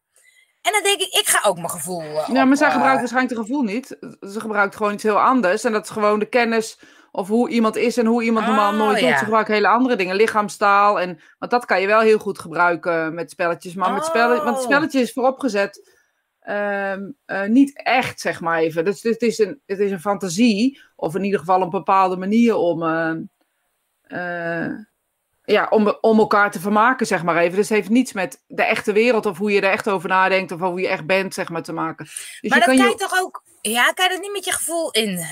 En 0.63 0.73
dan 0.73 0.83
denk 0.83 1.01
ik, 1.01 1.13
ik 1.15 1.29
ga 1.29 1.49
ook 1.49 1.57
mijn 1.57 1.71
gevoel. 1.71 2.01
eh, 2.01 2.29
Ja, 2.29 2.41
op, 2.43 2.49
maar 2.49 2.57
zij 2.57 2.71
gebruikt 2.71 2.99
waarschijnlijk 2.99 3.37
het 3.39 3.47
gevoel 3.47 3.63
niet. 3.63 3.87
Ze 4.21 4.41
gebruikt 4.41 4.77
gewoon 4.77 4.93
iets 4.93 5.03
heel 5.03 5.21
anders. 5.21 5.65
En 5.65 5.73
dat 5.73 5.85
is 5.85 5.91
gewoon 5.91 6.19
de 6.19 6.29
kennis 6.29 6.79
of 7.13 7.29
hoe 7.29 7.49
iemand 7.49 7.77
is 7.77 7.97
en 7.97 8.07
hoe 8.07 8.23
iemand 8.23 8.47
normaal 8.47 8.73
Oh, 8.73 8.79
nooit 8.79 8.99
doet. 9.01 9.09
ja. 9.09 9.19
Ze 9.19 9.25
gebruiken 9.25 9.55
hele 9.55 9.69
andere 9.69 9.97
dingen, 9.97 10.17
lichaamstaal. 10.17 11.01
En, 11.01 11.21
want 11.39 11.51
dat 11.51 11.65
kan 11.65 11.81
je 11.81 11.87
wel 11.87 12.01
heel 12.01 12.19
goed 12.19 12.39
gebruiken 12.39 13.15
met 13.15 13.31
spelletjes. 13.31 13.75
Maar 13.75 13.93
met 13.93 14.05
spellen, 14.05 14.37
want 14.37 14.57
het 14.57 14.57
Oh. 14.59 14.63
spelletje 14.73 15.01
is 15.01 15.13
vooropgezet 15.13 15.99
ehm, 16.41 17.11
eh, 17.25 17.45
niet 17.45 17.83
echt, 17.83 18.21
zeg 18.21 18.41
maar 18.41 18.59
even. 18.59 18.85
Dus 18.85 19.03
het 19.03 19.23
is, 19.23 19.39
een, 19.39 19.61
het 19.67 19.79
is 19.79 19.91
een 19.91 20.01
fantasie, 20.01 20.81
of 20.97 21.15
in 21.15 21.25
ieder 21.25 21.39
geval 21.39 21.63
een 21.63 21.71
bepaalde 21.71 22.17
manier 22.17 22.55
om, 22.55 22.83
eh, 22.83 23.15
eh, 24.03 24.71
ja, 25.45 25.67
om, 25.71 25.97
om 26.01 26.19
elkaar 26.19 26.51
te 26.51 26.61
vermaken, 26.61 27.07
zeg 27.07 27.23
maar 27.23 27.37
even. 27.37 27.57
Dus 27.57 27.69
het 27.69 27.79
heeft 27.79 27.89
niets 27.89 28.13
met 28.13 28.45
de 28.47 28.63
echte 28.63 28.93
wereld 28.93 29.27
of 29.27 29.39
hoe 29.39 29.53
je 29.53 29.61
er 29.61 29.71
echt 29.71 29.89
over 29.89 30.09
nadenkt 30.09 30.53
of 30.53 30.61
hoe 30.61 30.81
je 30.81 30.89
echt 30.89 31.07
bent, 31.07 31.35
zeg 31.35 31.49
maar, 31.49 31.63
te 31.63 31.73
maken. 31.73 32.05
Dus 32.05 32.51
maar 32.51 32.59
je 32.59 32.65
dat 32.67 32.77
kan 32.77 32.89
je 32.89 32.95
toch 32.95 33.21
ook. 33.21 33.43
Ja, 33.61 33.93
kan 33.93 34.05
je 34.05 34.11
dat 34.11 34.21
niet 34.21 34.33
met 34.33 34.45
je 34.45 34.53
gevoel 34.53 34.91
in 34.91 35.25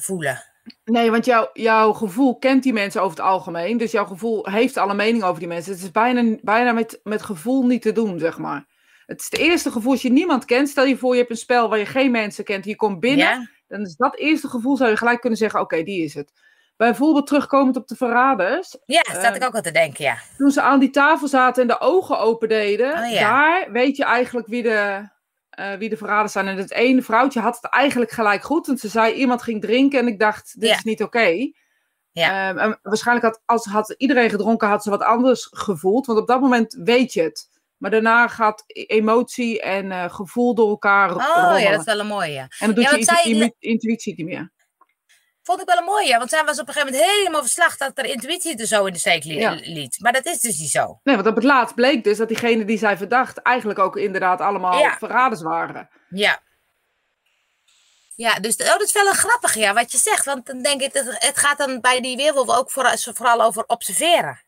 voelen? 0.00 0.49
Nee, 0.84 1.10
want 1.10 1.24
jouw, 1.24 1.50
jouw 1.52 1.92
gevoel 1.92 2.38
kent 2.38 2.62
die 2.62 2.72
mensen 2.72 3.02
over 3.02 3.16
het 3.16 3.26
algemeen. 3.26 3.76
Dus 3.76 3.90
jouw 3.92 4.04
gevoel 4.06 4.46
heeft 4.46 4.76
alle 4.76 4.94
mening 4.94 5.22
over 5.22 5.38
die 5.38 5.48
mensen. 5.48 5.72
Het 5.72 5.82
is 5.82 5.90
bijna, 5.90 6.36
bijna 6.42 6.72
met, 6.72 7.00
met 7.02 7.22
gevoel 7.22 7.66
niet 7.66 7.82
te 7.82 7.92
doen, 7.92 8.18
zeg 8.18 8.38
maar. 8.38 8.66
Het 9.06 9.20
is 9.20 9.24
het 9.30 9.38
eerste 9.38 9.70
gevoel 9.70 9.92
als 9.92 10.02
je 10.02 10.12
niemand 10.12 10.44
kent. 10.44 10.68
Stel 10.68 10.84
je 10.84 10.96
voor, 10.96 11.12
je 11.12 11.18
hebt 11.18 11.30
een 11.30 11.36
spel 11.36 11.68
waar 11.68 11.78
je 11.78 11.86
geen 11.86 12.10
mensen 12.10 12.44
kent. 12.44 12.64
Je 12.64 12.76
komt 12.76 13.00
binnen. 13.00 13.26
Ja? 13.26 13.48
Dan 13.68 13.80
is 13.80 13.96
dat 13.96 14.16
eerste 14.16 14.48
gevoel, 14.48 14.76
zou 14.76 14.90
je 14.90 14.96
gelijk 14.96 15.20
kunnen 15.20 15.38
zeggen, 15.38 15.60
oké, 15.60 15.82
die 15.82 16.04
is 16.04 16.14
het. 16.14 16.32
Bijvoorbeeld 16.76 17.26
terugkomend 17.26 17.76
op 17.76 17.88
de 17.88 17.96
verraders. 17.96 18.76
Ja, 18.86 19.02
zat 19.12 19.22
Eh, 19.22 19.34
ik 19.34 19.44
ook 19.44 19.54
aan 19.54 19.62
te 19.62 19.70
denken, 19.70 20.04
ja. 20.04 20.16
Toen 20.36 20.50
ze 20.50 20.60
aan 20.60 20.80
die 20.80 20.90
tafel 20.90 21.28
zaten 21.28 21.62
en 21.62 21.68
de 21.68 21.80
ogen 21.80 22.18
opendeden. 22.18 22.92
Oh, 22.98 23.10
ja. 23.10 23.20
Daar 23.20 23.72
weet 23.72 23.96
je 23.96 24.04
eigenlijk 24.04 24.46
wie 24.46 24.62
de, 24.62 25.08
eh, 25.60 25.78
wie 25.78 25.88
de 25.88 25.96
verraders 25.96 26.32
zijn. 26.32 26.48
En 26.48 26.56
het 26.56 26.72
ene 26.72 27.02
vrouwtje 27.02 27.40
had 27.40 27.58
het 27.60 27.70
eigenlijk 27.72 28.10
gelijk 28.10 28.42
goed. 28.42 28.66
Want 28.66 28.80
ze 28.80 28.88
zei, 28.88 29.12
iemand 29.14 29.42
ging 29.42 29.60
drinken 29.60 29.98
en 29.98 30.06
ik 30.06 30.18
dacht, 30.18 30.60
dit 30.60 30.68
Ja. 30.68 30.76
is 30.76 30.82
niet 30.82 31.02
oké. 31.02 31.50
Ja. 32.12 32.48
Ehm, 32.48 32.58
en 32.58 32.78
waarschijnlijk 32.82 33.26
had, 33.26 33.42
als 33.46 33.64
had 33.64 33.94
iedereen 33.98 34.30
gedronken, 34.30 34.68
had 34.68 34.82
ze 34.82 34.90
wat 34.90 35.02
anders 35.02 35.48
gevoeld. 35.50 36.06
Want 36.06 36.18
op 36.18 36.26
dat 36.26 36.40
moment 36.40 36.78
weet 36.84 37.12
je 37.12 37.22
het. 37.22 37.48
Maar 37.76 37.90
daarna 37.90 38.28
gaat 38.28 38.64
e- 38.66 38.82
emotie 38.82 39.60
en 39.60 39.92
eh, 39.92 40.14
gevoel 40.14 40.54
door 40.54 40.68
elkaar 40.68 41.14
Oh 41.14 41.24
rommelen. 41.34 41.60
ja, 41.62 41.70
dat 41.70 41.78
is 41.80 41.84
wel 41.86 42.00
een 42.00 42.06
mooie. 42.06 42.32
Ja. 42.32 42.42
En 42.42 42.66
dan 42.66 42.74
doet 42.74 42.84
Ja, 42.84 43.18
je 43.22 43.30
intu- 43.30 43.54
intuïtie 43.58 44.14
niet 44.16 44.26
meer. 44.26 44.52
Vond 45.50 45.62
ik 45.62 45.68
wel 45.68 45.78
een 45.78 45.84
mooie, 45.84 46.18
want 46.18 46.30
zij 46.30 46.44
was 46.44 46.58
op 46.60 46.68
een 46.68 46.74
gegeven 46.74 46.94
moment 46.94 47.12
helemaal 47.12 47.40
verslag 47.40 47.76
dat 47.76 47.98
er 47.98 48.04
intuïtie 48.04 48.56
er 48.56 48.66
zo 48.66 48.84
in 48.84 48.92
de 48.92 48.98
steek 48.98 49.24
li- 49.24 49.38
Ja. 49.38 49.50
liet. 49.60 49.96
Maar 50.00 50.12
dat 50.12 50.26
is 50.26 50.40
dus 50.40 50.58
niet 50.58 50.70
zo. 50.70 51.00
Nee, 51.02 51.14
want 51.16 51.26
op 51.28 51.34
het 51.34 51.44
laatst 51.44 51.74
bleek 51.74 52.04
dus 52.04 52.18
dat 52.18 52.28
diegenen 52.28 52.66
die 52.66 52.78
zij 52.78 52.96
verdacht... 52.96 53.38
eigenlijk 53.42 53.78
ook 53.78 53.96
inderdaad 53.96 54.40
allemaal 54.40 54.78
Ja. 54.78 54.96
verraders 54.98 55.42
waren. 55.42 55.88
Ja. 56.08 56.42
Ja, 58.14 58.38
dus 58.40 58.56
oh, 58.56 58.66
dat 58.66 58.82
is 58.82 58.92
wel 58.92 59.06
een 59.06 59.14
grappig, 59.14 59.54
ja, 59.54 59.74
wat 59.74 59.92
je 59.92 59.98
zegt. 59.98 60.24
Want 60.24 60.46
dan 60.46 60.62
denk 60.62 60.80
ik, 60.80 60.92
het, 60.92 61.16
het 61.18 61.38
gaat 61.38 61.58
dan 61.58 61.80
bij 61.80 62.00
die 62.00 62.16
weerwolven 62.16 62.56
ook 62.56 62.70
vooral, 62.70 62.96
vooral 62.96 63.42
over 63.42 63.64
observeren. 63.66 64.42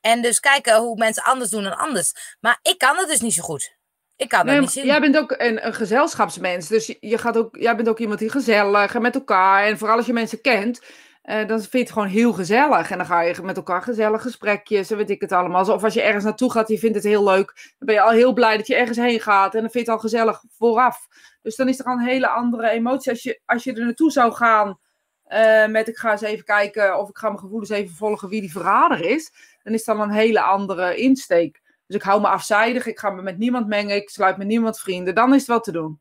En 0.00 0.22
dus 0.22 0.40
kijken 0.40 0.76
hoe 0.76 0.96
mensen 0.96 1.22
anders 1.22 1.50
doen 1.50 1.62
dan 1.62 1.76
anders. 1.78 2.36
Maar 2.40 2.58
ik 2.62 2.78
kan 2.78 2.96
het 2.96 3.08
dus 3.08 3.20
niet 3.20 3.34
zo 3.34 3.42
goed. 3.42 3.76
Ik 4.18 4.28
kan 4.28 4.46
Nee, 4.46 4.60
niet 4.60 4.70
zien. 4.70 4.86
jij 4.86 5.00
bent 5.00 5.16
ook 5.16 5.34
een, 5.36 5.66
een 5.66 5.74
gezelschapsmens. 5.74 6.68
Dus 6.68 6.86
je, 6.86 6.96
je 7.00 7.18
gaat 7.18 7.36
ook, 7.36 7.56
jij 7.56 7.76
bent 7.76 7.88
ook 7.88 7.98
iemand 7.98 8.18
die 8.18 8.30
gezellig 8.30 8.94
en 8.94 9.02
met 9.02 9.14
elkaar. 9.14 9.64
En 9.64 9.78
vooral 9.78 9.96
als 9.96 10.06
je 10.06 10.12
mensen 10.12 10.40
kent, 10.40 10.82
eh, 11.22 11.46
dan 11.46 11.58
vind 11.58 11.72
je 11.72 11.78
het 11.78 11.90
gewoon 11.90 12.08
heel 12.08 12.32
gezellig. 12.32 12.90
En 12.90 12.96
dan 12.96 13.06
ga 13.06 13.20
je 13.20 13.42
met 13.42 13.56
elkaar 13.56 13.82
gezellig 13.82 14.22
gesprekjes 14.22 14.90
en 14.90 14.96
weet 14.96 15.10
ik 15.10 15.20
het 15.20 15.32
allemaal. 15.32 15.72
Of 15.72 15.84
als 15.84 15.94
je 15.94 16.02
ergens 16.02 16.24
naartoe 16.24 16.52
gaat, 16.52 16.68
je 16.68 16.78
vindt 16.78 16.94
het 16.94 17.04
heel 17.04 17.24
leuk. 17.24 17.54
Dan 17.54 17.86
ben 17.86 17.94
je 17.94 18.00
al 18.00 18.10
heel 18.10 18.32
blij 18.32 18.56
dat 18.56 18.66
je 18.66 18.74
ergens 18.74 18.98
heen 18.98 19.20
gaat. 19.20 19.54
En 19.54 19.60
dan 19.60 19.70
vind 19.70 19.86
je 19.86 19.90
het 19.92 20.00
al 20.00 20.08
gezellig 20.08 20.42
vooraf. 20.50 21.06
Dus 21.42 21.56
dan 21.56 21.68
is 21.68 21.78
er 21.78 21.84
al 21.84 21.92
een 21.92 22.06
hele 22.06 22.28
andere 22.28 22.68
emotie. 22.68 23.10
Als 23.10 23.22
je, 23.22 23.40
als 23.46 23.64
je 23.64 23.72
er 23.72 23.84
naartoe 23.84 24.10
zou 24.10 24.32
gaan 24.32 24.78
eh, 25.24 25.66
met 25.66 25.88
ik 25.88 25.96
ga 25.96 26.10
eens 26.10 26.20
even 26.20 26.44
kijken 26.44 26.98
of 26.98 27.08
ik 27.08 27.18
ga 27.18 27.28
mijn 27.28 27.40
gevoelens 27.40 27.70
even 27.70 27.94
volgen 27.94 28.28
wie 28.28 28.40
die 28.40 28.52
verrader 28.52 29.04
is. 29.04 29.32
Dan 29.62 29.72
is 29.72 29.84
dat 29.84 29.98
een 29.98 30.10
hele 30.10 30.40
andere 30.40 30.96
insteek. 30.96 31.60
Dus 31.88 31.96
ik 31.96 32.02
hou 32.02 32.20
me 32.20 32.28
afzijdig, 32.28 32.86
ik 32.86 32.98
ga 32.98 33.10
me 33.10 33.22
met 33.22 33.38
niemand 33.38 33.66
mengen, 33.66 33.96
ik 33.96 34.10
sluit 34.10 34.36
met 34.36 34.46
niemand 34.46 34.80
vrienden. 34.80 35.14
Dan 35.14 35.34
is 35.34 35.38
het 35.40 35.46
wat 35.50 35.64
te 35.64 35.72
doen. 35.72 36.00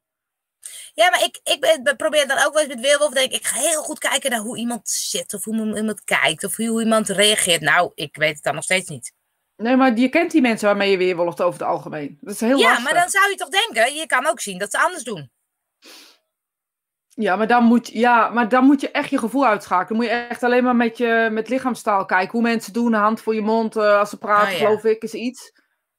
Ja, 0.94 1.10
maar 1.10 1.24
ik, 1.24 1.40
ik 1.44 1.94
probeer 1.98 2.28
dan 2.28 2.38
ook 2.38 2.54
wel 2.54 2.64
eens 2.64 2.74
met 2.74 2.80
weerwolven. 2.84 3.16
Denk 3.16 3.32
ik, 3.32 3.40
ik 3.40 3.46
ga 3.48 3.60
heel 3.60 3.82
goed 3.84 4.00
kijken 4.00 4.32
naar 4.32 4.40
hoe 4.40 4.58
iemand 4.58 4.90
zit. 4.90 5.34
Of 5.34 5.44
hoe 5.44 5.76
iemand 5.78 6.04
kijkt. 6.04 6.44
Of 6.44 6.56
hoe 6.56 6.82
iemand 6.82 7.10
reageert. 7.10 7.62
Nou, 7.62 7.92
ik 7.96 8.16
weet 8.16 8.34
het 8.36 8.44
dan 8.44 8.56
nog 8.56 8.64
steeds 8.64 8.90
niet. 8.90 9.14
Nee, 9.56 9.76
maar 9.76 9.98
je 9.98 10.10
kent 10.10 10.32
die 10.32 10.42
mensen 10.42 10.68
waarmee 10.68 10.92
je 10.92 10.98
weerwolft 10.98 11.42
over 11.42 11.60
het 11.60 11.70
algemeen. 11.70 12.18
Dat 12.22 12.34
is 12.34 12.40
heel 12.40 12.58
ja, 12.58 12.64
lastig. 12.68 12.84
maar 12.84 12.94
dan 13.02 13.10
zou 13.10 13.30
je 13.30 13.36
toch 13.36 13.50
denken, 13.50 13.94
je 13.96 14.06
kan 14.06 14.28
ook 14.28 14.40
zien 14.40 14.58
dat 14.58 14.72
ze 14.72 14.80
anders 14.80 15.04
doen. 15.04 15.32
Ja, 17.10 17.36
maar 17.36 17.48
dan, 17.48 17.64
moet, 17.64 17.88
je- 17.88 18.00
ja, 18.00 18.30
maar 18.30 18.50
dan 18.50 18.64
moet 18.66 18.82
je 18.82 18.92
echt 18.92 19.10
je 19.10 19.18
gevoel 19.18 19.46
uitschakelen. 19.46 19.88
Dan 19.88 19.98
moet 19.98 20.06
je 20.06 20.12
echt 20.28 20.44
alleen 20.44 20.64
maar 20.64 20.76
met 20.76 20.98
je 20.98 21.28
met 21.32 21.50
lichaamstaal 21.50 22.06
kijken. 22.06 22.32
Hoe 22.32 22.42
mensen 22.42 22.74
doen, 22.74 22.94
hand 22.94 23.22
voor 23.22 23.36
je 23.36 23.42
mond 23.42 23.76
eh, 23.76 24.00
als 24.00 24.10
ze 24.10 24.18
praten, 24.18 24.54
Oh, 24.54 24.60
ja. 24.60 24.66
geloof 24.66 24.84
ik, 24.84 25.04
is 25.04 25.14
iets. 25.14 25.52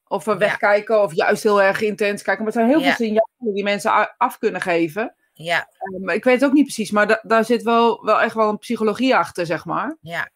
Of 0.09 0.25
Ja. 0.25 0.37
wegkijken, 0.37 1.03
of 1.03 1.14
juist 1.14 1.42
heel 1.42 1.62
erg 1.62 1.81
intens 1.81 2.23
kijken. 2.23 2.44
Maar 2.44 2.53
er 2.53 2.59
zijn 2.61 2.71
heel 2.73 2.81
Ja. 2.81 2.85
veel 2.94 3.07
signalen 3.07 3.55
die 3.55 3.64
mensen 3.64 4.14
af 4.16 4.38
kunnen 4.38 4.61
geven. 4.61 5.14
Ja, 5.33 5.68
maar 6.03 6.14
ik 6.14 6.25
weet 6.25 6.35
het 6.40 6.44
ook 6.44 6.53
niet 6.55 6.64
precies, 6.64 6.90
maar 6.90 7.07
da- 7.07 7.21
daar 7.23 7.44
zit 7.44 7.62
wel, 7.62 8.05
wel 8.05 8.21
echt 8.21 8.35
wel 8.35 8.49
een 8.49 8.59
psychologie 8.59 9.16
achter, 9.16 9.47
zeg 9.47 9.64
maar. 9.64 9.97
ja. 10.01 10.29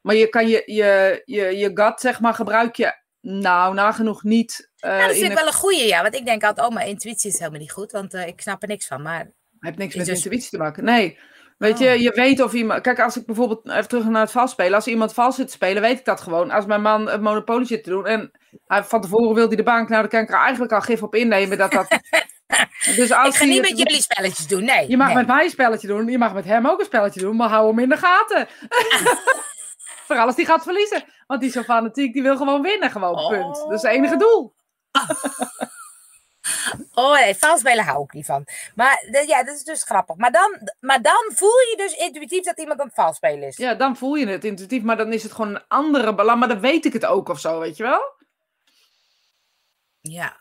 Maar 0.00 0.14
je 0.14 0.28
kan 0.28 0.48
je, 0.48 0.62
je, 0.66 1.22
je, 1.24 1.56
je 1.56 1.70
gut, 1.74 2.00
zeg 2.00 2.20
maar, 2.20 2.34
gebruik 2.34 2.76
je 2.76 2.94
nou 3.20 3.74
nagenoeg 3.74 4.22
niet. 4.22 4.70
eh, 4.76 4.90
Nou, 4.90 5.06
dat 5.06 5.16
ik 5.16 5.22
een- 5.22 5.34
wel 5.34 5.46
een 5.46 5.52
goeie, 5.52 5.86
ja. 5.86 6.02
Want 6.02 6.14
ik 6.14 6.24
denk 6.24 6.44
altijd, 6.44 6.66
oh, 6.68 6.74
mijn 6.74 6.88
intuïtie 6.88 7.30
is 7.30 7.38
helemaal 7.38 7.60
niet 7.60 7.72
goed. 7.72 7.92
Want 7.92 8.14
eh, 8.14 8.26
ik 8.26 8.40
snap 8.40 8.62
er 8.62 8.68
niks 8.68 8.86
van. 8.86 9.02
Maar 9.02 9.32
heeft 9.58 9.78
niks 9.78 9.92
Is 9.92 9.96
met 9.98 10.06
dus- 10.06 10.24
intuïtie 10.24 10.50
te 10.50 10.58
maken. 10.58 10.84
Nee. 10.84 11.18
Weet 11.60 11.74
Oh. 11.74 11.80
je, 11.80 12.02
je 12.02 12.12
weet 12.14 12.42
of 12.42 12.52
iemand. 12.52 12.80
Kijk, 12.80 13.00
als 13.00 13.16
ik 13.16 13.26
bijvoorbeeld 13.26 13.68
even 13.68 13.88
terug 13.88 14.04
naar 14.04 14.20
het 14.20 14.30
vals 14.30 14.50
spelen. 14.50 14.74
Als 14.74 14.86
iemand 14.86 15.14
vals 15.14 15.34
zit 15.34 15.46
te 15.46 15.52
spelen, 15.52 15.82
weet 15.82 15.98
ik 15.98 16.04
dat 16.04 16.20
gewoon. 16.20 16.50
Als 16.50 16.66
mijn 16.66 16.82
man 16.82 17.08
het 17.08 17.20
Monopoly 17.20 17.64
zit 17.64 17.84
te 17.84 17.90
doen 17.90 18.06
en 18.06 18.30
hij, 18.66 18.84
van 18.84 19.00
tevoren 19.00 19.34
wil 19.34 19.46
hij 19.46 19.56
de 19.56 19.62
bank, 19.62 19.88
nou, 19.88 20.00
dan 20.00 20.10
kan 20.10 20.20
ik 20.20 20.28
er 20.28 20.40
eigenlijk 20.40 20.72
al 20.72 20.80
gif 20.80 21.02
op 21.02 21.14
innemen. 21.14 21.58
Dat 21.58 21.70
dat. 21.72 21.88
dus 22.96 23.12
als 23.12 23.28
ik 23.28 23.34
ga 23.34 23.44
niet 23.44 23.60
met 23.60 23.78
jullie 23.78 24.02
spelletjes 24.02 24.46
doen, 24.46 24.64
nee. 24.64 24.88
Je 24.88 24.96
mag 24.96 25.06
nee. 25.06 25.16
met 25.16 25.26
mij 25.26 25.44
een 25.44 25.50
spelletje 25.50 25.86
doen, 25.86 26.06
je 26.06 26.18
mag 26.18 26.34
met 26.34 26.44
hem 26.44 26.66
ook 26.66 26.78
een 26.78 26.84
spelletje 26.84 27.20
doen, 27.20 27.36
maar 27.36 27.48
hou 27.48 27.66
hem 27.68 27.78
in 27.78 27.88
de 27.88 27.96
gaten. 27.96 28.48
Vooral 30.06 30.26
als 30.26 30.36
die 30.36 30.46
gaat 30.46 30.62
verliezen. 30.62 31.04
Want 31.26 31.40
die 31.40 31.48
is 31.48 31.54
zo 31.54 31.62
fanatiek, 31.62 32.12
die 32.12 32.22
wil 32.22 32.36
gewoon 32.36 32.62
winnen, 32.62 32.90
gewoon, 32.90 33.18
Oh. 33.18 33.28
punt. 33.28 33.54
Dat 33.56 33.72
is 33.72 33.82
het 33.82 33.92
enige 33.92 34.16
doel. 34.16 34.54
Oh 36.94 37.12
nee, 37.20 37.34
vals 37.34 37.60
spelen 37.60 37.84
hou 37.84 38.04
ik 38.04 38.12
niet 38.12 38.26
van. 38.26 38.46
Maar 38.74 39.04
ja, 39.26 39.42
dat 39.44 39.54
is 39.56 39.64
dus 39.64 39.82
grappig. 39.82 40.16
Maar 40.16 40.32
dan, 40.32 40.70
maar 40.80 41.02
dan 41.02 41.30
voel 41.34 41.58
je 41.58 41.74
dus 41.76 41.92
intuïtief 41.92 42.44
dat 42.44 42.58
iemand 42.58 42.80
aan 42.80 42.86
het 42.86 42.94
vals 42.94 43.16
spelen 43.16 43.48
is. 43.48 43.56
Ja, 43.56 43.74
dan 43.74 43.96
voel 43.96 44.14
je 44.14 44.26
het 44.26 44.44
intuïtief, 44.44 44.82
maar 44.82 44.96
dan 44.96 45.12
is 45.12 45.22
het 45.22 45.32
gewoon 45.32 45.54
een 45.54 45.64
andere 45.68 46.14
balans. 46.14 46.38
Maar 46.38 46.48
dan 46.48 46.60
weet 46.60 46.84
ik 46.84 46.92
het 46.92 47.06
ook 47.06 47.28
of 47.28 47.40
zo, 47.40 47.58
weet 47.58 47.76
je 47.76 47.82
wel? 47.82 48.00
Ja. 50.00 50.36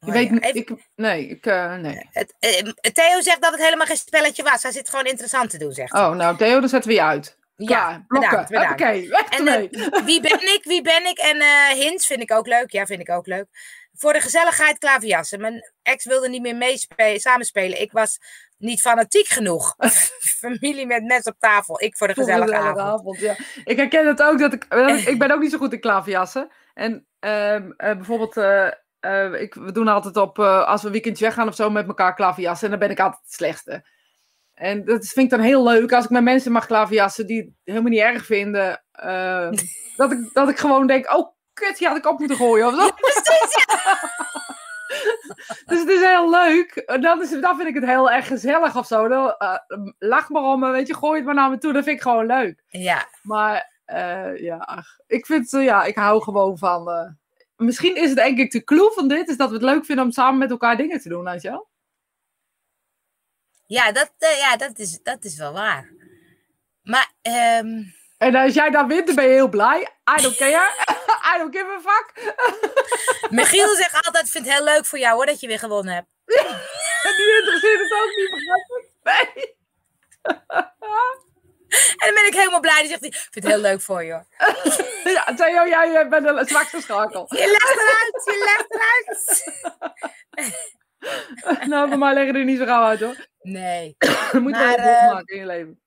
Ik 0.00 0.08
Oh 0.08 0.14
weet 0.14 0.26
ja, 0.26 0.32
niet, 0.32 0.44
even- 0.44 0.60
ik, 0.60 0.88
nee, 0.94 1.26
ik, 1.28 1.46
eh, 1.46 1.74
nee. 1.74 2.08
het, 2.10 2.34
eh, 2.38 2.92
Theo 2.92 3.20
zegt 3.20 3.42
dat 3.42 3.52
het 3.52 3.62
helemaal 3.62 3.86
geen 3.86 3.96
spelletje 3.96 4.42
was. 4.42 4.62
Hij 4.62 4.72
zit 4.72 4.90
gewoon 4.90 5.04
interessant 5.04 5.50
te 5.50 5.58
doen, 5.58 5.72
zegt 5.72 5.92
hij. 5.92 6.02
Oh, 6.06 6.14
nou 6.14 6.36
Theo, 6.36 6.60
dan 6.60 6.68
zetten 6.68 6.90
we 6.90 6.96
je 6.96 7.02
uit. 7.02 7.38
Klaar, 7.56 7.90
ja, 7.92 8.04
blokken. 8.08 8.30
bedankt, 8.30 8.50
bedankt. 8.50 8.80
Oké, 8.82 9.08
weg 9.08 9.28
En 9.28 9.46
eh, 9.48 10.04
wie 10.04 10.20
ben 10.20 10.40
ik, 10.54 10.60
wie 10.64 10.82
ben 10.82 11.06
ik? 11.06 11.18
En 11.18 11.42
hints 11.76 12.06
vind 12.06 12.20
ik 12.20 12.32
ook 12.32 12.46
leuk. 12.46 12.70
Ja, 12.72 12.86
vind 12.86 13.00
ik 13.00 13.10
ook 13.10 13.26
leuk. 13.26 13.46
Voor 13.92 14.12
de 14.12 14.20
gezelligheid 14.20 14.78
klaverjassen. 14.78 15.40
Mijn 15.40 15.72
ex 15.82 16.04
wilde 16.04 16.28
niet 16.28 16.42
meer 16.42 16.56
meespelen, 16.56 17.20
samenspelen. 17.20 17.80
Ik 17.80 17.92
was 17.92 18.18
niet 18.58 18.80
fanatiek 18.80 19.26
genoeg. 19.26 19.74
Familie 20.40 20.86
met 20.86 21.04
mes 21.04 21.22
op 21.22 21.36
tafel. 21.38 21.82
Ik 21.82 21.96
voor 21.96 22.06
de 22.08 22.14
gezellige 22.14 22.54
avond. 22.54 22.78
avond, 22.78 23.18
ja. 23.18 23.36
Ik 23.64 23.76
herken 23.76 24.06
het 24.06 24.22
ook, 24.22 24.38
dat 24.38 24.52
ik, 24.52 24.64
ik, 25.12 25.18
ben 25.18 25.30
ook 25.30 25.40
niet 25.40 25.50
zo 25.50 25.58
goed 25.58 25.72
in 25.72 25.80
klaverjassen. 25.80 26.50
En 26.74 27.06
ehm, 27.18 27.70
eh, 27.76 27.96
bijvoorbeeld, 27.96 28.36
eh, 28.36 28.66
eh, 29.00 29.40
ik, 29.40 29.54
we 29.54 29.72
doen 29.72 29.88
altijd 29.88 30.16
op, 30.16 30.38
als 30.38 30.82
we 30.82 30.90
weekendje 30.90 31.24
weggaan 31.24 31.48
of 31.48 31.54
zo, 31.54 31.70
met 31.70 31.86
elkaar 31.86 32.14
klaverjassen. 32.14 32.64
En 32.64 32.70
dan 32.70 32.88
ben 32.88 32.96
ik 32.96 33.00
altijd 33.00 33.22
het 33.22 33.32
slechtste. 33.32 33.84
En 34.54 34.84
dat 34.84 35.06
vind 35.06 35.24
ik 35.24 35.38
dan 35.38 35.46
heel 35.46 35.62
leuk, 35.62 35.92
als 35.92 36.04
ik 36.04 36.10
met 36.10 36.22
mensen 36.22 36.52
mag 36.52 36.66
klaverjassen 36.66 37.26
die 37.26 37.42
het 37.42 37.52
helemaal 37.64 37.90
niet 37.90 38.00
erg 38.00 38.24
vinden. 38.24 38.84
ehm, 38.92 39.54
dat, 39.96 40.12
ik, 40.12 40.30
dat 40.32 40.48
ik 40.48 40.58
gewoon 40.58 40.86
denk, 40.86 41.12
oh 41.12 41.38
kut, 41.60 41.78
die 41.78 41.88
had 41.88 41.96
ik 41.96 42.06
op 42.06 42.18
moeten 42.18 42.36
gooien 42.36 42.66
of 42.66 42.74
zo. 42.74 42.90
Dus 45.66 45.78
het 45.80 45.88
is 45.88 46.00
heel 46.00 46.30
leuk. 46.30 46.98
Dan, 47.00 47.22
is, 47.22 47.30
dan 47.30 47.56
vind 47.56 47.68
ik 47.68 47.74
het 47.74 47.84
heel 47.84 48.10
erg 48.10 48.26
gezellig 48.26 48.76
of 48.76 48.86
zo. 48.86 49.08
Dan, 49.08 49.34
eh, 49.38 49.56
lach 49.98 50.28
maar 50.28 50.42
om 50.42 50.60
me, 50.60 50.70
weet 50.70 50.86
je, 50.86 50.94
gooi 50.94 51.16
het 51.16 51.24
maar 51.24 51.34
naar 51.34 51.50
me 51.50 51.58
toe. 51.58 51.72
Dat 51.72 51.84
vind 51.84 51.96
ik 51.96 52.02
gewoon 52.02 52.26
leuk. 52.26 52.62
Ja, 52.68 53.08
Maar 53.22 53.70
eh, 53.84 54.36
ja, 54.36 54.56
ach, 54.56 54.98
ik 55.06 55.26
vind, 55.26 55.52
eh, 55.52 55.64
ja, 55.64 55.84
ik 55.84 55.94
hou 55.94 56.22
gewoon 56.22 56.58
van. 56.58 57.16
misschien 57.56 57.96
is 57.96 58.08
het 58.08 58.16
denk 58.16 58.38
ik 58.38 58.50
de 58.50 58.64
clue 58.64 58.92
van 58.94 59.08
dit, 59.08 59.28
is 59.28 59.36
dat 59.36 59.48
we 59.48 59.54
het 59.54 59.64
leuk 59.64 59.84
vinden 59.84 60.04
om 60.04 60.10
samen 60.10 60.38
met 60.38 60.50
elkaar 60.50 60.76
dingen 60.76 61.00
te 61.00 61.08
doen, 61.08 61.24
weet 61.24 61.42
je 61.42 61.50
wel? 61.50 61.70
ja, 63.70 63.92
dat, 63.92 64.12
eh, 64.18 64.38
ja 64.38 64.56
dat, 64.56 64.78
is, 64.78 65.02
dat 65.02 65.24
is 65.24 65.36
wel 65.36 65.52
waar. 65.52 65.92
Maar, 66.82 67.12
ehm, 67.22 67.82
En 68.20 68.34
als 68.34 68.54
jij 68.54 68.70
dan 68.70 68.88
wint, 68.88 69.06
dan 69.06 69.14
ben 69.14 69.24
je 69.24 69.30
heel 69.30 69.48
blij. 69.48 69.80
I 70.18 70.22
don't 70.22 70.36
care. 70.36 70.68
I 71.34 71.38
don't 71.38 71.56
give 71.56 71.66
a 71.66 71.80
fuck. 71.80 72.34
Michiel 73.38 73.74
zegt 73.74 73.94
altijd, 74.06 74.24
ik 74.26 74.32
vind 74.32 74.44
het 74.46 74.54
heel 74.54 74.64
leuk 74.64 74.86
voor 74.86 74.98
jou 74.98 75.14
hoor, 75.14 75.26
dat 75.26 75.40
je 75.40 75.46
weer 75.46 75.58
gewonnen 75.58 75.94
hebt. 75.94 76.06
En 77.02 77.16
die 77.16 77.36
interesseert 77.38 77.80
het 77.80 77.92
ook 77.92 78.16
niet, 78.16 78.30
begrijp 78.30 78.66
je? 78.68 78.84
Nee. 79.02 79.56
En 81.70 82.06
dan 82.06 82.14
ben 82.14 82.26
ik 82.26 82.34
helemaal 82.34 82.60
blij. 82.60 82.78
Dan 82.78 82.86
zegt 82.88 83.00
hij, 83.00 83.08
ik 83.08 83.14
vind 83.30 83.44
het 83.44 83.46
heel 83.46 83.60
leuk 83.62 83.80
voor 83.80 84.04
je 84.04 84.12
hoor. 84.12 84.24
Ja, 85.04 85.34
Theo, 85.34 85.66
jij 85.68 85.94
eh, 85.94 86.08
bent 86.08 86.24
de 86.26 86.44
zwakste 86.46 86.80
schakel. 86.80 87.26
Je 87.28 87.46
legt 87.46 87.70
eruit, 87.76 88.24
je 88.24 88.44
legt 88.44 88.66
eruit. 91.38 91.68
nou, 91.68 91.88
bij 91.88 91.98
mij 91.98 92.14
leggen 92.14 92.34
er 92.34 92.44
niet 92.44 92.58
zo 92.58 92.64
gauw 92.64 92.84
uit, 92.84 93.00
hoor. 93.00 93.26
Nee, 93.40 93.96
Je 94.32 94.38
moet 94.40 94.50
Maar, 94.50 94.76
wel 94.76 94.86
een 94.86 94.94
eh, 94.94 95.12
maken 95.12 95.34
in 95.34 95.40
je 95.40 95.46
leven. 95.46 95.80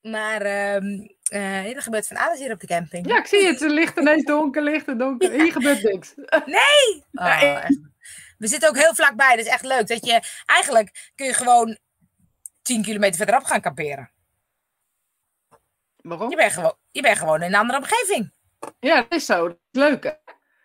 maar 0.00 0.40
ehm, 0.42 1.06
eh, 1.28 1.76
er 1.76 1.82
gebeurt 1.82 2.06
van 2.06 2.16
alles 2.16 2.38
hier 2.38 2.52
op 2.52 2.60
de 2.60 2.66
camping. 2.66 3.06
Ja, 3.06 3.18
ik 3.18 3.26
zie 3.26 3.46
het. 3.46 3.60
Het 3.60 3.70
licht 3.70 3.98
ineens 3.98 4.24
donker, 4.34 4.62
licht 4.62 4.88
en 4.88 4.98
donker. 4.98 5.30
Hier 5.30 5.52
gebeurt 5.52 5.82
niks. 5.82 6.14
Oh, 7.12 7.42
echt. 7.42 7.78
We 8.38 8.46
zitten 8.46 8.68
ook 8.68 8.76
heel 8.76 8.94
vlakbij, 8.94 9.36
dat 9.36 9.44
is 9.46 9.52
echt 9.52 9.64
leuk. 9.64 9.86
Dat 9.86 10.06
je, 10.06 10.20
eigenlijk 10.46 11.12
kun 11.14 11.26
je 11.26 11.32
gewoon 11.34 11.78
10 12.62 12.82
kilometer 12.82 13.16
verderop 13.16 13.44
gaan 13.44 13.60
kamperen. 13.60 14.10
Waarom? 15.96 16.30
Je 16.30 16.36
bent 16.36 16.52
gewoon, 16.52 16.76
je 16.90 17.02
bent 17.02 17.18
gewoon 17.18 17.42
in 17.42 17.48
een 17.48 17.54
andere 17.60 17.78
omgeving. 17.78 18.32
Ja, 18.80 18.94
dat 19.02 19.12
is 19.12 19.26
zo. 19.26 19.48
Dat 19.48 19.56
is 19.72 19.80
leuk, 19.80 20.04
hè? 20.04 20.10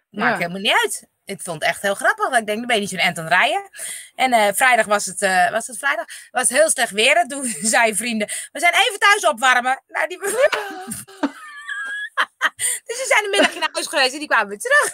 Maakt 0.09 0.31
Ja. 0.31 0.37
helemaal 0.37 0.61
niet 0.61 0.79
uit. 0.83 1.09
Ik 1.25 1.41
vond 1.41 1.61
het 1.61 1.69
echt 1.69 1.81
heel 1.81 1.95
grappig. 1.95 2.29
want 2.29 2.39
Ik 2.39 2.45
denk, 2.45 2.57
dan 2.57 2.67
ben 2.67 2.75
je 2.75 2.81
niet 2.81 2.89
zo'n 2.89 2.99
end 2.99 3.17
aan 3.17 3.23
het 3.23 3.33
rijden. 3.33 3.69
En 4.15 4.33
eh, 4.33 4.53
vrijdag 4.53 4.85
was 4.85 5.05
het, 5.05 5.21
eh, 5.21 5.51
was 5.51 5.67
het 5.67 5.77
vrijdag? 5.77 6.05
Was 6.31 6.49
het 6.49 6.57
heel 6.57 6.69
slecht 6.69 6.91
weer. 6.91 7.17
En 7.17 7.27
toen 7.27 7.45
zeiden 7.75 7.95
vrienden, 7.95 8.27
we 8.51 8.59
zijn 8.59 8.73
even 8.73 8.99
thuis 8.99 9.27
opwarmen. 9.27 9.83
Nou, 9.87 10.07
die... 10.07 10.19
dus 12.85 12.97
ze 12.97 13.05
zijn 13.07 13.23
een 13.23 13.29
middagje 13.29 13.59
naar 13.59 13.69
huis 13.71 13.87
geweest 13.87 14.13
en 14.13 14.19
die 14.19 14.27
kwamen 14.27 14.47
weer 14.47 14.59
terug. 14.59 14.93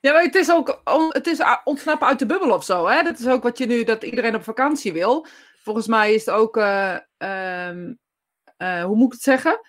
Ja, 0.00 0.12
maar 0.12 0.22
het 0.22 0.34
is 0.34 0.50
ook 0.50 0.80
het 1.12 1.26
is 1.26 1.38
ontsnappen 1.64 2.06
uit 2.06 2.18
de 2.18 2.26
bubbel 2.26 2.50
of 2.50 2.64
zo. 2.64 2.88
Hè? 2.88 3.02
Dat 3.02 3.18
is 3.18 3.26
ook 3.26 3.42
wat 3.42 3.58
je 3.58 3.66
nu, 3.66 3.84
dat 3.84 4.02
iedereen 4.02 4.34
op 4.34 4.42
vakantie 4.42 4.92
wil. 4.92 5.26
Volgens 5.62 5.86
mij 5.86 6.14
is 6.14 6.26
het 6.26 6.34
ook, 6.34 6.56
eh, 6.56 6.96
ehm, 7.16 7.94
eh, 8.56 8.84
hoe 8.84 8.96
moet 8.96 9.06
ik 9.06 9.12
het 9.12 9.22
zeggen? 9.22 9.60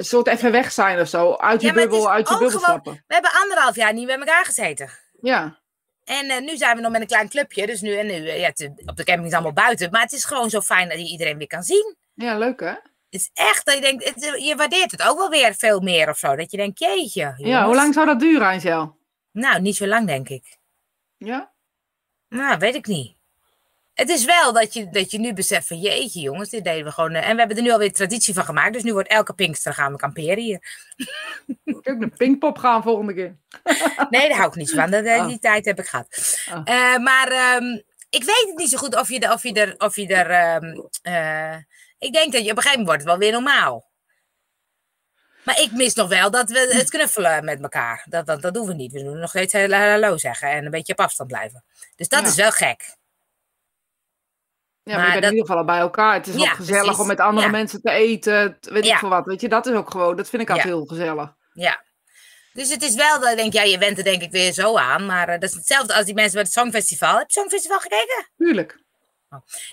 Een 0.00 0.06
soort 0.06 0.26
even 0.26 0.52
weg 0.52 0.72
zijn 0.72 1.00
of 1.00 1.08
zo. 1.08 1.34
Uit 1.34 1.60
je 1.60 1.66
Ja, 1.66 1.72
bubbel, 1.72 2.10
uit 2.10 2.28
je 2.28 2.34
bubbel 2.38 2.48
gewoon- 2.58 2.62
stappen. 2.70 3.04
We 3.06 3.14
hebben 3.14 3.30
anderhalf 3.42 3.76
jaar 3.76 3.92
niet 3.92 4.06
met 4.06 4.18
elkaar 4.18 4.44
gezeten. 4.44 4.90
Ja. 5.20 5.58
En 6.04 6.28
eh, 6.30 6.40
nu 6.40 6.56
zijn 6.56 6.76
we 6.76 6.82
nog 6.82 6.92
met 6.92 7.00
een 7.00 7.06
klein 7.06 7.28
clubje. 7.28 7.66
Dus 7.66 7.80
nu, 7.80 7.96
en 7.96 8.06
nu 8.06 8.12
eh, 8.28 8.40
ja, 8.40 8.48
op 8.86 8.96
de 8.96 9.04
camping 9.04 9.26
is 9.26 9.32
allemaal 9.32 9.52
buiten. 9.52 9.90
Maar 9.90 10.00
het 10.02 10.12
is 10.12 10.24
gewoon 10.24 10.50
zo 10.50 10.60
fijn 10.60 10.88
dat 10.88 10.98
je 10.98 11.04
iedereen 11.06 11.38
weer 11.38 11.46
kan 11.46 11.62
zien. 11.62 11.96
ja, 12.14 12.38
leuk 12.38 12.60
hè? 12.60 12.66
Het 12.66 13.20
is 13.20 13.30
echt 13.34 13.64
dat 13.66 13.74
je 13.74 13.80
denkt, 13.80 14.04
het- 14.04 14.42
je 14.44 14.54
waardeert 14.56 14.90
het 14.90 15.02
ook 15.02 15.18
wel 15.18 15.28
weer 15.28 15.54
veel 15.54 15.80
meer 15.80 16.08
of 16.08 16.18
zo. 16.18 16.36
Dat 16.36 16.50
je 16.50 16.56
denkt, 16.56 16.78
jeetje. 16.78 17.34
Ja, 17.36 17.64
hoe 17.64 17.74
lang 17.74 17.94
zou 17.94 18.06
dat 18.06 18.20
duren, 18.20 18.46
Angel? 18.46 18.96
Nou, 19.32 19.60
niet 19.60 19.76
zo 19.76 19.86
lang 19.86 20.06
denk 20.06 20.28
ik. 20.28 20.58
Ja? 21.16 21.52
Nou, 22.28 22.58
weet 22.58 22.74
ik 22.74 22.86
niet. 22.86 23.16
Het 24.00 24.08
is 24.08 24.24
wel 24.24 24.52
dat 24.52 24.74
je, 24.74 24.90
dat 24.90 25.10
je 25.10 25.18
nu 25.18 25.32
beseft 25.32 25.66
van 25.66 25.78
jeetje 25.78 26.20
jongens, 26.20 26.48
dit 26.48 26.64
deden 26.64 26.84
we 26.84 26.90
gewoon. 26.92 27.12
eh, 27.14 27.28
en 27.28 27.32
we 27.32 27.38
hebben 27.38 27.56
er 27.56 27.62
nu 27.62 27.70
alweer 27.72 27.92
traditie 27.92 28.34
van 28.34 28.44
gemaakt. 28.44 28.72
Dus 28.72 28.82
nu 28.82 28.92
wordt 28.92 29.08
elke 29.08 29.32
Pinkster 29.32 29.74
gaan 29.74 29.92
we 29.92 29.98
kamperen 29.98 30.38
hier. 30.42 30.58
Ik 31.64 31.88
ook 31.90 31.98
naar 31.98 32.08
Pinkpop 32.16 32.58
gaan 32.58 32.82
volgende 32.82 33.14
keer. 33.14 33.36
Nee, 34.10 34.28
daar 34.28 34.36
hou 34.38 34.48
ik 34.48 34.54
niet 34.54 34.70
van. 34.70 34.90
Dat, 34.90 35.04
eh, 35.04 35.16
Oh. 35.20 35.26
Die 35.26 35.38
tijd 35.38 35.64
heb 35.64 35.78
ik 35.78 35.86
gehad. 35.86 36.38
Oh. 36.52 36.60
Eh, 36.64 36.96
maar 36.98 37.28
ehm, 37.28 37.64
ik 38.10 38.24
weet 38.24 38.44
het 38.46 38.56
niet 38.56 38.70
zo 38.70 38.76
goed 38.78 38.96
of 39.00 39.08
je, 39.08 39.18
er- 39.20 39.32
of 39.32 39.42
je 39.42 39.52
er... 39.52 39.74
Of 39.78 39.96
je 39.96 40.06
er 40.06 40.30
ehm, 40.30 40.80
eh, 41.02 41.56
ik 41.98 42.12
denk 42.12 42.32
dat 42.32 42.44
je 42.44 42.50
op 42.50 42.56
een 42.56 42.62
gegeven 42.62 42.78
moment 42.84 42.86
wordt 42.86 43.00
het 43.00 43.08
wel 43.10 43.18
weer 43.18 43.32
normaal. 43.32 43.88
Maar 45.44 45.60
ik 45.60 45.72
mis 45.72 45.94
nog 45.94 46.08
wel 46.08 46.30
dat 46.30 46.50
we 46.50 46.74
het 46.76 46.90
knuffelen 46.90 47.44
met 47.44 47.62
elkaar. 47.62 48.06
Dat, 48.08 48.26
dat, 48.26 48.42
dat 48.42 48.54
doen 48.54 48.66
we 48.66 48.74
niet. 48.74 48.92
We 48.92 49.02
doen 49.02 49.18
nog 49.18 49.28
steeds 49.30 49.52
hallo 49.52 49.76
hallo 49.76 50.16
zeggen 50.16 50.50
en 50.50 50.64
een 50.64 50.70
beetje 50.70 50.92
op 50.92 51.00
afstand 51.00 51.28
blijven. 51.30 51.64
Dus 51.96 52.08
dat 52.08 52.20
Ja. 52.20 52.26
is 52.26 52.34
wel 52.34 52.50
gek. 52.50 52.98
Ja, 54.90 54.96
maar, 54.96 55.06
Maar 55.06 55.14
je 55.14 55.20
bent 55.20 55.22
dat- 55.22 55.32
in 55.32 55.36
ieder 55.38 55.46
geval 55.46 55.56
al 55.56 55.64
bij 55.64 55.78
elkaar. 55.78 56.14
Het 56.14 56.26
is 56.26 56.34
Ja, 56.34 56.40
ook 56.50 56.56
gezellig 56.56 56.82
precies. 56.82 57.00
om 57.00 57.06
met 57.06 57.20
andere 57.20 57.46
Ja. 57.46 57.52
mensen 57.52 57.80
te 57.82 57.90
eten. 57.90 58.58
Weet 58.60 58.86
ik 58.86 58.96
veel 58.96 59.08
wat. 59.08 59.26
Weet 59.26 59.40
je, 59.40 59.48
dat 59.48 59.66
is 59.66 59.74
ook 59.74 59.90
gewoon, 59.90 60.16
dat 60.16 60.28
vind 60.28 60.42
ik 60.42 60.48
altijd 60.50 60.68
heel 60.68 60.84
gezellig. 60.84 61.34
Ja. 61.52 61.84
Dus 62.52 62.70
het 62.70 62.82
is 62.82 62.94
wel 62.94 63.20
dat 63.20 63.30
ik 63.30 63.36
denk, 63.36 63.52
ja, 63.52 63.62
je 63.62 63.78
went 63.78 63.98
er 63.98 64.04
denk 64.04 64.22
ik 64.22 64.30
weer 64.30 64.52
zo 64.52 64.76
aan. 64.76 65.06
Maar 65.06 65.28
eh, 65.28 65.40
dat 65.40 65.50
is 65.50 65.54
hetzelfde 65.56 65.94
als 65.94 66.04
die 66.04 66.14
mensen 66.14 66.32
bij 66.34 66.42
het 66.42 66.52
Songfestival. 66.52 67.08
Heb 67.08 67.18
je 67.18 67.22
het 67.24 67.32
Songfestival 67.32 67.78
gekeken? 67.78 68.28
Tuurlijk. 68.36 68.78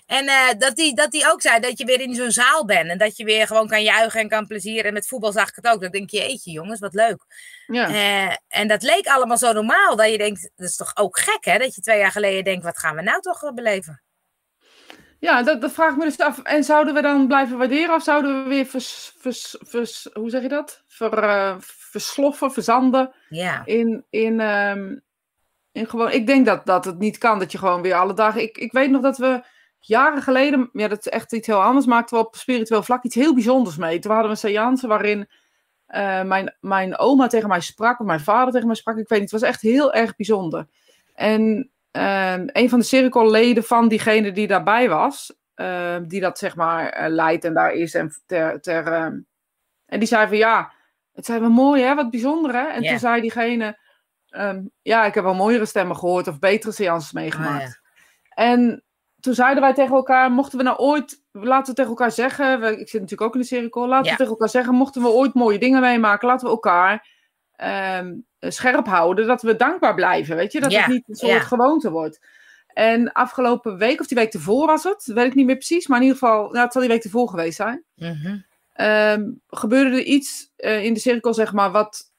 En 0.05 0.27
eh, 0.27 0.47
dat, 0.57 0.75
die, 0.75 0.95
dat 0.95 1.11
die 1.11 1.31
ook 1.31 1.41
zei 1.41 1.59
dat 1.59 1.77
je 1.77 1.85
weer 1.85 2.01
in 2.01 2.15
zo'n 2.15 2.31
zaal 2.31 2.65
bent. 2.65 2.89
En 2.89 2.97
dat 2.97 3.17
je 3.17 3.23
weer 3.23 3.47
gewoon 3.47 3.67
kan 3.67 3.83
juichen 3.83 4.19
en 4.19 4.29
kan 4.29 4.47
plezieren. 4.47 4.83
En 4.85 4.93
met 4.93 5.07
voetbal 5.07 5.31
zag 5.31 5.49
ik 5.49 5.55
het 5.55 5.67
ook. 5.67 5.81
Dat 5.81 5.91
denk 5.91 6.09
je, 6.09 6.17
jeetje 6.17 6.51
jongens, 6.51 6.79
wat 6.79 6.93
leuk. 6.93 7.23
Ja. 7.67 7.87
Eh, 7.87 8.35
en 8.47 8.67
dat 8.67 8.83
leek 8.83 9.07
allemaal 9.07 9.37
zo 9.37 9.51
normaal. 9.53 9.95
Dat 9.95 10.09
je 10.11 10.17
denkt, 10.17 10.51
dat 10.55 10.67
is 10.67 10.75
toch 10.75 10.91
ook 10.95 11.19
gek 11.19 11.45
hè? 11.45 11.57
Dat 11.57 11.75
je 11.75 11.81
twee 11.81 11.99
jaar 11.99 12.11
geleden 12.11 12.43
denkt, 12.43 12.63
wat 12.63 12.79
gaan 12.79 12.95
we 12.95 13.01
nou 13.01 13.21
toch 13.21 13.53
beleven? 13.53 14.01
Ja, 15.19 15.43
dat, 15.43 15.61
dat 15.61 15.71
vraag 15.71 15.91
ik 15.91 15.97
me 15.97 16.03
dus 16.03 16.19
af. 16.19 16.39
En 16.39 16.63
zouden 16.63 16.93
we 16.93 17.01
dan 17.01 17.27
blijven 17.27 17.57
waarderen 17.57 17.95
of 17.95 18.03
zouden 18.03 18.43
we 18.43 18.49
weer 18.49 18.65
vers, 18.65 19.13
vers, 19.17 19.55
vers, 19.59 20.09
hoe 20.13 20.29
zeg 20.29 20.41
je 20.41 20.47
dat? 20.47 20.83
Ver, 20.87 21.23
eh, 21.23 21.55
versloffen, 21.59 22.51
verzanden 22.51 23.13
Ja, 23.29 23.61
in, 23.65 24.05
in, 24.09 24.39
ehm, 24.39 24.95
in 25.71 25.89
gewoon. 25.89 26.11
Ik 26.11 26.27
denk 26.27 26.45
dat, 26.45 26.65
dat 26.65 26.85
het 26.85 26.99
niet 26.99 27.17
kan, 27.17 27.39
dat 27.39 27.51
je 27.51 27.57
gewoon 27.57 27.81
weer 27.81 27.95
alle 27.95 28.13
dagen. 28.13 28.41
Ik, 28.41 28.57
ik 28.57 28.71
weet 28.71 28.89
nog 28.89 29.01
dat 29.01 29.17
we 29.17 29.43
jaren 29.79 30.21
geleden, 30.21 30.69
ja, 30.73 30.87
dat 30.87 30.99
is 30.99 31.11
echt 31.11 31.33
iets 31.33 31.47
heel 31.47 31.61
anders, 31.63 31.85
maakten 31.85 32.17
we 32.17 32.25
op 32.25 32.35
spiritueel 32.35 32.83
vlak 32.83 33.03
iets 33.03 33.15
heel 33.15 33.33
bijzonders 33.33 33.77
mee. 33.77 33.99
Toen 33.99 34.11
hadden 34.11 34.31
we 34.31 34.37
een 34.41 34.49
seance 34.49 34.87
waarin 34.87 35.27
eh, 35.85 36.23
mijn, 36.23 36.55
mijn 36.59 36.97
oma 36.97 37.27
tegen 37.27 37.49
mij 37.49 37.61
sprak, 37.61 37.99
of 37.99 38.05
mijn 38.05 38.19
vader 38.19 38.53
tegen 38.53 38.67
mij 38.67 38.75
sprak. 38.75 38.97
Ik 38.97 39.07
weet 39.07 39.19
niet, 39.19 39.31
het 39.31 39.41
was 39.41 39.49
echt 39.49 39.61
heel 39.61 39.93
erg 39.93 40.15
bijzonder. 40.15 40.67
En 41.13 41.71
ehm, 41.97 42.47
een 42.51 42.69
van 42.69 42.79
de 42.79 42.85
cirkelleden 42.85 43.63
van 43.63 43.87
diegene 43.87 44.31
die 44.31 44.47
daarbij 44.47 44.89
was, 44.89 45.35
ehm, 45.55 46.07
die 46.07 46.21
dat 46.21 46.37
zeg 46.37 46.55
maar 46.55 46.89
eh, 46.89 47.09
leidt 47.09 47.45
en 47.45 47.53
daar 47.53 47.71
is 47.71 47.93
en 47.93 48.11
ter, 48.25 48.61
ter 48.61 48.87
ehm, 48.87 49.19
en 49.85 49.99
die 49.99 50.07
zei 50.07 50.27
van 50.27 50.37
ja, 50.37 50.71
het 51.13 51.25
zijn 51.25 51.39
wel 51.41 51.49
mooi 51.49 51.81
hè, 51.83 51.95
wat 51.95 52.09
bijzonder 52.09 52.51
hè. 52.53 52.67
En 52.67 52.81
toen 52.89 52.99
zei 52.99 53.21
diegene, 53.21 53.77
ja, 54.81 55.05
ik 55.05 55.13
heb 55.13 55.23
wel 55.23 55.33
mooiere 55.35 55.65
stemmen 55.65 55.95
gehoord 55.97 56.27
of 56.27 56.39
betere 56.39 56.71
seances 56.73 57.11
meegemaakt. 57.11 57.63
Oh, 58.35 58.43
En 58.45 58.83
toen 59.19 59.33
zeiden 59.33 59.61
wij 59.63 59.73
tegen 59.73 59.95
elkaar, 59.95 60.31
mochten 60.31 60.57
we 60.57 60.63
nou 60.63 60.77
ooit, 60.77 61.23
laten 61.31 61.69
we 61.69 61.73
tegen 61.73 61.89
elkaar 61.91 62.11
zeggen, 62.11 62.59
we- 62.59 62.79
ik 62.79 62.89
zit 62.89 63.01
natuurlijk 63.01 63.21
ook 63.29 63.33
in 63.35 63.41
de 63.41 63.47
cirkel, 63.47 63.87
laten 63.87 64.05
we 64.11 64.17
tegen 64.17 64.31
elkaar 64.31 64.49
zeggen, 64.49 64.73
mochten 64.75 65.01
we 65.01 65.07
ooit 65.07 65.33
mooie 65.33 65.59
dingen 65.59 65.81
meemaken, 65.81 66.27
laten 66.27 66.45
we 66.45 66.51
elkaar 66.53 67.07
scherp 68.39 68.85
houden, 68.87 69.27
dat 69.27 69.41
we 69.41 69.55
dankbaar 69.55 69.95
blijven. 69.95 70.35
Weet 70.35 70.51
je, 70.51 70.59
dat 70.59 70.71
Ja, 70.71 70.79
het 70.79 70.87
niet 70.87 71.03
een 71.07 71.15
soort 71.15 71.31
ja. 71.31 71.39
gewoonte 71.39 71.91
wordt. 71.91 72.19
En 72.73 73.11
afgelopen 73.11 73.77
week, 73.77 73.99
of 73.99 74.07
die 74.07 74.17
week 74.17 74.33
ervoor 74.33 74.65
was 74.65 74.83
het, 74.83 75.05
weet 75.05 75.25
ik 75.25 75.35
niet 75.35 75.45
meer 75.45 75.55
precies, 75.55 75.87
maar 75.87 75.97
in 75.97 76.03
ieder 76.05 76.17
geval, 76.19 76.41
nou, 76.51 76.59
het 76.63 76.71
zal 76.71 76.81
die 76.81 76.89
week 76.91 77.03
ervoor 77.03 77.29
geweest 77.29 77.55
zijn. 77.55 77.83
Mhm. 77.95 78.37
Ehm, 78.73 79.23
gebeurde 79.49 79.89
er 79.89 80.03
iets 80.03 80.51
eh, 80.55 80.83
in 80.83 80.93
de 80.93 80.99
cirkel, 80.99 81.33
zeg 81.33 81.53
maar, 81.53 81.71
wat, 81.71 82.11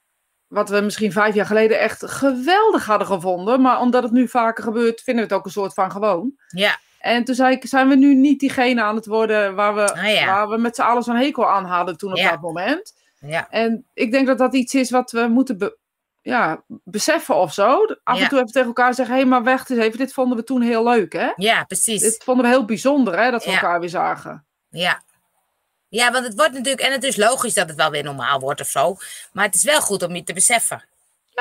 wat 0.47 0.69
we 0.69 0.79
misschien 0.81 1.11
vijf 1.11 1.35
jaar 1.35 1.45
geleden 1.45 1.79
echt 1.79 2.05
geweldig 2.11 2.85
hadden 2.85 3.07
gevonden. 3.07 3.61
Maar 3.61 3.79
omdat 3.79 4.03
het 4.03 4.11
nu 4.11 4.27
vaker 4.27 4.63
gebeurt, 4.63 5.01
vinden 5.01 5.23
we 5.23 5.29
het 5.29 5.39
ook 5.39 5.45
een 5.45 5.51
soort 5.51 5.73
van 5.73 5.91
gewoon. 5.91 6.33
Ja, 6.47 6.77
En 6.99 7.23
toen 7.23 7.35
zei 7.35 7.55
ik, 7.55 7.65
zijn 7.67 7.87
we 7.87 7.95
nu 7.95 8.13
niet 8.15 8.39
diegene 8.39 8.81
aan 8.81 8.95
het 8.95 9.05
worden 9.05 9.55
waar 9.55 9.75
we, 9.75 9.93
Ah, 9.93 10.07
ja. 10.13 10.25
waar 10.25 10.49
we 10.49 10.57
met 10.57 10.75
z'n 10.75 10.81
allen 10.81 11.03
zo'n 11.03 11.15
hekel 11.15 11.49
aan 11.49 11.65
hadden 11.65 11.97
toen 11.97 12.11
op 12.11 12.17
Ja. 12.17 12.29
dat 12.29 12.41
moment. 12.41 12.93
ja, 13.19 13.47
En 13.49 13.85
ik 13.93 14.11
denk 14.11 14.27
dat 14.27 14.37
dat 14.37 14.53
iets 14.55 14.73
is 14.73 14.89
wat 14.91 15.11
we 15.11 15.27
moeten 15.27 15.57
be- 15.57 15.77
ja, 16.29 16.63
beseffen 16.83 17.35
of 17.35 17.53
zo. 17.53 17.85
Af 18.03 18.17
Ja. 18.17 18.23
en 18.23 18.29
toe 18.29 18.39
even 18.39 18.51
tegen 18.51 18.67
elkaar 18.67 18.93
zeggen, 18.93 19.15
hé, 19.15 19.25
maar 19.25 19.43
wacht 19.43 19.69
eens 19.69 19.79
even, 19.79 19.97
dit 19.97 20.13
vonden 20.13 20.37
we 20.37 20.43
toen 20.43 20.61
heel 20.61 20.83
leuk, 20.83 21.13
hè? 21.13 21.31
ja, 21.35 21.63
precies. 21.63 22.01
Dit 22.01 22.23
vonden 22.23 22.45
we 22.45 22.51
heel 22.51 22.65
bijzonder, 22.65 23.19
hè, 23.19 23.31
dat 23.31 23.43
we 23.43 23.49
Ja. 23.49 23.55
elkaar 23.55 23.79
weer 23.79 23.89
zagen. 23.89 24.45
Ja. 24.69 25.01
Ja, 25.87 26.11
want 26.11 26.25
het 26.25 26.35
wordt 26.35 26.53
natuurlijk, 26.53 26.81
en 26.81 26.91
het 26.91 27.03
is 27.03 27.15
logisch 27.15 27.53
dat 27.53 27.67
het 27.67 27.77
wel 27.77 27.89
weer 27.91 28.03
normaal 28.03 28.39
wordt 28.39 28.61
of 28.61 28.67
zo. 28.67 28.95
Maar 29.31 29.45
het 29.45 29.55
is 29.55 29.63
wel 29.63 29.81
goed 29.81 30.03
om 30.03 30.15
je 30.15 30.23
te 30.23 30.33
beseffen. 30.33 30.83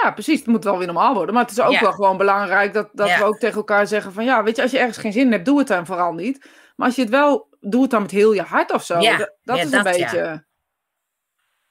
Ja, 0.02 0.10
precies. 0.10 0.38
Het 0.38 0.46
moet 0.48 0.64
wel 0.64 0.78
weer 0.78 0.86
normaal 0.86 1.14
worden. 1.14 1.34
Maar 1.34 1.42
het 1.42 1.52
is 1.52 1.60
ook 1.60 1.72
Ja. 1.72 1.80
wel 1.80 1.92
gewoon 1.92 2.16
belangrijk 2.16 2.72
dat, 2.72 2.88
dat 2.92 3.16
we 3.16 3.24
ook 3.24 3.38
tegen 3.38 3.56
elkaar 3.56 3.86
zeggen 3.86 4.12
van... 4.12 4.24
Ja, 4.24 4.42
weet 4.42 4.56
je, 4.56 4.62
als 4.62 4.70
je 4.70 4.78
ergens 4.78 4.98
geen 4.98 5.12
zin 5.12 5.26
in 5.26 5.32
hebt, 5.32 5.44
doe 5.44 5.58
het 5.58 5.66
dan 5.68 5.86
vooral 5.86 6.12
niet. 6.12 6.46
Maar 6.76 6.86
als 6.86 6.96
je 6.96 7.02
het 7.02 7.10
wel, 7.10 7.48
doe 7.60 7.82
het 7.82 7.90
dan 7.90 8.02
met 8.02 8.10
heel 8.10 8.32
je 8.32 8.42
hart 8.42 8.72
of 8.72 8.84
zo. 8.84 8.98
Ja. 8.98 9.16
Dat, 9.16 9.32
dat 9.42 9.56
Ja, 9.56 9.62
is 9.62 9.72
een 9.72 9.84
dat, 9.84 9.96
beetje... 9.96 10.46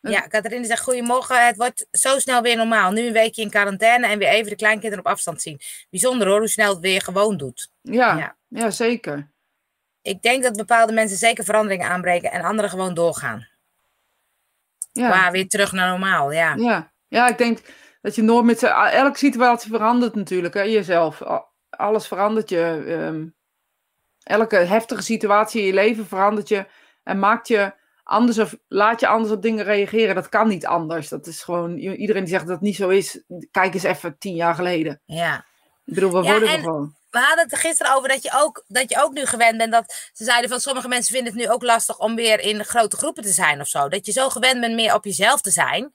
Ja, 0.01 0.27
Catharine 0.27 0.65
zegt, 0.65 0.83
goedemorgen, 0.83 1.45
het 1.45 1.57
wordt 1.57 1.87
zo 1.91 2.19
snel 2.19 2.41
weer 2.41 2.55
normaal. 2.55 2.91
Nu 2.91 3.07
een 3.07 3.13
weekje 3.13 3.41
in 3.41 3.49
quarantaine 3.49 4.07
en 4.07 4.19
weer 4.19 4.27
even 4.27 4.49
de 4.49 4.55
kleinkinderen 4.55 5.05
op 5.05 5.11
afstand 5.11 5.41
zien. 5.41 5.59
Bijzonder 5.89 6.27
hoor, 6.27 6.39
hoe 6.39 6.47
snel 6.47 6.69
het 6.69 6.79
weer 6.79 7.01
gewoon 7.01 7.37
doet. 7.37 7.71
Ja, 7.81 8.17
Ja. 8.17 8.35
ja. 8.47 8.69
zeker. 8.71 9.29
Ik 10.01 10.21
denk 10.21 10.43
dat 10.43 10.55
bepaalde 10.55 10.93
mensen 10.93 11.17
zeker 11.17 11.43
veranderingen 11.43 11.87
aanbreken 11.89 12.31
en 12.31 12.41
anderen 12.41 12.69
gewoon 12.69 12.93
doorgaan. 12.93 13.47
Ja. 14.91 15.09
Maar 15.09 15.31
weer 15.31 15.47
terug 15.47 15.71
naar 15.71 15.89
normaal, 15.89 16.31
ja. 16.31 16.55
Ja. 16.55 16.91
ja, 17.07 17.27
ik 17.27 17.37
denk 17.37 17.59
dat 18.01 18.15
je 18.15 18.21
nooit 18.21 18.45
met. 18.45 18.63
Elke 18.63 19.17
situatie 19.17 19.71
verandert 19.71 20.15
natuurlijk, 20.15 20.53
hè, 20.53 20.61
jezelf. 20.61 21.21
Alles 21.69 22.07
verandert 22.07 22.49
je. 22.49 22.83
ehm, 22.87 23.25
elke 24.23 24.55
heftige 24.55 25.01
situatie 25.01 25.61
in 25.61 25.67
je 25.67 25.73
leven 25.73 26.07
verandert 26.07 26.47
je. 26.47 26.65
En 27.03 27.19
maakt 27.19 27.47
je 27.47 27.73
anders 28.07 28.39
of 28.39 28.55
laat 28.67 28.99
je 28.99 29.07
anders 29.07 29.31
op 29.33 29.41
dingen 29.41 29.63
reageren. 29.63 30.15
Dat 30.15 30.29
kan 30.29 30.47
niet 30.47 30.65
anders. 30.65 31.09
Dat 31.09 31.27
is 31.27 31.43
gewoon... 31.43 31.77
Iedereen 31.77 32.23
die 32.23 32.33
zegt 32.33 32.45
dat 32.45 32.55
het 32.55 32.61
niet 32.63 32.75
zo 32.75 32.89
is, 32.89 33.23
kijk 33.51 33.73
eens 33.73 33.83
even 33.83 34.17
tien 34.17 34.35
jaar 34.35 34.55
geleden. 34.55 35.01
Ja. 35.05 35.45
Ik 35.85 35.93
bedoel, 35.93 36.11
we 36.11 36.23
Ja, 36.23 36.31
worden 36.31 36.49
en- 36.49 36.59
gewoon. 36.59 36.95
We 37.09 37.19
hadden 37.19 37.43
het 37.43 37.51
er 37.53 37.57
gisteren 37.59 37.95
over 37.95 38.09
dat 38.09 38.23
je, 38.23 38.31
ook, 38.35 38.63
dat 38.67 38.89
je 38.89 39.03
ook 39.03 39.13
nu 39.13 39.25
gewend 39.25 39.57
bent 39.57 39.71
dat 39.71 40.09
ze 40.13 40.23
zeiden 40.23 40.49
van 40.49 40.59
sommige 40.59 40.87
mensen 40.87 41.13
vinden 41.15 41.33
het 41.33 41.41
nu 41.41 41.49
ook 41.49 41.63
lastig 41.63 41.99
om 41.99 42.15
weer 42.15 42.39
in 42.39 42.65
grote 42.65 42.97
groepen 42.97 43.23
te 43.23 43.31
zijn 43.31 43.61
of 43.61 43.67
zo. 43.67 43.89
Dat 43.89 44.05
je 44.05 44.11
zo 44.11 44.29
gewend 44.29 44.59
bent 44.59 44.75
meer 44.75 44.93
op 44.93 45.05
jezelf 45.05 45.41
te 45.41 45.51
zijn. 45.51 45.91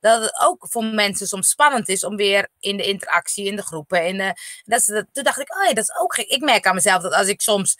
Dat 0.00 0.22
het 0.22 0.40
ook 0.44 0.66
voor 0.68 0.84
mensen 0.84 1.26
soms 1.26 1.48
spannend 1.48 1.88
is 1.88 2.04
om 2.04 2.16
weer 2.16 2.48
in 2.58 2.76
de 2.76 2.82
interactie, 2.86 3.46
in 3.46 3.56
de 3.56 3.62
groepen. 3.62 4.06
In 4.06 4.16
de, 4.16 4.32
dat 4.64 4.82
ze, 4.82 4.92
dat, 4.92 5.06
toen 5.12 5.24
dacht 5.24 5.40
ik, 5.40 5.56
oh 5.56 5.62
ja, 5.68 5.74
dat 5.74 5.84
is 5.84 5.98
ook 6.00 6.14
gek. 6.14 6.26
Ik 6.26 6.40
merk 6.40 6.66
aan 6.66 6.74
mezelf 6.74 7.02
dat 7.02 7.12
als 7.14 7.28
ik 7.28 7.40
soms, 7.40 7.76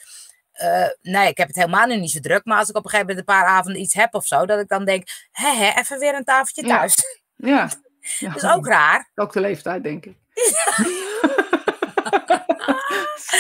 eh, 0.53 0.87
nee, 1.03 1.29
ik 1.29 1.37
heb 1.37 1.47
het 1.47 1.57
helemaal 1.57 1.87
nu 1.87 1.97
niet 1.97 2.11
zo 2.11 2.21
druk. 2.21 2.45
Maar 2.45 2.59
als 2.59 2.69
ik 2.69 2.77
op 2.77 2.85
een 2.85 2.91
gegeven 2.91 3.15
moment 3.15 3.29
een 3.29 3.35
paar 3.35 3.47
avonden 3.47 3.83
iets 3.83 3.95
heb 3.95 4.15
of 4.15 4.27
zo, 4.27 4.47
dat 4.47 4.61
ik 4.61 4.69
dan 4.69 4.85
denk, 4.85 5.09
hè, 5.31 5.51
hè 5.51 5.81
even 5.81 5.99
weer 5.99 6.15
een 6.15 6.25
tafeltje 6.25 6.67
Ja. 6.67 6.79
thuis. 6.79 6.97
Ja. 7.37 7.69
ja. 8.19 8.33
Dat 8.33 8.43
is 8.43 8.51
ook 8.51 8.67
raar. 8.67 9.11
Ook 9.15 9.33
de 9.33 9.41
leeftijd, 9.41 9.83
denk 9.83 10.05
ik. 10.05 10.17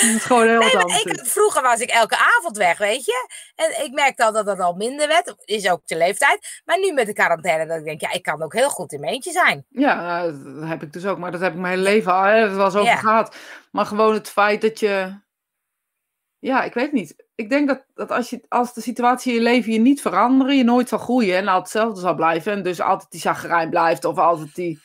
is 0.02 0.22
gewoon 0.24 0.48
heel 0.48 0.58
Nee, 0.58 0.74
maar 0.74 1.00
ik, 1.04 1.20
vroeger 1.24 1.62
was 1.62 1.80
ik 1.80 1.90
elke 1.90 2.16
avond 2.38 2.56
weg, 2.56 2.78
weet 2.78 3.04
je. 3.04 3.28
En 3.54 3.84
ik 3.84 3.92
merkte 3.92 4.24
al 4.24 4.32
dat 4.32 4.46
het 4.46 4.60
al 4.60 4.74
minder 4.74 5.08
werd. 5.08 5.34
Is 5.44 5.70
ook 5.70 5.86
de 5.86 5.96
leeftijd. 5.96 6.62
Maar 6.64 6.78
nu 6.78 6.92
met 6.92 7.06
de 7.06 7.12
quarantaine, 7.12 7.66
dat 7.66 7.78
ik 7.78 7.84
denk, 7.84 8.00
ja, 8.00 8.12
ik 8.12 8.22
kan 8.22 8.42
ook 8.42 8.52
heel 8.52 8.70
goed 8.70 8.92
in 8.92 9.00
mijn 9.00 9.12
eentje 9.12 9.32
zijn. 9.32 9.66
Ja, 9.68 10.22
dat 10.22 10.68
heb 10.68 10.82
ik 10.82 10.92
dus 10.92 11.06
ook. 11.06 11.18
Maar 11.18 11.30
dat 11.32 11.40
heb 11.40 11.52
ik 11.52 11.58
mijn 11.58 11.72
hele 11.78 11.90
leven 11.90 12.12
al. 12.12 12.22
Hè, 12.22 12.40
dat 12.54 12.64
eens 12.64 12.74
over 12.74 12.92
Ja. 12.92 12.96
gehad. 12.96 13.36
Maar 13.70 13.86
gewoon 13.86 14.14
het 14.14 14.28
feit 14.28 14.60
dat 14.60 14.80
je... 14.80 15.20
Ja, 16.42 16.62
ik 16.62 16.74
weet 16.74 16.92
niet. 16.92 17.14
Ik 17.34 17.50
denk 17.50 17.68
dat, 17.68 17.84
dat 17.94 18.10
als, 18.10 18.30
je, 18.30 18.40
als 18.48 18.74
de 18.74 18.80
situatie 18.80 19.32
in 19.32 19.38
je 19.38 19.44
leven 19.44 19.72
je 19.72 19.78
niet 19.78 20.00
veranderen, 20.00 20.56
je 20.56 20.64
nooit 20.64 20.88
zal 20.88 20.98
groeien 20.98 21.36
en 21.36 21.46
altijd 21.46 21.72
hetzelfde 21.72 22.00
zal 22.00 22.14
blijven. 22.14 22.52
En 22.52 22.62
dus 22.62 22.80
altijd 22.80 23.10
die 23.10 23.20
zagrijn 23.20 23.70
blijft 23.70 24.04
of 24.04 24.18
altijd 24.18 24.54
die... 24.54 24.80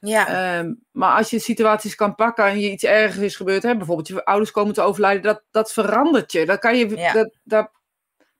Ja, 0.00 0.26
ehm, 0.26 0.74
maar 0.90 1.16
als 1.16 1.30
je 1.30 1.38
situaties 1.38 1.94
kan 1.94 2.14
pakken 2.14 2.44
en 2.44 2.60
je 2.60 2.70
iets 2.70 2.84
ergens 2.84 3.24
is 3.24 3.36
gebeurd, 3.36 3.62
hè, 3.62 3.76
bijvoorbeeld 3.76 4.08
je 4.08 4.24
ouders 4.24 4.50
komen 4.50 4.74
te 4.74 4.80
overlijden, 4.80 5.22
dat, 5.22 5.42
dat 5.50 5.72
verandert 5.72 6.32
je. 6.32 6.46
Dat 6.46 6.58
kan 6.58 6.76
je... 6.76 6.96
Ja. 6.96 7.12
Dat, 7.12 7.38
dat, 7.42 7.70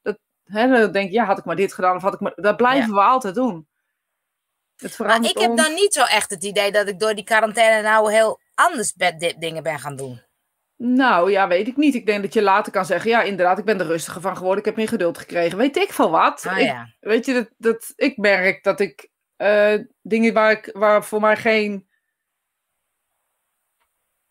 dat, 0.03 0.19
hè, 0.45 0.69
dan 0.69 0.93
denk 0.93 1.09
je, 1.09 1.15
ja, 1.15 1.25
had 1.25 1.39
ik 1.39 1.45
maar 1.45 1.57
dit 1.57 1.73
gedaan 1.73 1.97
of 1.97 2.03
had 2.03 2.15
ik 2.15 2.21
maar... 2.21 2.33
Dat 2.35 2.57
blijven 2.57 2.95
we 2.95 3.01
altijd 3.01 3.35
doen. 3.35 3.69
Het 4.77 4.83
maar 4.83 4.91
verandert 4.91 5.35
ik 5.35 5.41
heb 5.41 5.51
ons. 5.51 5.63
dan 5.63 5.75
niet 5.75 5.93
zo 5.93 6.03
echt 6.05 6.31
het 6.31 6.45
idee 6.45 6.73
dat 6.73 6.89
ik 6.89 6.99
door 6.99 7.15
die 7.15 7.25
quarantaine 7.25 7.83
nou 7.83 8.13
heel 8.13 8.41
anders 8.55 8.93
dingen 9.39 9.63
ben 9.63 9.79
gaan 9.79 9.97
doen. 9.97 10.29
Nou, 10.83 11.31
ja, 11.31 11.49
weet 11.49 11.69
ik 11.69 11.77
niet. 11.77 11.95
Ik 11.95 12.07
denk 12.07 12.23
dat 12.23 12.33
je 12.35 12.43
later 12.43 12.73
kan 12.73 12.85
zeggen, 12.85 13.11
ja, 13.11 13.23
inderdaad, 13.23 13.59
ik 13.59 13.65
ben 13.65 13.81
er 13.81 13.87
rustiger 13.87 14.21
van 14.21 14.37
geworden. 14.37 14.59
Ik 14.59 14.65
heb 14.65 14.77
meer 14.77 14.89
geduld 14.89 15.19
gekregen. 15.19 15.59
Weet 15.59 15.77
ik 15.77 15.93
veel 15.93 16.11
wat. 16.11 16.47
Ah 16.47 16.59
ik, 16.59 16.65
ja, 16.65 16.95
Weet 17.01 17.27
je, 17.27 17.33
dat, 17.33 17.49
dat, 17.57 17.93
ik 17.97 18.17
merk 18.17 18.65
dat 18.65 18.81
ik 18.81 19.09
eh, 19.37 19.75
dingen 20.03 20.33
waar, 20.33 20.51
ik, 20.51 20.71
waar 20.73 21.05
voor 21.05 21.21
mij 21.21 21.37
geen 21.37 21.89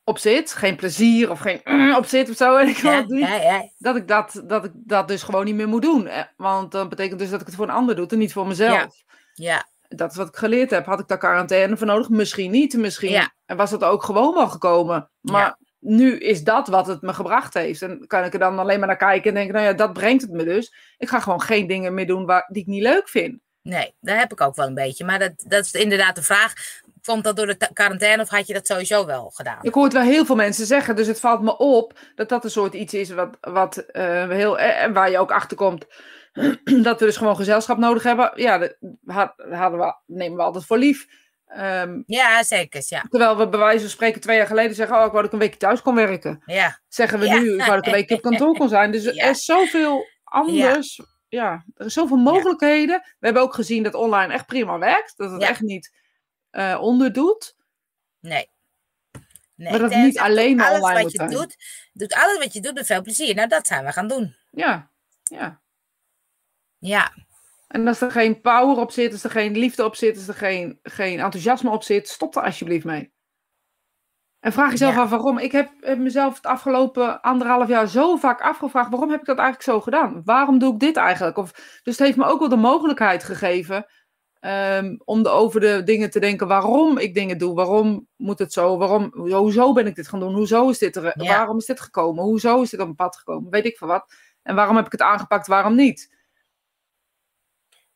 op 0.03 0.17
zit, 0.17 0.53
geen 0.53 0.75
plezier 0.75 1.31
of 1.31 1.39
geen 1.39 1.61
op 1.97 2.05
zit 2.05 2.29
of 2.29 2.35
zo, 2.35 2.55
weet 2.55 2.67
ik 2.67 2.77
ja, 2.77 3.03
niet, 3.07 3.19
ja, 3.27 3.35
ja, 3.35 3.69
dat, 3.77 3.95
ik 3.95 4.07
dat, 4.07 4.41
dat 4.45 4.65
ik 4.65 4.71
dat 4.75 5.07
dus 5.07 5.23
gewoon 5.23 5.45
niet 5.45 5.55
meer 5.55 5.67
moet 5.67 5.81
doen. 5.81 6.07
Eh, 6.07 6.23
Want 6.37 6.71
dat 6.71 6.89
betekent 6.89 7.19
dus 7.19 7.29
dat 7.29 7.41
ik 7.41 7.47
het 7.47 7.55
voor 7.55 7.67
een 7.67 7.73
ander 7.73 7.95
doe 7.95 8.07
en 8.07 8.17
niet 8.17 8.33
voor 8.33 8.47
mezelf. 8.47 9.03
ja, 9.33 9.67
Dat 9.87 10.11
is 10.11 10.17
wat 10.17 10.27
ik 10.27 10.35
geleerd 10.35 10.69
heb. 10.69 10.85
Had 10.85 10.99
ik 10.99 11.07
daar 11.07 11.17
quarantaine 11.17 11.77
voor 11.77 11.87
nodig? 11.87 12.09
Misschien 12.09 12.51
niet. 12.51 12.73
Misschien 12.77 13.11
Ja. 13.11 13.33
en 13.45 13.57
was 13.57 13.69
dat 13.69 13.83
ook 13.83 14.03
gewoon 14.03 14.33
wel 14.33 14.49
gekomen. 14.49 15.09
Maar 15.21 15.41
Ja. 15.41 15.57
Nu 15.79 16.17
is 16.17 16.43
dat 16.43 16.67
wat 16.67 16.87
het 16.87 17.01
me 17.01 17.13
gebracht 17.13 17.53
heeft. 17.53 17.81
En 17.81 18.07
kan 18.07 18.23
ik 18.23 18.33
er 18.33 18.39
dan 18.39 18.59
alleen 18.59 18.79
maar 18.79 18.87
naar 18.87 18.97
kijken 18.97 19.29
en 19.29 19.35
denken, 19.35 19.53
nou 19.53 19.65
ja, 19.65 19.73
dat 19.73 19.93
brengt 19.93 20.21
het 20.21 20.31
me 20.31 20.43
dus. 20.43 20.73
Ik 20.97 21.09
ga 21.09 21.19
gewoon 21.19 21.41
geen 21.41 21.67
dingen 21.67 21.93
meer 21.93 22.07
doen 22.07 22.25
waar, 22.25 22.45
die 22.51 22.61
ik 22.61 22.67
niet 22.67 22.81
leuk 22.83 23.09
vind. 23.09 23.39
nee, 23.61 23.93
dat 24.01 24.17
heb 24.17 24.31
ik 24.31 24.41
ook 24.41 24.55
wel 24.55 24.67
een 24.67 24.73
beetje. 24.73 25.05
Maar 25.05 25.19
dat, 25.19 25.31
dat 25.47 25.65
is 25.65 25.73
inderdaad 25.73 26.15
de 26.15 26.23
vraag. 26.23 26.53
Komt 27.03 27.23
dat 27.23 27.35
door 27.35 27.45
de 27.45 27.57
ta- 27.57 27.69
quarantaine 27.73 28.21
of 28.23 28.29
had 28.29 28.47
je 28.47 28.53
dat 28.53 28.67
sowieso 28.67 29.05
wel 29.05 29.29
gedaan? 29.29 29.57
Ik 29.61 29.73
hoor 29.73 29.83
het 29.83 29.93
wel 29.93 30.01
heel 30.01 30.25
veel 30.25 30.35
mensen 30.35 30.65
zeggen, 30.65 30.95
dus 30.95 31.07
het 31.07 31.19
valt 31.19 31.41
me 31.41 31.57
op 31.57 31.99
dat 32.15 32.29
dat 32.29 32.43
een 32.43 32.49
soort 32.51 32.73
iets 32.73 32.93
is 32.93 33.09
wat, 33.09 33.37
wat 33.41 33.77
eh, 33.77 34.29
heel, 34.29 34.59
eh, 34.59 34.83
en 34.83 34.93
waar 34.93 35.09
je 35.11 35.17
ook 35.17 35.31
achter 35.31 35.57
komt 35.57 35.85
dat 36.83 36.99
we 36.99 37.05
dus 37.05 37.17
gewoon 37.17 37.35
gezelschap 37.35 37.77
nodig 37.77 38.03
hebben. 38.03 38.31
Ja, 38.35 38.57
dat 38.57 38.75
had- 39.05 39.33
hadden 39.51 39.79
we, 39.79 39.93
nemen 40.05 40.37
we 40.37 40.43
altijd 40.43 40.65
voor 40.65 40.77
lief. 40.77 41.07
Ehm, 41.49 42.01
Ja, 42.05 42.43
zeker, 42.43 42.83
ja. 42.85 43.05
terwijl 43.09 43.37
we 43.37 43.49
bij 43.49 43.59
wijze 43.59 43.79
van 43.79 43.89
spreken 43.89 44.21
twee 44.21 44.37
jaar 44.37 44.47
geleden 44.47 44.75
zeggen, 44.75 44.97
oh, 44.97 45.05
ik 45.05 45.11
wou 45.11 45.23
dat 45.23 45.25
ik 45.25 45.33
een 45.33 45.39
weekje 45.39 45.59
thuis 45.59 45.81
kon 45.81 45.95
werken. 45.95 46.41
Ja, 46.45 46.79
zeggen 46.87 47.19
we 47.19 47.25
Ja. 47.25 47.39
nu, 47.39 47.51
ik 47.53 47.57
wou 47.57 47.69
dat 47.69 47.79
ik 47.79 47.85
een 47.85 47.91
weekje 47.91 48.15
op 48.15 48.21
kantoor 48.21 48.57
kon 48.57 48.69
zijn. 48.69 48.91
Dus 48.91 49.05
er 49.17 49.29
is 49.29 49.45
zoveel 49.45 50.05
anders. 50.23 51.01
Ja. 51.27 51.65
er 51.75 51.85
is 51.85 51.93
zoveel 51.93 52.17
mogelijkheden. 52.17 52.99
We 53.01 53.25
hebben 53.25 53.41
ook 53.43 53.53
gezien 53.53 53.83
dat 53.83 53.93
online 53.93 54.33
echt 54.33 54.45
prima 54.45 54.77
werkt. 54.77 55.17
Dat 55.17 55.31
het 55.31 55.41
echt 55.41 55.61
niet 55.61 55.97
eh 56.49 56.77
onderdoet. 56.81 57.55
nee. 58.19 58.49
nee. 59.55 59.69
Maar 59.71 59.79
dat 59.79 59.95
niet 59.95 60.19
alleen 60.19 60.55
maar 60.55 60.67
alles 60.67 60.79
online 60.81 61.01
wat 61.03 61.11
je 61.11 61.17
zijn. 61.17 61.29
doet, 61.29 61.55
doet 61.93 62.13
alles 62.13 62.37
wat 62.37 62.53
je 62.53 62.61
doet 62.61 62.73
met 62.73 62.85
veel 62.85 63.01
plezier. 63.01 63.35
Nou, 63.35 63.47
dat 63.47 63.67
zijn 63.67 63.85
we 63.85 63.91
gaan 63.91 64.07
doen. 64.07 64.35
Ja, 64.51 64.91
ja. 65.23 65.61
Ja, 66.77 67.11
En 67.69 67.87
als 67.87 68.01
er 68.01 68.11
geen 68.11 68.41
power 68.41 68.77
op 68.77 68.91
zit, 68.91 69.11
als 69.11 69.23
er 69.23 69.29
geen 69.29 69.57
liefde 69.57 69.85
op 69.85 69.95
zit, 69.95 70.15
als 70.17 70.27
er 70.27 70.33
geen, 70.33 70.79
geen 70.83 71.19
enthousiasme 71.19 71.69
op 71.69 71.83
zit, 71.83 72.07
stop 72.07 72.35
er 72.35 72.43
alsjeblieft 72.43 72.85
mee. 72.85 73.11
En 74.39 74.51
vraag 74.51 74.71
jezelf 74.71 74.93
Ja. 74.95 75.01
af 75.01 75.09
waarom. 75.09 75.37
Ik 75.37 75.51
heb, 75.51 75.69
heb 75.79 75.97
mezelf 75.97 76.35
het 76.35 76.45
afgelopen 76.45 77.21
anderhalf 77.21 77.67
jaar 77.67 77.87
zo 77.87 78.15
vaak 78.15 78.41
afgevraagd: 78.41 78.89
waarom 78.89 79.09
heb 79.09 79.19
ik 79.19 79.25
dat 79.25 79.37
eigenlijk 79.37 79.69
zo 79.69 79.81
gedaan? 79.81 80.21
Waarom 80.25 80.59
doe 80.59 80.73
ik 80.73 80.79
dit 80.79 80.95
eigenlijk? 80.97 81.37
Of, 81.37 81.51
dus 81.83 81.97
het 81.97 82.05
heeft 82.05 82.17
me 82.17 82.25
ook 82.25 82.39
wel 82.39 82.49
de 82.49 82.55
mogelijkheid 82.55 83.23
gegeven 83.23 83.85
ehm, 84.39 84.95
om 85.05 85.23
de, 85.23 85.29
over 85.29 85.59
de 85.59 85.83
dingen 85.83 86.09
te 86.09 86.19
denken 86.19 86.47
waarom 86.47 86.97
ik 86.97 87.13
dingen 87.13 87.37
doe. 87.37 87.55
Waarom 87.55 88.07
moet 88.15 88.39
het 88.39 88.53
zo? 88.53 88.77
Waarom, 88.77 89.11
hoezo 89.13 89.73
ben 89.73 89.87
ik 89.87 89.95
dit 89.95 90.07
gaan 90.07 90.19
doen? 90.19 90.33
Hoezo 90.35 90.69
is 90.69 90.77
dit 90.77 90.95
er? 90.95 91.03
Ja. 91.03 91.37
Waarom 91.37 91.57
is 91.57 91.65
dit 91.65 91.79
gekomen? 91.79 92.23
Hoezo 92.23 92.61
is 92.61 92.69
dit 92.69 92.79
op 92.79 92.87
een 92.87 92.95
pad 92.95 93.17
gekomen? 93.17 93.51
Weet 93.51 93.65
ik 93.65 93.77
veel 93.77 93.87
wat. 93.87 94.13
En 94.41 94.55
waarom 94.55 94.75
heb 94.75 94.85
ik 94.85 94.91
het 94.91 95.01
aangepakt? 95.01 95.47
Waarom 95.47 95.75
niet? 95.75 96.17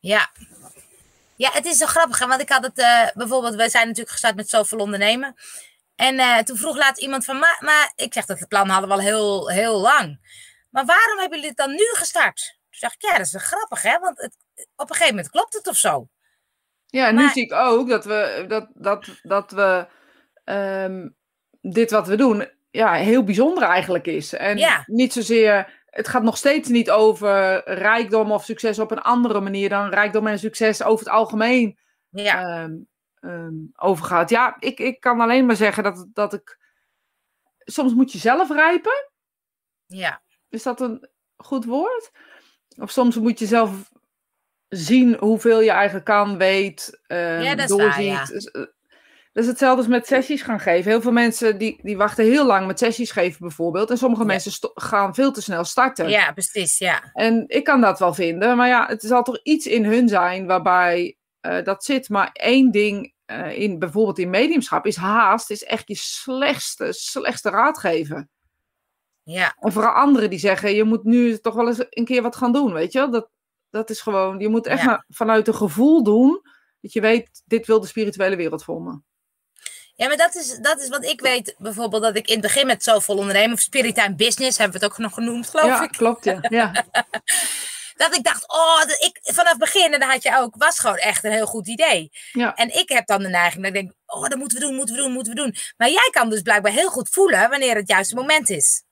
Ja. 0.03 0.31
Ja, 1.35 1.51
het 1.51 1.65
is 1.65 1.77
zo 1.77 1.85
grappig, 1.85 2.19
hè, 2.19 2.27
want 2.27 2.41
ik 2.41 2.49
had 2.49 2.63
het 2.63 2.79
eh, 2.79 3.07
bijvoorbeeld, 3.13 3.55
we 3.55 3.69
zijn 3.69 3.83
natuurlijk 3.83 4.11
gestart 4.11 4.35
met 4.35 4.49
zoveel 4.49 4.77
ondernemen. 4.77 5.35
En 5.95 6.19
eh, 6.19 6.37
toen 6.37 6.57
vroeg 6.57 6.77
laat 6.77 6.99
iemand 7.01 7.25
van, 7.25 7.39
maar, 7.39 7.57
maar 7.59 7.91
ik 7.95 8.13
zeg 8.13 8.25
dat 8.25 8.39
het 8.39 8.47
plan 8.47 8.69
hadden 8.69 8.89
we 8.89 8.95
al 8.95 9.01
heel, 9.01 9.49
heel 9.49 9.79
lang. 9.79 10.19
Maar 10.69 10.85
waarom 10.85 11.19
hebben 11.19 11.37
jullie 11.37 11.53
het 11.55 11.65
dan 11.65 11.71
nu 11.71 11.89
gestart? 11.93 12.57
Toen 12.69 12.79
dacht 12.79 12.93
ik, 12.93 13.01
ja, 13.01 13.17
dat 13.17 13.25
is 13.25 13.31
wel 13.31 13.41
grappig, 13.41 13.81
hè? 13.81 13.99
Want 13.99 14.21
het, 14.21 14.37
op 14.75 14.89
een 14.89 14.95
gegeven 14.95 15.15
moment 15.15 15.31
klopt 15.31 15.53
het 15.53 15.67
of 15.67 15.77
zo. 15.77 16.07
Ja, 16.87 17.07
en 17.07 17.15
nu 17.15 17.29
zie 17.29 17.43
ik 17.43 17.53
ook 17.53 17.89
dat 17.89 18.05
we, 18.05 18.45
dat, 18.47 18.67
dat, 18.73 19.07
dat 19.21 19.51
we 19.51 19.87
ehm, 20.43 21.09
dit 21.61 21.91
wat 21.91 22.07
we 22.07 22.15
doen, 22.15 22.49
ja, 22.71 22.93
heel 22.93 23.23
bijzonder 23.23 23.63
eigenlijk 23.63 24.05
is. 24.07 24.33
En 24.33 24.57
Ja. 24.57 24.83
niet 24.85 25.13
zozeer, 25.13 25.82
het 25.93 26.07
gaat 26.07 26.23
nog 26.23 26.37
steeds 26.37 26.69
niet 26.69 26.91
over 26.91 27.61
rijkdom 27.69 28.31
of 28.31 28.43
succes 28.43 28.79
op 28.79 28.91
een 28.91 29.01
andere 29.01 29.41
manier 29.41 29.69
dan 29.69 29.89
rijkdom 29.89 30.27
en 30.27 30.39
succes 30.39 30.83
over 30.83 31.05
het 31.05 31.13
algemeen 31.13 31.77
Ja, 32.09 32.41
ehm, 32.63 32.75
ehm, 33.19 33.53
overgaat. 33.75 34.29
Ja, 34.29 34.55
ik, 34.59 34.79
ik 34.79 34.99
kan 34.99 35.19
alleen 35.21 35.45
maar 35.45 35.55
zeggen 35.55 35.83
dat, 35.83 36.07
dat 36.13 36.33
ik, 36.33 36.57
soms 37.57 37.93
moet 37.93 38.11
je 38.11 38.17
zelf 38.17 38.49
rijpen. 38.49 39.09
ja, 39.85 40.21
Is 40.49 40.63
dat 40.63 40.81
een 40.81 41.09
goed 41.35 41.65
woord? 41.65 42.11
Of 42.77 42.91
soms 42.91 43.15
moet 43.17 43.39
je 43.39 43.45
zelf 43.45 43.91
zien 44.69 45.17
hoeveel 45.19 45.61
je 45.61 45.71
eigenlijk 45.71 46.05
kan, 46.05 46.37
weet, 46.37 47.01
ehm, 47.07 47.41
Ja, 47.41 47.55
dat 47.55 47.69
is 47.69 47.77
doorziet. 47.77 47.93
waar, 47.95 48.33
ja. 48.33 48.67
Dat 49.33 49.43
is 49.43 49.49
hetzelfde 49.49 49.77
als 49.77 49.87
met 49.87 50.07
sessies 50.07 50.41
gaan 50.41 50.59
geven. 50.59 50.91
Heel 50.91 51.01
veel 51.01 51.11
mensen 51.11 51.57
die, 51.57 51.79
die 51.83 51.97
wachten 51.97 52.25
heel 52.25 52.45
lang 52.45 52.67
met 52.67 52.79
sessies 52.79 53.11
geven 53.11 53.39
bijvoorbeeld. 53.39 53.89
En 53.89 53.97
sommige 53.97 54.21
Ja. 54.21 54.27
mensen 54.27 54.69
gaan 54.73 55.13
veel 55.15 55.31
te 55.31 55.41
snel 55.41 55.63
starten. 55.63 56.09
ja, 56.09 56.31
precies, 56.31 56.77
ja. 56.77 57.09
En 57.13 57.43
ik 57.47 57.63
kan 57.63 57.81
dat 57.81 57.99
wel 57.99 58.13
vinden. 58.13 58.57
Maar 58.57 58.67
ja, 58.67 58.85
het 58.87 59.01
zal 59.01 59.23
toch 59.23 59.39
iets 59.43 59.65
in 59.65 59.85
hun 59.85 60.07
zijn 60.09 60.45
waarbij 60.45 61.17
eh, 61.39 61.63
dat 61.63 61.83
zit. 61.83 62.09
Maar 62.09 62.29
één 62.33 62.71
ding, 62.71 63.13
eh, 63.25 63.57
in, 63.59 63.79
bijvoorbeeld 63.79 64.19
in 64.19 64.29
mediumschap, 64.29 64.85
is 64.85 64.95
haast. 64.95 65.49
Is 65.49 65.63
echt 65.63 65.87
je 65.87 65.95
slechtste, 65.95 66.87
slechtste 66.93 67.49
raad 67.49 67.77
geven. 67.79 68.29
Ja, 69.23 69.55
En 69.59 69.71
vooral 69.71 69.91
anderen 69.93 70.29
die 70.29 70.39
zeggen, 70.39 70.73
je 70.75 70.83
moet 70.83 71.03
nu 71.03 71.37
toch 71.37 71.53
wel 71.55 71.67
eens 71.67 71.83
een 71.89 72.05
keer 72.05 72.21
wat 72.21 72.35
gaan 72.35 72.51
doen, 72.51 72.73
weet 72.73 72.91
je 72.91 72.99
wel? 72.99 73.11
Dat, 73.11 73.29
dat 73.69 73.89
is 73.89 74.01
gewoon, 74.01 74.39
je 74.39 74.49
moet 74.49 74.65
echt 74.67 74.79
Ja. 74.81 74.85
maar 74.85 75.05
vanuit 75.09 75.47
een 75.47 75.55
gevoel 75.55 76.03
doen, 76.03 76.41
dat 76.81 76.93
je 76.93 77.01
weet, 77.01 77.41
dit 77.45 77.67
wil 77.67 77.79
de 77.79 77.87
spirituele 77.87 78.35
wereld 78.35 78.63
voor 78.63 78.81
me. 78.81 78.99
Ja 80.03 80.07
maar 80.07 80.17
dat 80.17 80.35
is, 80.35 80.57
dat 80.61 80.81
is 80.81 80.89
wat 80.89 81.05
ik 81.05 81.21
weet. 81.21 81.55
Bijvoorbeeld 81.57 82.03
dat 82.03 82.15
ik 82.15 82.27
in 82.27 82.33
het 82.33 82.41
begin 82.41 82.67
met 82.67 82.83
Zoveel 82.83 83.17
Ondernemen, 83.17 83.53
of 83.53 83.59
Spirit 83.59 83.95
Time 83.95 84.15
Business, 84.15 84.57
hebben 84.57 84.79
we 84.79 84.85
het 84.85 84.93
ook 84.93 84.99
nog 84.99 85.13
genoemd, 85.13 85.49
geloof 85.49 85.65
ja, 85.65 85.83
ik. 85.83 85.91
klopt, 85.91 86.25
ja. 86.25 86.37
ja. 86.49 86.71
Dat 87.93 88.15
ik 88.15 88.23
dacht, 88.23 88.47
oh, 88.47 88.79
dat 88.79 89.01
ik, 89.01 89.19
vanaf 89.21 89.49
het 89.49 89.59
begin, 89.59 89.93
en 89.93 89.99
dat 89.99 90.09
had 90.09 90.23
je 90.23 90.37
ook, 90.37 90.55
was 90.57 90.79
gewoon 90.79 90.97
echt 90.97 91.23
een 91.23 91.31
heel 91.31 91.45
goed 91.45 91.67
idee. 91.67 92.11
Ja. 92.31 92.55
En 92.55 92.77
ik 92.79 92.89
heb 92.89 93.07
dan 93.07 93.21
de 93.21 93.29
neiging 93.29 93.63
dat 93.63 93.75
ik 93.75 93.81
denk, 93.81 93.93
oh, 94.05 94.27
dat 94.27 94.37
moeten 94.37 94.59
we 94.59 94.65
doen, 94.65 94.75
moeten 94.75 94.95
we 94.95 95.01
doen, 95.01 95.11
moeten 95.11 95.33
we 95.33 95.39
doen. 95.39 95.55
Maar 95.77 95.89
jij 95.89 96.09
kan 96.11 96.29
dus 96.29 96.41
blijkbaar 96.41 96.71
heel 96.71 96.89
goed 96.89 97.09
voelen 97.09 97.49
wanneer 97.49 97.75
het 97.75 97.87
juiste 97.87 98.15
moment 98.15 98.49
is. 98.49 98.83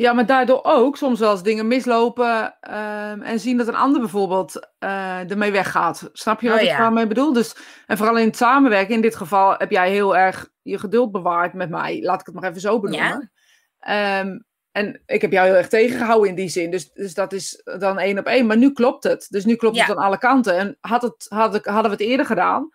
Ja, 0.00 0.12
maar 0.12 0.26
daardoor 0.26 0.60
ook 0.62 0.96
soms 0.96 1.18
wel 1.20 1.30
eens 1.30 1.42
dingen 1.42 1.66
mislopen 1.66 2.56
ehm, 2.60 3.20
en 3.22 3.40
zien 3.40 3.56
dat 3.56 3.68
een 3.68 3.74
ander 3.74 4.00
bijvoorbeeld 4.00 4.68
eh, 4.78 5.30
ermee 5.30 5.50
weggaat. 5.52 6.10
Snap 6.12 6.40
je 6.40 6.48
wat 6.48 6.56
Oh, 6.56 6.62
ik 6.62 6.68
ja. 6.70 6.78
daarmee 6.78 7.06
bedoel? 7.06 7.32
Dus, 7.32 7.56
en 7.86 7.96
vooral 7.96 8.18
in 8.18 8.26
het 8.26 8.36
samenwerken, 8.36 8.94
in 8.94 9.00
dit 9.00 9.16
geval 9.16 9.54
heb 9.58 9.70
jij 9.70 9.90
heel 9.90 10.16
erg 10.16 10.48
je 10.62 10.78
geduld 10.78 11.12
bewaard 11.12 11.52
met 11.54 11.70
mij. 11.70 12.00
Laat 12.02 12.20
ik 12.20 12.26
het 12.26 12.34
maar 12.34 12.48
even 12.50 12.60
zo 12.60 12.80
benoemen. 12.80 13.32
Ehm, 13.80 14.38
en 14.72 15.02
ik 15.06 15.20
heb 15.20 15.32
jou 15.32 15.46
heel 15.46 15.56
erg 15.56 15.68
tegengehouden 15.68 16.28
in 16.28 16.34
die 16.34 16.48
zin. 16.48 16.70
Dus, 16.70 16.92
dus 16.92 17.14
dat 17.14 17.32
is 17.32 17.62
dan 17.78 17.98
één 17.98 18.18
op 18.18 18.26
één. 18.26 18.46
Maar 18.46 18.56
nu 18.56 18.72
klopt 18.72 19.04
het. 19.04 19.26
Dus 19.30 19.44
nu 19.44 19.54
klopt 19.56 19.76
Ja. 19.76 19.86
het 19.86 19.96
aan 19.96 20.04
alle 20.04 20.18
kanten. 20.18 20.56
En 20.56 20.76
had 20.80 21.02
het, 21.02 21.26
had 21.28 21.54
ik, 21.54 21.64
hadden 21.64 21.90
we 21.90 21.96
het 21.96 22.06
eerder 22.06 22.26
gedaan, 22.26 22.68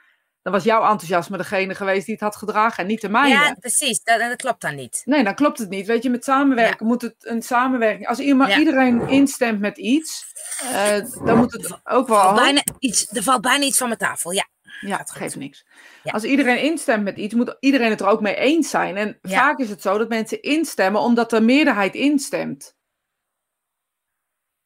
dan 0.46 0.54
was 0.54 0.64
jouw 0.64 0.82
enthousiasme 0.82 1.38
degene 1.38 1.76
geweest 1.76 2.06
die 2.06 2.14
het 2.14 2.24
had 2.24 2.36
gedragen 2.36 2.84
en 2.84 2.90
niet 2.90 3.02
de 3.02 3.10
mijne. 3.10 3.30
Ja, 3.30 3.56
precies. 3.60 4.04
Dat, 4.04 4.20
dat 4.20 4.36
klopt 4.36 4.62
dan 4.62 4.76
niet. 4.76 5.02
Nee, 5.06 5.24
dan 5.24 5.36
klopt 5.36 5.58
het 5.58 5.70
niet. 5.70 5.86
Weet 5.86 6.04
je, 6.04 6.10
met 6.10 6.24
samenwerken 6.24 6.86
moet 6.86 7.02
het 7.02 7.16
een 7.20 7.42
samenwerking. 7.42 8.08
Als 8.08 8.20
iemand, 8.20 8.50
Ja. 8.52 8.58
iedereen 8.60 9.08
instemt 9.08 9.60
met 9.60 9.78
iets, 9.78 10.26
eh, 10.74 10.98
dan 11.26 11.38
moet 11.38 11.52
het 11.52 11.80
ook 11.84 12.08
wel. 12.08 12.20
Valt 12.22 12.36
bijna 12.36 12.64
iets, 12.80 13.08
er 13.12 13.24
valt 13.24 13.42
bijna 13.42 13.64
iets 13.66 13.78
van 13.78 13.88
mijn 13.88 14.00
tafel, 14.00 14.32
ja. 14.32 14.48
Ja, 14.82 14.98
het 14.98 15.12
geeft 15.12 15.36
niks. 15.36 15.66
Ja. 16.04 16.12
Als 16.12 16.24
iedereen 16.24 16.62
instemt 16.62 17.04
met 17.04 17.18
iets, 17.18 17.34
moet 17.34 17.58
iedereen 17.60 17.90
het 17.90 18.02
er 18.02 18.08
ook 18.08 18.22
mee 18.22 18.36
eens 18.36 18.70
zijn. 18.70 18.98
En 18.98 19.18
vaak 19.22 19.60
is 19.60 19.70
het 19.70 19.82
zo 19.82 19.98
dat 19.98 20.10
mensen 20.10 20.42
instemmen 20.42 21.02
omdat 21.02 21.30
de 21.30 21.42
meerderheid 21.42 21.96
instemt. 21.96 22.76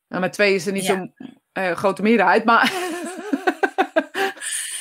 Nou, 0.08 0.22
met 0.22 0.34
twee 0.34 0.54
is 0.56 0.66
er 0.66 0.74
niet 0.74 0.86
zo'n 0.86 1.14
eh, 1.52 1.72
grote 1.72 2.02
meerderheid, 2.02 2.46
maar. 2.46 2.74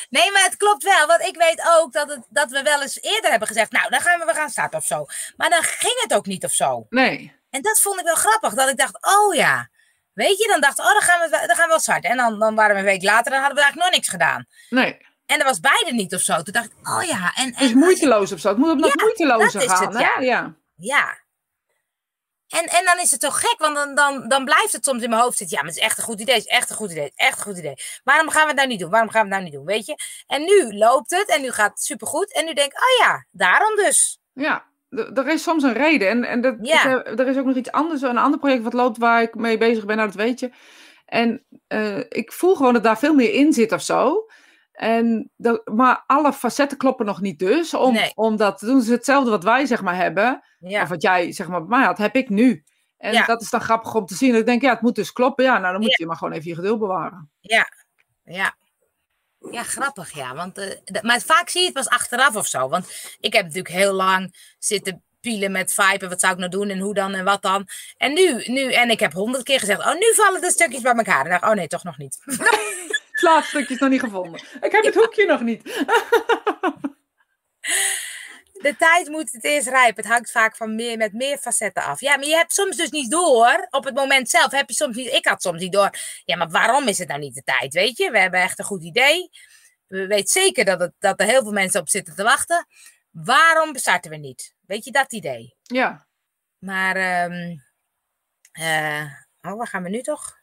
Nee, 0.09 0.33
maar 0.33 0.43
het 0.43 0.57
klopt 0.57 0.83
wel. 0.83 1.07
Want 1.07 1.21
ik 1.21 1.37
weet 1.37 1.63
ook 1.79 1.93
dat, 1.93 2.09
het, 2.11 2.21
dat 2.29 2.51
we 2.51 2.63
wel 2.63 2.83
eens 2.83 3.03
eerder 3.03 3.31
hebben 3.31 3.49
gezegd, 3.49 3.73
nou, 3.73 3.91
dan 3.91 4.01
gaan 4.01 4.19
we, 4.19 4.25
we 4.25 4.35
gaan 4.35 4.51
starten 4.51 4.79
of 4.79 4.85
zo. 4.85 5.07
Maar 5.37 5.51
dan 5.51 5.63
ging 5.63 6.01
het 6.03 6.15
ook 6.15 6.27
niet 6.27 6.45
of 6.45 6.53
zo. 6.53 6.87
nee. 6.91 7.37
En 7.51 7.63
dat 7.63 7.81
vond 7.81 7.99
ik 7.99 8.05
wel 8.05 8.15
grappig. 8.15 8.55
Dat 8.55 8.69
ik 8.69 8.77
dacht, 8.77 8.99
oh 9.07 9.35
ja. 9.35 9.69
Weet 10.13 10.39
je, 10.39 10.49
dan 10.49 10.61
dacht 10.61 10.79
ik, 10.79 10.85
oh, 10.85 10.93
dan 10.93 11.03
gaan 11.03 11.21
we, 11.21 11.31
dan 11.31 11.57
gaan 11.57 11.65
we 11.65 11.69
wel 11.69 11.79
starten. 11.79 12.11
En 12.11 12.17
dan, 12.17 12.39
dan 12.39 12.55
waren 12.55 12.75
we 12.75 12.81
een 12.81 12.87
week 12.87 13.03
later, 13.03 13.31
dan 13.31 13.41
hadden 13.41 13.57
we 13.57 13.63
eigenlijk 13.63 13.91
nog 13.91 13.99
niks 14.01 14.09
gedaan. 14.09 14.47
Nee. 14.69 15.07
En 15.27 15.39
dat 15.39 15.47
was 15.47 15.61
beide 15.61 15.93
niet 15.93 16.15
of 16.15 16.21
zo. 16.21 16.43
Toen 16.43 16.53
dacht 16.53 16.67
ik, 16.67 16.89
oh 16.89 17.03
ja. 17.03 17.33
En, 17.35 17.45
Het 17.47 17.61
is 17.61 17.71
en, 17.71 17.79
moeiteloos 17.79 18.33
of 18.33 18.41
zo. 18.41 18.49
Het 18.49 18.59
moet 18.59 18.71
op 18.71 18.81
dat 18.81 18.95
moeiteloze 18.95 19.59
dat 19.59 19.63
is 19.63 19.71
gaan. 19.71 19.87
het, 19.87 19.97
hè? 19.97 20.01
ja. 20.01 20.21
ja. 20.21 20.55
Ja. 20.77 21.19
En, 22.49 22.65
en 22.65 22.85
dan 22.85 22.99
is 22.99 23.11
het 23.11 23.21
toch 23.21 23.41
gek, 23.41 23.55
want 23.59 23.75
dan, 23.75 23.95
dan, 23.95 24.29
dan 24.29 24.45
blijft 24.45 24.73
het 24.73 24.85
soms 24.85 25.03
in 25.03 25.11
mijn 25.11 25.23
hoofd 25.23 25.37
zitten. 25.39 25.57
Ja, 25.57 25.63
maar 25.63 25.73
het 25.73 25.81
is 25.81 25.87
echt 25.87 25.99
een 25.99 26.05
goed 26.05 26.21
idee, 26.21 26.35
het 26.35 26.45
is 26.45 26.51
echt 26.51 26.71
een 26.71 26.77
goed 26.77 26.91
idee, 26.91 27.13
echt 27.17 27.37
een 27.39 27.45
goed 27.45 27.59
idee. 27.59 27.75
Waarom 28.05 28.29
gaan 28.29 28.43
we 28.43 28.49
het 28.49 28.57
nou 28.57 28.69
niet 28.69 28.81
doen? 28.81 28.91
Waarom 28.91 29.11
gaan 29.11 29.29
we 29.29 29.35
het 29.35 29.37
nou 29.37 29.45
niet 29.45 29.53
doen? 29.53 29.65
Weet 29.65 29.87
je? 29.87 29.97
En 30.27 30.43
nu 30.45 30.77
loopt 30.79 31.11
het 31.11 31.29
en 31.29 31.41
nu 31.43 31.51
gaat 31.51 31.71
het 31.71 31.83
supergoed. 31.83 32.33
En 32.35 32.45
nu 32.45 32.53
denk 32.53 32.73
ik, 32.73 32.79
oh 32.79 33.07
ja, 33.07 33.27
daarom 33.31 33.77
dus. 33.77 34.19
Ja, 34.33 34.65
er 34.91 35.29
is 35.29 35.43
soms 35.43 35.63
een 35.63 35.73
reden. 35.73 36.09
En, 36.09 36.25
en 36.25 36.41
dat, 36.41 36.57
Ja. 36.63 37.05
ik 37.05 37.19
er 37.19 37.29
is 37.29 37.37
ook 37.37 37.45
nog 37.45 37.57
iets 37.57 37.73
anders, 37.73 38.03
een 38.03 38.19
ander 38.19 38.39
project 38.39 38.63
wat 38.63 38.73
loopt 38.73 38.99
waar 38.99 39.23
ik 39.23 39.35
mee 39.35 39.59
bezig 39.59 39.85
ben, 39.85 39.97
nou 39.97 40.09
dat 40.09 40.17
weet 40.17 40.41
je. 40.41 40.51
En 41.07 41.45
eh, 41.67 41.99
ik 41.99 42.33
voel 42.33 42.55
gewoon 42.55 42.73
dat 42.73 42.83
daar 42.83 42.99
veel 42.99 43.15
meer 43.15 43.33
in 43.33 43.53
zit 43.53 43.73
of 43.73 43.83
zo. 43.83 44.27
En 44.79 45.31
dat, 45.37 45.69
maar 45.69 46.05
alle 46.07 46.33
facetten 46.33 46.79
kloppen 46.79 47.07
nog 47.07 47.21
niet 47.21 47.39
dus. 47.39 47.75
Om, 47.75 47.93
Nee. 47.93 48.13
om 48.15 48.37
dat 48.37 48.59
te 48.59 48.67
doen. 48.67 48.79
Dus 48.79 48.87
hetzelfde 48.89 49.31
wat 49.31 49.45
wij 49.45 49.67
zeg 49.67 49.83
maar 49.83 49.97
hebben, 49.97 50.43
Ja, 50.59 50.83
of 50.83 50.89
wat 50.89 51.03
jij 51.03 51.33
zeg 51.33 51.49
maar 51.49 51.61
bij 51.67 51.79
mij 51.79 51.87
had, 51.87 51.99
heb 51.99 52.17
ik 52.17 52.29
nu. 52.29 52.65
En 52.99 53.13
Ja. 53.13 53.25
dat 53.27 53.43
is 53.43 53.51
dan 53.51 53.61
grappig 53.61 53.95
om 53.95 54.07
te 54.07 54.15
zien. 54.15 54.31
Dat 54.31 54.41
ik 54.41 54.47
denk, 54.47 54.63
ja, 54.63 54.71
het 54.71 54.81
moet 54.81 54.95
dus 54.95 55.13
kloppen. 55.13 55.45
Ja, 55.45 55.59
nou 55.59 55.73
dan 55.73 55.81
moet 55.81 55.91
Ja. 55.91 55.97
je 55.99 56.07
maar 56.07 56.17
gewoon 56.17 56.33
even 56.33 56.49
je 56.49 56.55
geduld 56.55 56.79
bewaren. 56.79 57.31
ja. 57.41 58.57
Ja, 59.51 59.63
grappig, 59.63 60.15
ja. 60.15 60.35
Want, 60.35 60.59
eh, 60.59 61.03
maar 61.03 61.21
vaak 61.21 61.49
zie 61.49 61.61
je 61.61 61.67
het 61.67 61.75
pas 61.77 61.89
achteraf 61.89 62.37
of 62.37 62.47
zo. 62.47 62.69
Want 62.69 63.17
ik 63.21 63.33
heb 63.33 63.43
natuurlijk 63.45 63.75
heel 63.75 63.93
lang 63.93 64.35
zitten 64.59 65.03
pielen 65.21 65.53
met 65.53 65.75
vibe. 65.75 66.05
En 66.05 66.09
wat 66.09 66.21
zou 66.21 66.33
ik 66.33 66.39
nou 66.39 66.51
doen 66.51 66.69
en 66.69 66.79
hoe 66.79 66.95
dan 66.95 67.15
en 67.15 67.25
wat 67.25 67.43
dan. 67.43 67.67
En 67.97 68.13
nu, 68.13 68.43
nu 68.47 68.73
en 68.73 68.91
ik 68.91 69.01
heb 69.01 69.13
honderd 69.13 69.45
keer 69.45 69.59
gezegd, 69.59 69.81
oh, 69.81 69.95
nu 69.95 70.15
vallen 70.15 70.41
de 70.41 70.51
stukjes 70.51 70.81
bij 70.83 70.93
elkaar. 70.95 71.25
En 71.25 71.31
dacht, 71.31 71.43
oh 71.43 71.51
nee, 71.53 71.67
toch 71.67 71.85
nog 71.85 71.99
niet. 71.99 72.19
Het 73.19 73.29
laatste 73.29 73.57
stukje 73.57 73.75
is 73.75 73.81
nog 73.81 73.91
niet 73.91 74.01
gevonden. 74.01 74.41
Ik 74.61 74.73
heb 74.73 74.85
het 74.85 74.95
hoekje 74.95 75.27
nog 75.27 75.41
niet. 75.41 75.63
De 78.53 78.77
tijd 78.79 79.09
moet 79.09 79.33
het 79.33 79.45
eerst 79.45 79.69
rijpen. 79.69 80.03
Het 80.03 80.13
hangt 80.13 80.31
vaak 80.31 80.57
van 80.57 80.75
meer, 80.75 80.97
met 80.97 81.13
meer 81.13 81.39
facetten 81.39 81.83
af. 81.83 82.01
Ja, 82.01 82.17
maar 82.17 82.27
je 82.27 82.35
hebt 82.35 82.53
soms 82.53 82.77
dus 82.77 82.91
niet 82.91 83.11
door. 83.11 83.67
Op 83.71 83.85
het 83.85 83.95
moment 83.95 84.31
zelf 84.31 84.51
heb 84.51 84.69
je 84.69 84.75
soms 84.75 84.97
niet. 84.97 85.13
Ik 85.13 85.27
had 85.27 85.43
soms 85.43 85.61
niet 85.61 85.73
door. 85.73 85.91
Ja, 86.25 86.37
maar 86.37 86.49
waarom 86.49 86.89
is 86.89 86.99
het 86.99 87.09
nou 87.09 87.21
niet 87.21 87.35
de 87.35 87.43
tijd? 87.43 87.75
Weet 87.75 87.97
je, 87.97 88.11
we 88.11 88.19
hebben 88.19 88.41
echt 88.41 88.59
een 88.59 88.65
goed 88.65 88.83
idee. 88.83 89.31
We 89.87 90.07
weten 90.07 90.43
zeker 90.43 90.65
dat, 90.65 90.81
het, 90.81 90.93
dat 90.99 91.21
er 91.21 91.27
heel 91.27 91.43
veel 91.43 91.53
mensen 91.53 91.81
op 91.81 91.89
zitten 91.89 92.15
te 92.15 92.23
wachten. 92.23 92.67
Waarom 93.11 93.77
starten 93.77 94.11
we 94.11 94.17
niet? 94.17 94.55
Weet 94.67 94.85
je 94.85 94.91
dat 94.91 95.13
idee? 95.13 95.57
Ja, 95.63 96.07
Maar, 96.59 96.97
ehm 96.97 97.57
eh, 98.53 99.05
oh, 99.41 99.57
waar 99.57 99.67
gaan 99.67 99.83
we 99.83 99.89
nu 99.89 100.01
toch? 100.01 100.38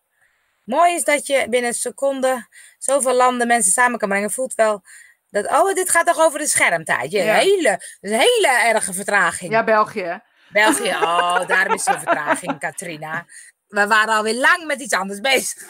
Mooi 0.66 0.94
is 0.94 1.04
dat 1.04 1.28
je 1.28 1.46
binnen 1.50 1.70
een 1.70 1.76
seconde 1.76 2.48
zoveel 2.78 3.14
landen 3.14 3.48
mensen 3.48 3.72
samen 3.72 4.00
kan 4.00 4.10
brengen. 4.10 4.32
Voelt 4.32 4.54
wel 4.56 4.82
dat, 5.30 5.46
oh, 5.48 5.74
dit 5.74 5.90
gaat 5.90 6.06
toch 6.06 6.20
over 6.20 6.40
de 6.40 6.48
schermtijd. 6.48 7.12
Je 7.12 7.24
Ja. 7.24 7.34
hele, 7.34 7.82
een 8.02 8.12
hele 8.20 8.48
erge 8.64 8.94
vertraging. 8.94 9.52
ja 9.52 9.64
België. 9.64 10.22
België, 10.50 10.90
oh, 10.90 11.48
daarom 11.48 11.74
is 11.74 11.88
er 11.88 12.00
vertraging, 12.00 12.60
Katrina. 12.60 13.26
We 13.68 13.88
waren 13.88 14.14
alweer 14.14 14.36
lang 14.36 14.66
met 14.66 14.82
iets 14.82 14.94
anders 14.94 15.20
bezig. 15.20 15.64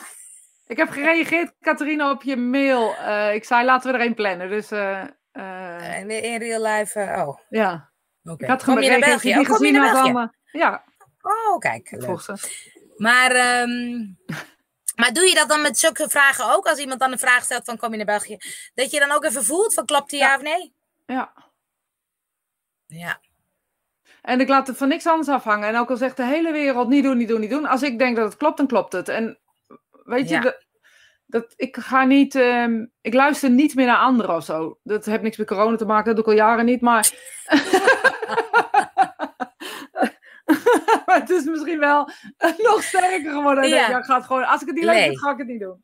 Ik 0.67 0.77
heb 0.77 0.89
gereageerd, 0.89 1.53
Catharina, 1.61 2.11
op 2.11 2.23
je 2.23 2.35
mail. 2.35 2.95
Eh, 2.95 3.33
ik 3.33 3.43
zei, 3.43 3.65
laten 3.65 3.91
we 3.91 3.97
er 3.97 4.05
een 4.05 4.13
plannen. 4.13 4.49
Dus 4.49 4.71
En 4.71 6.07
weer 6.07 6.23
in 6.23 6.37
real 6.37 6.61
life, 6.61 6.99
oh, 6.99 7.39
ja, 7.49 7.91
oké. 8.23 8.43
ik 8.43 8.49
had 8.49 8.63
Kom 8.63 8.81
je 8.81 8.89
naar 8.89 8.97
gereageerd. 8.99 9.33
België? 9.35 9.39
Oh, 9.39 9.55
kom 9.57 9.65
je 9.65 9.71
gezien 9.71 9.73
naar 9.93 10.13
België? 10.13 10.29
ja, 10.51 10.83
Oh, 11.21 11.57
kijk. 11.59 11.89
Maar, 12.95 13.31
ehm, 13.31 14.05
maar 14.95 15.13
doe 15.13 15.27
je 15.27 15.35
dat 15.35 15.49
dan 15.49 15.61
met 15.61 15.77
zulke 15.77 16.09
vragen 16.09 16.53
ook? 16.53 16.65
Als 16.67 16.79
iemand 16.79 16.99
dan 16.99 17.11
een 17.11 17.19
vraag 17.19 17.43
stelt 17.43 17.65
van 17.65 17.77
kom 17.77 17.91
je 17.91 17.97
naar 17.97 18.05
België? 18.05 18.37
Dat 18.73 18.91
je 18.91 18.99
dan 18.99 19.11
ook 19.11 19.23
even 19.23 19.43
voelt 19.43 19.73
van 19.73 19.85
klopt 19.85 20.09
die 20.09 20.19
ja, 20.19 20.27
Ja. 20.29 20.35
of 20.35 20.41
nee? 20.41 20.73
Ja. 21.05 21.33
Ja. 22.87 23.19
En 24.21 24.39
ik 24.39 24.47
laat 24.47 24.67
het 24.67 24.77
van 24.77 24.87
niks 24.87 25.05
anders 25.07 25.29
afhangen. 25.29 25.67
En 25.67 25.77
ook 25.77 25.89
al 25.89 25.97
zegt 25.97 26.17
de 26.17 26.25
hele 26.25 26.51
wereld 26.51 26.87
niet 26.87 27.03
doen, 27.03 27.17
niet 27.17 27.27
doen, 27.27 27.39
niet 27.39 27.49
doen. 27.49 27.65
Als 27.65 27.81
ik 27.81 27.99
denk 27.99 28.15
dat 28.15 28.25
het 28.25 28.37
klopt, 28.37 28.57
dan 28.57 28.67
klopt 28.67 28.93
het. 28.93 29.09
En 29.09 29.39
weet 30.03 30.29
je, 30.29 30.35
Ja. 30.35 30.41
dat, 30.41 30.65
dat, 31.25 31.53
ik 31.55 31.77
ga 31.77 32.03
niet, 32.03 32.35
ehm, 32.35 32.85
ik 33.01 33.13
luister 33.13 33.49
niet 33.49 33.75
meer 33.75 33.85
naar 33.85 33.97
anderen 33.97 34.35
of 34.35 34.43
zo. 34.45 34.79
Dat 34.83 35.05
heeft 35.05 35.21
niks 35.21 35.37
met 35.37 35.47
corona 35.47 35.77
te 35.77 35.85
maken, 35.85 36.15
dat 36.15 36.15
doe 36.15 36.33
ik 36.33 36.39
al 36.39 36.45
jaren 36.47 36.65
niet. 36.65 36.81
Maar, 36.81 37.11
maar 41.19 41.23
het 41.27 41.29
is 41.39 41.43
misschien 41.45 41.79
wel 41.79 42.09
nog 42.57 42.83
sterker 42.83 43.31
geworden. 43.31 43.63
En 43.63 43.69
Ja. 43.69 43.75
denk 43.75 43.87
ik, 43.87 43.91
ja, 43.93 43.97
ik 43.99 44.05
ga 44.05 44.15
het 44.15 44.25
gewoon, 44.25 44.43
als 44.45 44.61
ik 44.61 44.67
het 44.67 44.75
niet 44.75 44.85
leuk 44.85 44.93
Nee. 44.95 45.07
vind, 45.07 45.19
ga 45.19 45.31
ik 45.31 45.37
het 45.37 45.47
niet 45.47 45.59
doen. 45.59 45.83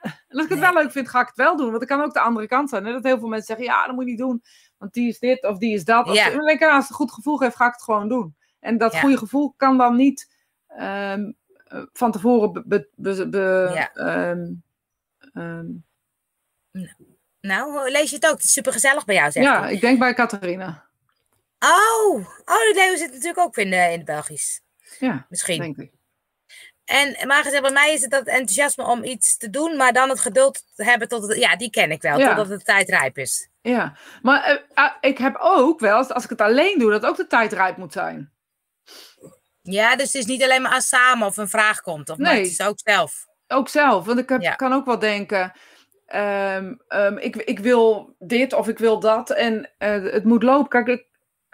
En 0.00 0.36
als 0.36 0.44
ik 0.44 0.48
het 0.50 0.58
wel 0.58 0.72
leuk 0.72 0.90
vind, 0.92 1.08
ga 1.08 1.20
ik 1.20 1.26
het 1.26 1.36
wel 1.36 1.56
doen. 1.56 1.66
Want 1.70 1.80
het 1.80 1.88
kan 1.90 2.00
ook 2.02 2.12
de 2.12 2.20
andere 2.20 2.46
kant 2.46 2.68
zijn. 2.68 2.84
Hè? 2.84 2.92
Dat 2.92 3.04
heel 3.04 3.18
veel 3.18 3.28
mensen 3.28 3.46
zeggen, 3.46 3.64
ja, 3.64 3.86
dat 3.86 3.94
moet 3.94 4.04
je 4.04 4.10
niet 4.10 4.18
doen. 4.18 4.42
Want 4.78 4.92
die 4.92 5.08
is 5.08 5.18
dit 5.18 5.42
of 5.44 5.58
die 5.58 5.74
is 5.74 5.84
dat. 5.84 6.08
Of, 6.08 6.14
Ja. 6.14 6.30
dan 6.30 6.46
denk 6.46 6.60
ik, 6.60 6.68
als 6.68 6.80
het 6.80 6.88
een 6.90 6.96
goed 6.96 7.12
gevoel 7.12 7.36
geeft, 7.36 7.56
ga 7.56 7.66
ik 7.66 7.72
het 7.72 7.82
gewoon 7.82 8.08
doen. 8.08 8.36
En 8.60 8.78
dat 8.78 8.92
Ja. 8.92 9.00
goede 9.00 9.18
gevoel 9.18 9.54
kan 9.56 9.78
dan 9.78 9.96
niet 9.96 10.34
ehm, 10.68 11.32
eh, 11.64 11.82
van 11.92 12.12
tevoren 12.12 12.52
be, 12.52 12.62
be, 12.66 12.88
be- 12.96 13.28
be- 13.28 13.70
Ja. 13.74 13.92
ehm, 13.92 14.46
ehm, 15.32 15.66
Nou, 17.40 17.90
lees 17.90 18.10
je 18.10 18.16
het 18.16 18.26
ook? 18.26 18.32
Het 18.36 18.44
is 18.44 18.52
super 18.52 18.72
gezellig 18.72 19.04
bij 19.04 19.14
jou, 19.14 19.30
zeg 19.30 19.42
ja, 19.42 19.68
ik 19.68 19.80
denk 19.80 19.98
bij 19.98 20.14
Catharina. 20.14 20.85
Oh, 21.58 22.14
oh, 22.44 22.44
de 22.44 22.72
Leo 22.74 22.96
zit 22.96 23.10
natuurlijk 23.12 23.38
ook 23.38 23.56
in, 23.56 23.70
de, 23.70 23.76
in 23.76 23.90
het 23.96 24.04
Belgisch. 24.04 24.60
Ja, 24.98 25.26
Misschien. 25.28 25.60
denk 25.60 25.76
ik. 25.76 25.90
En, 26.84 27.26
maar 27.26 27.42
gezegd, 27.42 27.62
bij 27.62 27.70
mij 27.72 27.92
is 27.92 28.00
het 28.00 28.10
dat 28.10 28.26
enthousiasme 28.26 28.84
om 28.84 29.04
iets 29.04 29.36
te 29.36 29.50
doen, 29.50 29.76
maar 29.76 29.92
dan 29.92 30.08
het 30.08 30.20
geduld 30.20 30.62
hebben 30.74 31.08
tot 31.08 31.28
het, 31.28 31.38
ja, 31.38 31.56
die 31.56 31.70
ken 31.70 31.90
ik 31.90 32.02
wel, 32.02 32.18
Ja. 32.18 32.26
totdat 32.34 32.58
de 32.58 32.64
tijd 32.64 32.88
rijp 32.88 33.18
is. 33.18 33.48
Ja, 33.60 33.96
maar 34.22 34.42
eh, 34.44 34.56
ah, 34.74 34.92
ik 35.00 35.18
heb 35.18 35.36
ook 35.40 35.80
wel, 35.80 36.04
als 36.12 36.24
ik 36.24 36.30
het 36.30 36.40
alleen 36.40 36.78
doe, 36.78 36.90
dat 36.90 37.06
ook 37.06 37.16
de 37.16 37.26
tijd 37.26 37.52
rijp 37.52 37.76
moet 37.76 37.92
zijn. 37.92 38.32
Ja, 39.62 39.96
dus 39.96 40.06
het 40.06 40.14
is 40.14 40.26
niet 40.26 40.42
alleen 40.42 40.62
maar 40.62 40.72
als 40.72 40.88
samen 40.88 41.26
of 41.26 41.36
een 41.36 41.48
vraag 41.48 41.80
komt, 41.80 42.08
of 42.10 42.18
maar 42.18 42.32
Nee. 42.32 42.42
het 42.42 42.50
is 42.50 42.60
ook 42.60 42.78
zelf. 42.84 43.26
Ook 43.48 43.68
zelf, 43.68 44.04
want 44.04 44.18
ik 44.18 44.28
heb, 44.28 44.40
Ja. 44.42 44.54
kan 44.54 44.72
ook 44.72 44.84
wel 44.86 44.98
denken, 44.98 45.52
ehm, 46.06 46.74
ehm, 46.88 47.16
ik, 47.16 47.36
ik 47.36 47.58
wil 47.58 48.14
dit 48.18 48.52
of 48.52 48.68
ik 48.68 48.78
wil 48.78 49.00
dat 49.00 49.30
en 49.30 49.70
eh, 49.78 50.02
het 50.02 50.24
moet 50.24 50.42
lopen. 50.42 50.68
Kijk, 50.68 50.86
ik, 50.86 51.05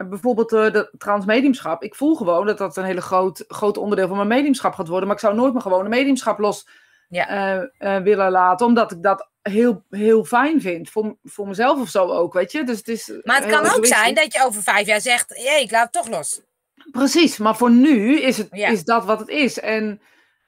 bijvoorbeeld 0.09 0.53
eh, 0.53 0.73
de 0.73 0.91
transmediumschap, 0.99 1.83
ik 1.83 1.95
voel 1.95 2.15
gewoon 2.15 2.47
dat 2.47 2.59
dat 2.59 2.77
een 2.77 2.85
hele 2.85 3.01
groot, 3.01 3.45
groot 3.49 3.77
onderdeel 3.77 4.09
van 4.09 4.17
mijn 4.17 4.29
mediumschap 4.29 4.75
gaat 4.75 4.89
worden, 4.89 5.07
maar 5.07 5.17
ik 5.17 5.23
zou 5.23 5.35
nooit 5.35 5.53
mijn 5.53 5.65
gewone 5.65 5.89
mediumschap 5.89 6.39
los 6.39 6.69
Ja. 7.09 7.29
eh, 7.29 7.97
eh, 7.97 8.03
willen 8.03 8.31
laten, 8.31 8.67
omdat 8.67 8.93
ik 8.93 9.03
dat 9.03 9.29
heel, 9.43 9.83
heel 9.91 10.25
fijn 10.25 10.61
vind, 10.61 10.91
voor, 10.91 11.17
voor 11.25 11.49
mezelf 11.49 11.81
of 11.81 11.89
zo 11.89 12.07
ook, 12.09 12.33
weet 12.33 12.53
je. 12.53 12.65
Dus 12.65 12.77
het 12.79 12.89
is 12.89 13.13
Maar 13.23 13.41
het 13.43 13.51
kan 13.51 13.77
ook 13.77 13.87
zijn 13.87 14.15
dat 14.15 14.33
je 14.35 14.45
over 14.45 14.63
vijf 14.63 14.87
jaar 14.87 15.01
zegt, 15.01 15.29
hé, 15.37 15.61
ik 15.61 15.71
laat 15.71 15.83
het 15.83 15.93
toch 15.93 16.09
los. 16.09 16.41
Precies, 16.91 17.39
maar 17.39 17.57
voor 17.57 17.71
nu 17.71 18.21
is, 18.21 18.37
het, 18.39 18.49
Ja. 18.53 18.69
is 18.69 18.85
dat 18.85 19.05
wat 19.05 19.19
het 19.19 19.29
is. 19.29 19.61
En 19.61 20.01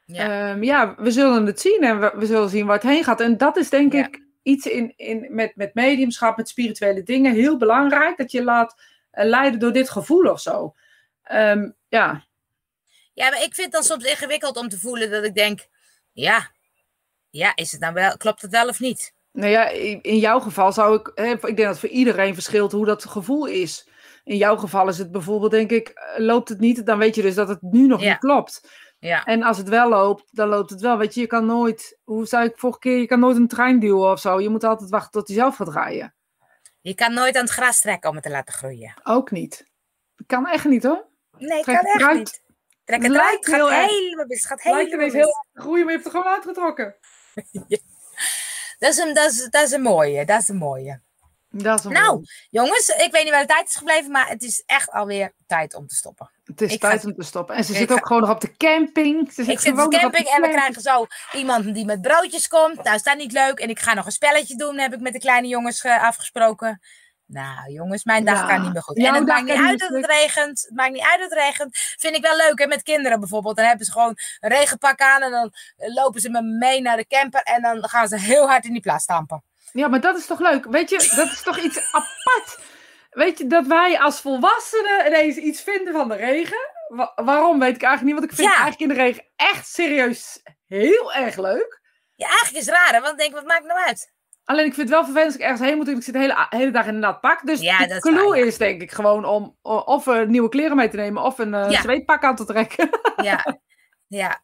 Ja. 0.07 0.25
ja. 0.25 0.57
ja, 0.61 0.95
we 0.99 1.11
zullen 1.11 1.47
het 1.47 1.61
zien 1.61 1.81
en 1.83 2.01
we, 2.01 2.13
we 2.15 2.27
zullen 2.27 2.49
zien 2.49 2.67
waar 2.67 2.75
het 2.77 2.87
heen 2.87 3.05
gaat. 3.05 3.21
En 3.21 3.37
dat 3.37 3.57
is 3.57 3.71
denk 3.71 3.93
ik 3.93 4.23
iets 4.43 4.67
in, 4.67 4.93
in, 4.97 5.27
met, 5.31 5.57
met 5.57 5.75
mediumschap, 5.75 6.37
met 6.37 6.49
spirituele 6.49 7.03
dingen, 7.03 7.35
heel 7.35 7.57
belangrijk. 7.57 8.17
Dat 8.17 8.33
je 8.33 8.45
laat 8.45 8.75
eh, 9.15 9.25
leiden 9.27 9.61
door 9.61 9.73
dit 9.73 9.91
gevoel 9.91 10.31
of 10.31 10.41
zo. 10.41 10.75
Ehm, 11.23 11.71
ja, 11.89 12.25
Ja, 13.13 13.31
maar 13.31 13.43
ik 13.43 13.55
vind 13.55 13.57
het 13.57 13.73
dan 13.73 13.83
soms 13.83 14.05
ingewikkeld 14.05 14.57
om 14.57 14.69
te 14.69 14.79
voelen 14.79 15.11
dat 15.11 15.25
ik 15.25 15.35
denk, 15.35 15.67
ja, 16.13 16.51
ja, 17.31 17.53
is 17.57 17.73
het 17.73 17.81
nou 17.81 17.95
wel, 17.95 18.17
klopt 18.17 18.43
het 18.43 18.51
wel 18.51 18.69
of 18.69 18.81
niet? 18.81 19.13
nou 19.33 19.51
ja, 19.51 19.69
in 20.03 20.19
jouw 20.19 20.41
geval 20.41 20.73
zou 20.73 20.97
ik, 20.99 21.11
hè, 21.15 21.25
ik 21.33 21.41
denk 21.41 21.57
dat 21.59 21.67
het 21.69 21.79
voor 21.79 21.89
iedereen 21.89 22.35
verschilt 22.35 22.73
hoe 22.73 22.87
dat 22.87 23.05
gevoel 23.05 23.47
is. 23.47 23.89
In 24.25 24.37
jouw 24.37 24.57
geval 24.57 24.89
is 24.89 24.99
het 24.99 25.13
bijvoorbeeld, 25.13 25.51
denk 25.51 25.71
ik, 25.71 25.89
eh, 25.89 26.19
loopt 26.19 26.49
het 26.49 26.61
niet, 26.61 26.87
dan 26.87 26.99
weet 26.99 27.15
je 27.15 27.23
dus 27.23 27.35
dat 27.35 27.49
het 27.49 27.63
nu 27.63 27.87
nog 27.87 28.01
Ja. 28.03 28.09
niet 28.09 28.19
klopt. 28.19 28.69
Ja, 28.99 29.25
En 29.25 29.43
als 29.43 29.57
het 29.59 29.69
wel 29.69 29.89
loopt, 29.89 30.25
dan 30.31 30.49
loopt 30.49 30.71
het 30.71 30.81
wel. 30.81 30.99
Weet 30.99 31.15
je, 31.15 31.21
je 31.21 31.27
kan 31.27 31.47
nooit, 31.47 31.99
hoe 32.05 32.27
zei 32.27 32.49
ik 32.49 32.59
vorige 32.59 32.79
keer, 32.79 32.99
je 32.99 33.07
kan 33.07 33.21
nooit 33.21 33.37
een 33.37 33.49
trein 33.49 33.79
duwen 33.81 34.11
of 34.11 34.21
zo. 34.21 34.41
Je 34.41 34.49
moet 34.49 34.65
altijd 34.65 34.91
wachten 34.91 35.11
tot 35.13 35.29
hij 35.29 35.37
zelf 35.37 35.57
gaat 35.57 35.69
rijden. 35.75 36.15
Je 36.85 36.95
kan 36.95 37.15
nooit 37.15 37.37
aan 37.37 37.43
het 37.43 37.53
gras 37.53 37.81
trekken 37.81 38.09
om 38.09 38.15
het 38.15 38.25
te 38.25 38.31
laten 38.31 38.55
groeien. 38.55 38.95
Ook 39.03 39.31
niet. 39.31 39.67
Dat 40.17 40.27
kan 40.27 40.47
echt 40.47 40.65
niet 40.65 40.83
hoor. 40.83 41.07
Nee, 41.39 41.63
Trek 41.63 41.77
kan 41.77 41.87
echt 41.87 42.01
eruit. 42.01 42.19
niet. 42.19 42.43
Trek 42.85 43.03
Het 43.03 43.13
eruit, 43.13 43.47
heel 43.47 43.69
gaat 43.69 43.89
helemaal 43.91 44.27
mis. 44.27 44.39
Het 44.39 44.47
gaat 44.47 44.73
lijkt 44.73 44.97
mis. 44.97 45.13
heel 45.13 45.47
groeien, 45.53 45.85
maar 45.85 45.95
je 45.95 46.01
hebt 46.01 46.05
het 46.05 46.15
er 46.15 46.21
gewoon 46.21 46.35
uitgetrokken. 46.35 46.97
Dat 48.79 48.93
is, 48.93 48.99
een, 48.99 49.15
dat, 49.15 49.31
is, 49.31 49.49
dat 49.51 49.63
is 49.63 49.73
een 49.73 49.83
mooie, 49.83 50.25
dat 50.25 50.41
is 50.41 50.49
een 50.49 50.57
mooie. 50.57 51.03
Dat 51.49 51.79
is 51.79 51.85
een 51.85 51.93
Nou, 51.93 52.25
jongens, 52.51 52.89
ik 52.89 53.13
weet 53.13 53.23
niet 53.23 53.33
waar 53.33 53.41
de 53.41 53.53
tijd 53.53 53.69
is 53.69 53.75
gebleven, 53.75 54.11
maar 54.11 54.29
het 54.29 54.43
is 54.43 54.63
echt 54.67 54.91
alweer 54.91 55.35
tijd 55.47 55.75
om 55.75 55.87
te 55.87 55.95
stoppen. 55.95 56.31
Het 56.45 56.61
is 56.61 56.73
ik 56.73 56.81
tijd 56.81 57.01
ga- 57.01 57.09
om 57.09 57.15
te 57.15 57.23
stoppen. 57.23 57.57
En 57.57 57.65
ze 57.65 57.73
ik 57.73 57.79
zit 57.79 57.89
ga- 57.89 57.95
ook 57.95 58.07
gewoon 58.07 58.23
nog 58.23 58.31
op 58.31 58.41
de 58.41 58.57
camping. 58.57 59.33
Ze 59.33 59.41
Ik 59.43 59.49
zit 59.49 59.61
zit 59.61 59.79
op 59.85 59.91
de 59.91 59.99
camping 59.99 60.27
en 60.27 60.43
we 60.43 60.49
krijgen 60.49 60.83
zo 60.83 61.07
iemand 61.33 61.75
die 61.75 61.85
met 61.85 62.03
broodjes 62.03 62.49
komt. 62.49 62.83
Nou, 62.83 62.97
is 62.97 63.03
dat 63.03 63.17
niet 63.17 63.33
leuk? 63.33 63.59
En 63.59 63.69
ik 63.69 63.79
ga 63.81 63.95
nog 63.95 64.07
een 64.07 64.13
spelletje 64.13 64.57
doen, 64.57 64.79
heb 64.79 64.93
ik 64.95 65.01
met 65.01 65.13
de 65.13 65.19
kleine 65.19 65.49
jongens 65.49 65.81
eh, 65.85 66.03
afgesproken. 66.03 66.81
Nou, 67.27 67.73
jongens, 67.73 68.05
mijn 68.05 68.25
dag 68.25 68.41
Ja, 68.41 68.47
kan 68.47 68.63
niet 68.63 68.73
meer 68.73 68.83
goed. 68.83 68.97
jouw 68.97 69.07
En 69.07 69.15
het 69.15 69.27
maakt 69.27 69.43
niet 69.45 69.53
uit 69.67 69.79
dat 69.79 69.89
het 69.89 70.07
regent. 70.07 70.61
Het 70.63 70.75
maakt 70.77 70.93
niet 70.93 71.03
uit 71.03 71.21
dat 71.21 71.31
het 71.31 71.39
regent. 71.39 71.77
Vind 71.99 72.17
ik 72.17 72.23
wel 72.23 72.37
leuk, 72.37 72.59
hè, 72.59 72.67
met 72.67 72.83
kinderen 72.83 73.21
bijvoorbeeld. 73.21 73.57
Dan 73.57 73.65
hebben 73.67 73.87
ze 73.87 73.93
gewoon 73.93 74.17
een 74.41 74.51
regenpak 74.51 75.01
aan 75.01 75.23
en 75.23 75.31
dan 75.31 75.53
lopen 75.77 76.21
ze 76.21 76.31
me 76.31 76.43
mee 76.43 76.81
naar 76.81 76.97
de 76.97 77.07
camper. 77.07 77.43
En 77.43 77.63
dan 77.63 77.89
gaan 77.89 78.09
ze 78.09 78.19
heel 78.19 78.49
hard 78.49 78.65
in 78.65 78.73
die 78.73 78.81
plaats 78.81 79.03
stampen. 79.05 79.43
Ja, 79.73 79.89
maar 79.89 80.01
dat 80.01 80.17
is 80.19 80.27
toch 80.27 80.41
leuk? 80.41 80.65
Weet 80.65 80.91
je, 80.91 81.13
dat 81.17 81.31
is 81.31 81.43
toch 81.43 81.59
iets 81.59 81.79
apart? 81.93 82.59
Weet 83.15 83.39
je, 83.39 83.47
dat 83.47 83.67
wij 83.67 83.99
als 84.01 84.21
volwassenen 84.21 85.07
ineens 85.07 85.37
iets 85.37 85.61
vinden 85.63 85.93
van 85.93 86.09
de 86.09 86.15
regen? 86.15 86.59
Wa- 86.89 87.13
waarom 87.15 87.59
weet 87.59 87.75
ik 87.77 87.83
eigenlijk 87.83 88.03
niet, 88.03 88.21
want 88.21 88.31
ik 88.33 88.37
vind 88.37 88.49
Ja. 88.49 88.55
eigenlijk 88.63 88.81
in 88.91 88.97
de 88.97 89.03
regen 89.03 89.25
echt 89.37 89.67
serieus 89.69 90.43
heel 90.67 91.13
erg 91.13 91.37
leuk. 91.37 91.81
Ja, 92.17 92.27
eigenlijk 92.29 92.57
is 92.59 92.67
het 92.67 92.75
raar, 92.75 92.93
hè? 92.95 93.01
Want 93.01 93.13
ik 93.13 93.19
denk, 93.19 93.33
wat 93.33 93.45
maakt 93.45 93.63
het 93.63 93.73
nou 93.73 93.87
uit? 93.87 94.13
Alleen 94.45 94.65
ik 94.67 94.75
vind 94.75 94.89
het 94.89 94.97
wel 94.97 95.05
vervelend 95.05 95.27
als 95.33 95.35
ik 95.41 95.41
ergens 95.47 95.61
heen 95.69 95.77
moet 95.77 95.89
en 95.89 95.97
ik 95.97 96.03
zit 96.03 96.15
de 96.15 96.21
hele, 96.21 96.47
hele 96.49 96.71
dag 96.71 96.87
in 96.87 96.95
een 96.95 97.01
nat 97.01 97.21
pak. 97.21 97.47
Dus 97.47 97.61
Ja, 97.61 97.87
de 97.87 97.99
clue 98.01 98.29
waar, 98.29 98.39
ja. 98.39 98.45
is 98.45 98.59
denk 98.59 98.83
ik 98.83 98.91
gewoon 98.91 99.25
om 99.25 99.57
of 99.63 100.07
eh, 100.07 100.23
nieuwe 100.23 100.49
kleren 100.49 100.77
mee 100.77 100.89
te 100.89 100.97
nemen 100.97 101.23
of 101.23 101.39
een 101.39 101.73
zweetpak 101.73 102.25
aan 102.25 102.37
te 102.37 102.45
trekken. 102.45 102.89
Ja, 103.17 103.59
ja. 104.21 104.43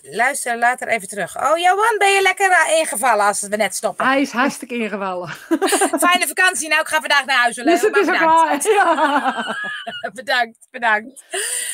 Luister 0.00 0.58
later 0.58 0.88
even 0.88 1.08
terug. 1.08 1.36
Oh, 1.36 1.58
Johan, 1.58 1.98
ben 1.98 2.10
je 2.10 2.22
lekker 2.22 2.50
eh, 2.50 2.78
ingevallen 2.78 3.26
als 3.26 3.40
we 3.40 3.56
net 3.56 3.74
stoppen? 3.74 4.06
Hij 4.06 4.20
is 4.20 4.30
hartstikke 4.30 4.74
ingevallen. 4.74 5.28
Fijne 6.06 6.26
vakantie. 6.26 6.68
Nou, 6.68 6.80
ik 6.80 6.88
ga 6.88 7.00
vandaag 7.00 7.24
naar 7.24 7.36
huis. 7.36 7.54
Dus 7.54 7.64
het 7.64 7.74
is 7.74 7.84
ook 7.84 7.94
bedankt. 8.06 8.64
Ja. 8.64 9.56
bedankt, 10.14 10.66
bedankt. 10.70 11.24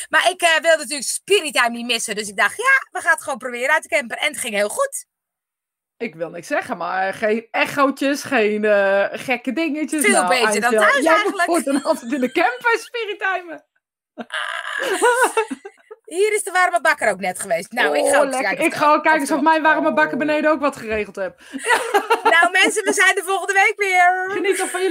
Maar 0.09 0.29
ik 0.29 0.41
eh, 0.41 0.51
wilde 0.61 0.77
natuurlijk 0.77 1.09
Spirit 1.09 1.53
Time 1.53 1.69
niet 1.69 1.85
missen. 1.85 2.15
Dus 2.15 2.27
ik 2.27 2.37
dacht, 2.37 2.57
ja, 2.57 2.87
we 2.91 2.99
gaan 3.01 3.11
het 3.13 3.23
gewoon 3.23 3.37
proberen 3.37 3.73
uit 3.73 3.83
de 3.83 3.89
camper. 3.89 4.17
En 4.17 4.27
het 4.27 4.37
ging 4.39 4.53
heel 4.53 4.69
goed. 4.69 5.05
Ik 5.97 6.15
wil 6.15 6.29
niks 6.29 6.47
zeggen, 6.47 6.77
maar 6.77 7.13
geen 7.13 7.47
echootjes, 7.51 8.23
geen 8.23 8.65
eh, 8.65 9.05
gekke 9.11 9.53
dingetjes. 9.53 10.01
Veel 10.01 10.11
Nou, 10.11 10.27
beter 10.27 10.61
dan 10.61 10.71
thuis 10.71 11.03
jij 11.03 11.13
eigenlijk. 11.13 11.47
moet 11.47 11.65
dan 11.65 11.83
altijd 11.83 12.11
in 12.13 12.19
de 12.19 12.31
camper 12.31 12.79
spiritimen. 12.79 13.65
Hier 16.09 16.33
is 16.33 16.43
de 16.43 16.51
warme 16.51 16.81
bakker 16.81 17.09
ook 17.11 17.19
net 17.19 17.39
geweest. 17.39 17.71
Nou, 17.71 17.97
ik 17.97 18.05
ga 18.05 18.09
Oh, 18.11 18.17
ook 18.17 18.23
lekker. 18.31 18.41
kijken. 18.43 18.65
Ik 18.65 18.73
ga 18.73 18.93
ook 18.93 19.03
kijken 19.03 19.35
of 19.35 19.41
mijn 19.41 19.61
warme 19.61 19.93
bakken 19.93 20.13
Oh. 20.19 20.25
beneden 20.25 20.51
ook 20.51 20.59
wat 20.59 20.75
geregeld 20.75 21.15
heb. 21.15 21.39
Nou, 22.23 22.51
mensen, 22.51 22.83
we 22.83 22.93
zijn 22.93 23.15
de 23.15 23.23
volgende 23.25 23.53
week 23.53 23.73
weer. 23.77 24.25
Geniet 24.33 24.57
nog 24.57 24.69
van 24.69 24.69
jullie 24.79 24.87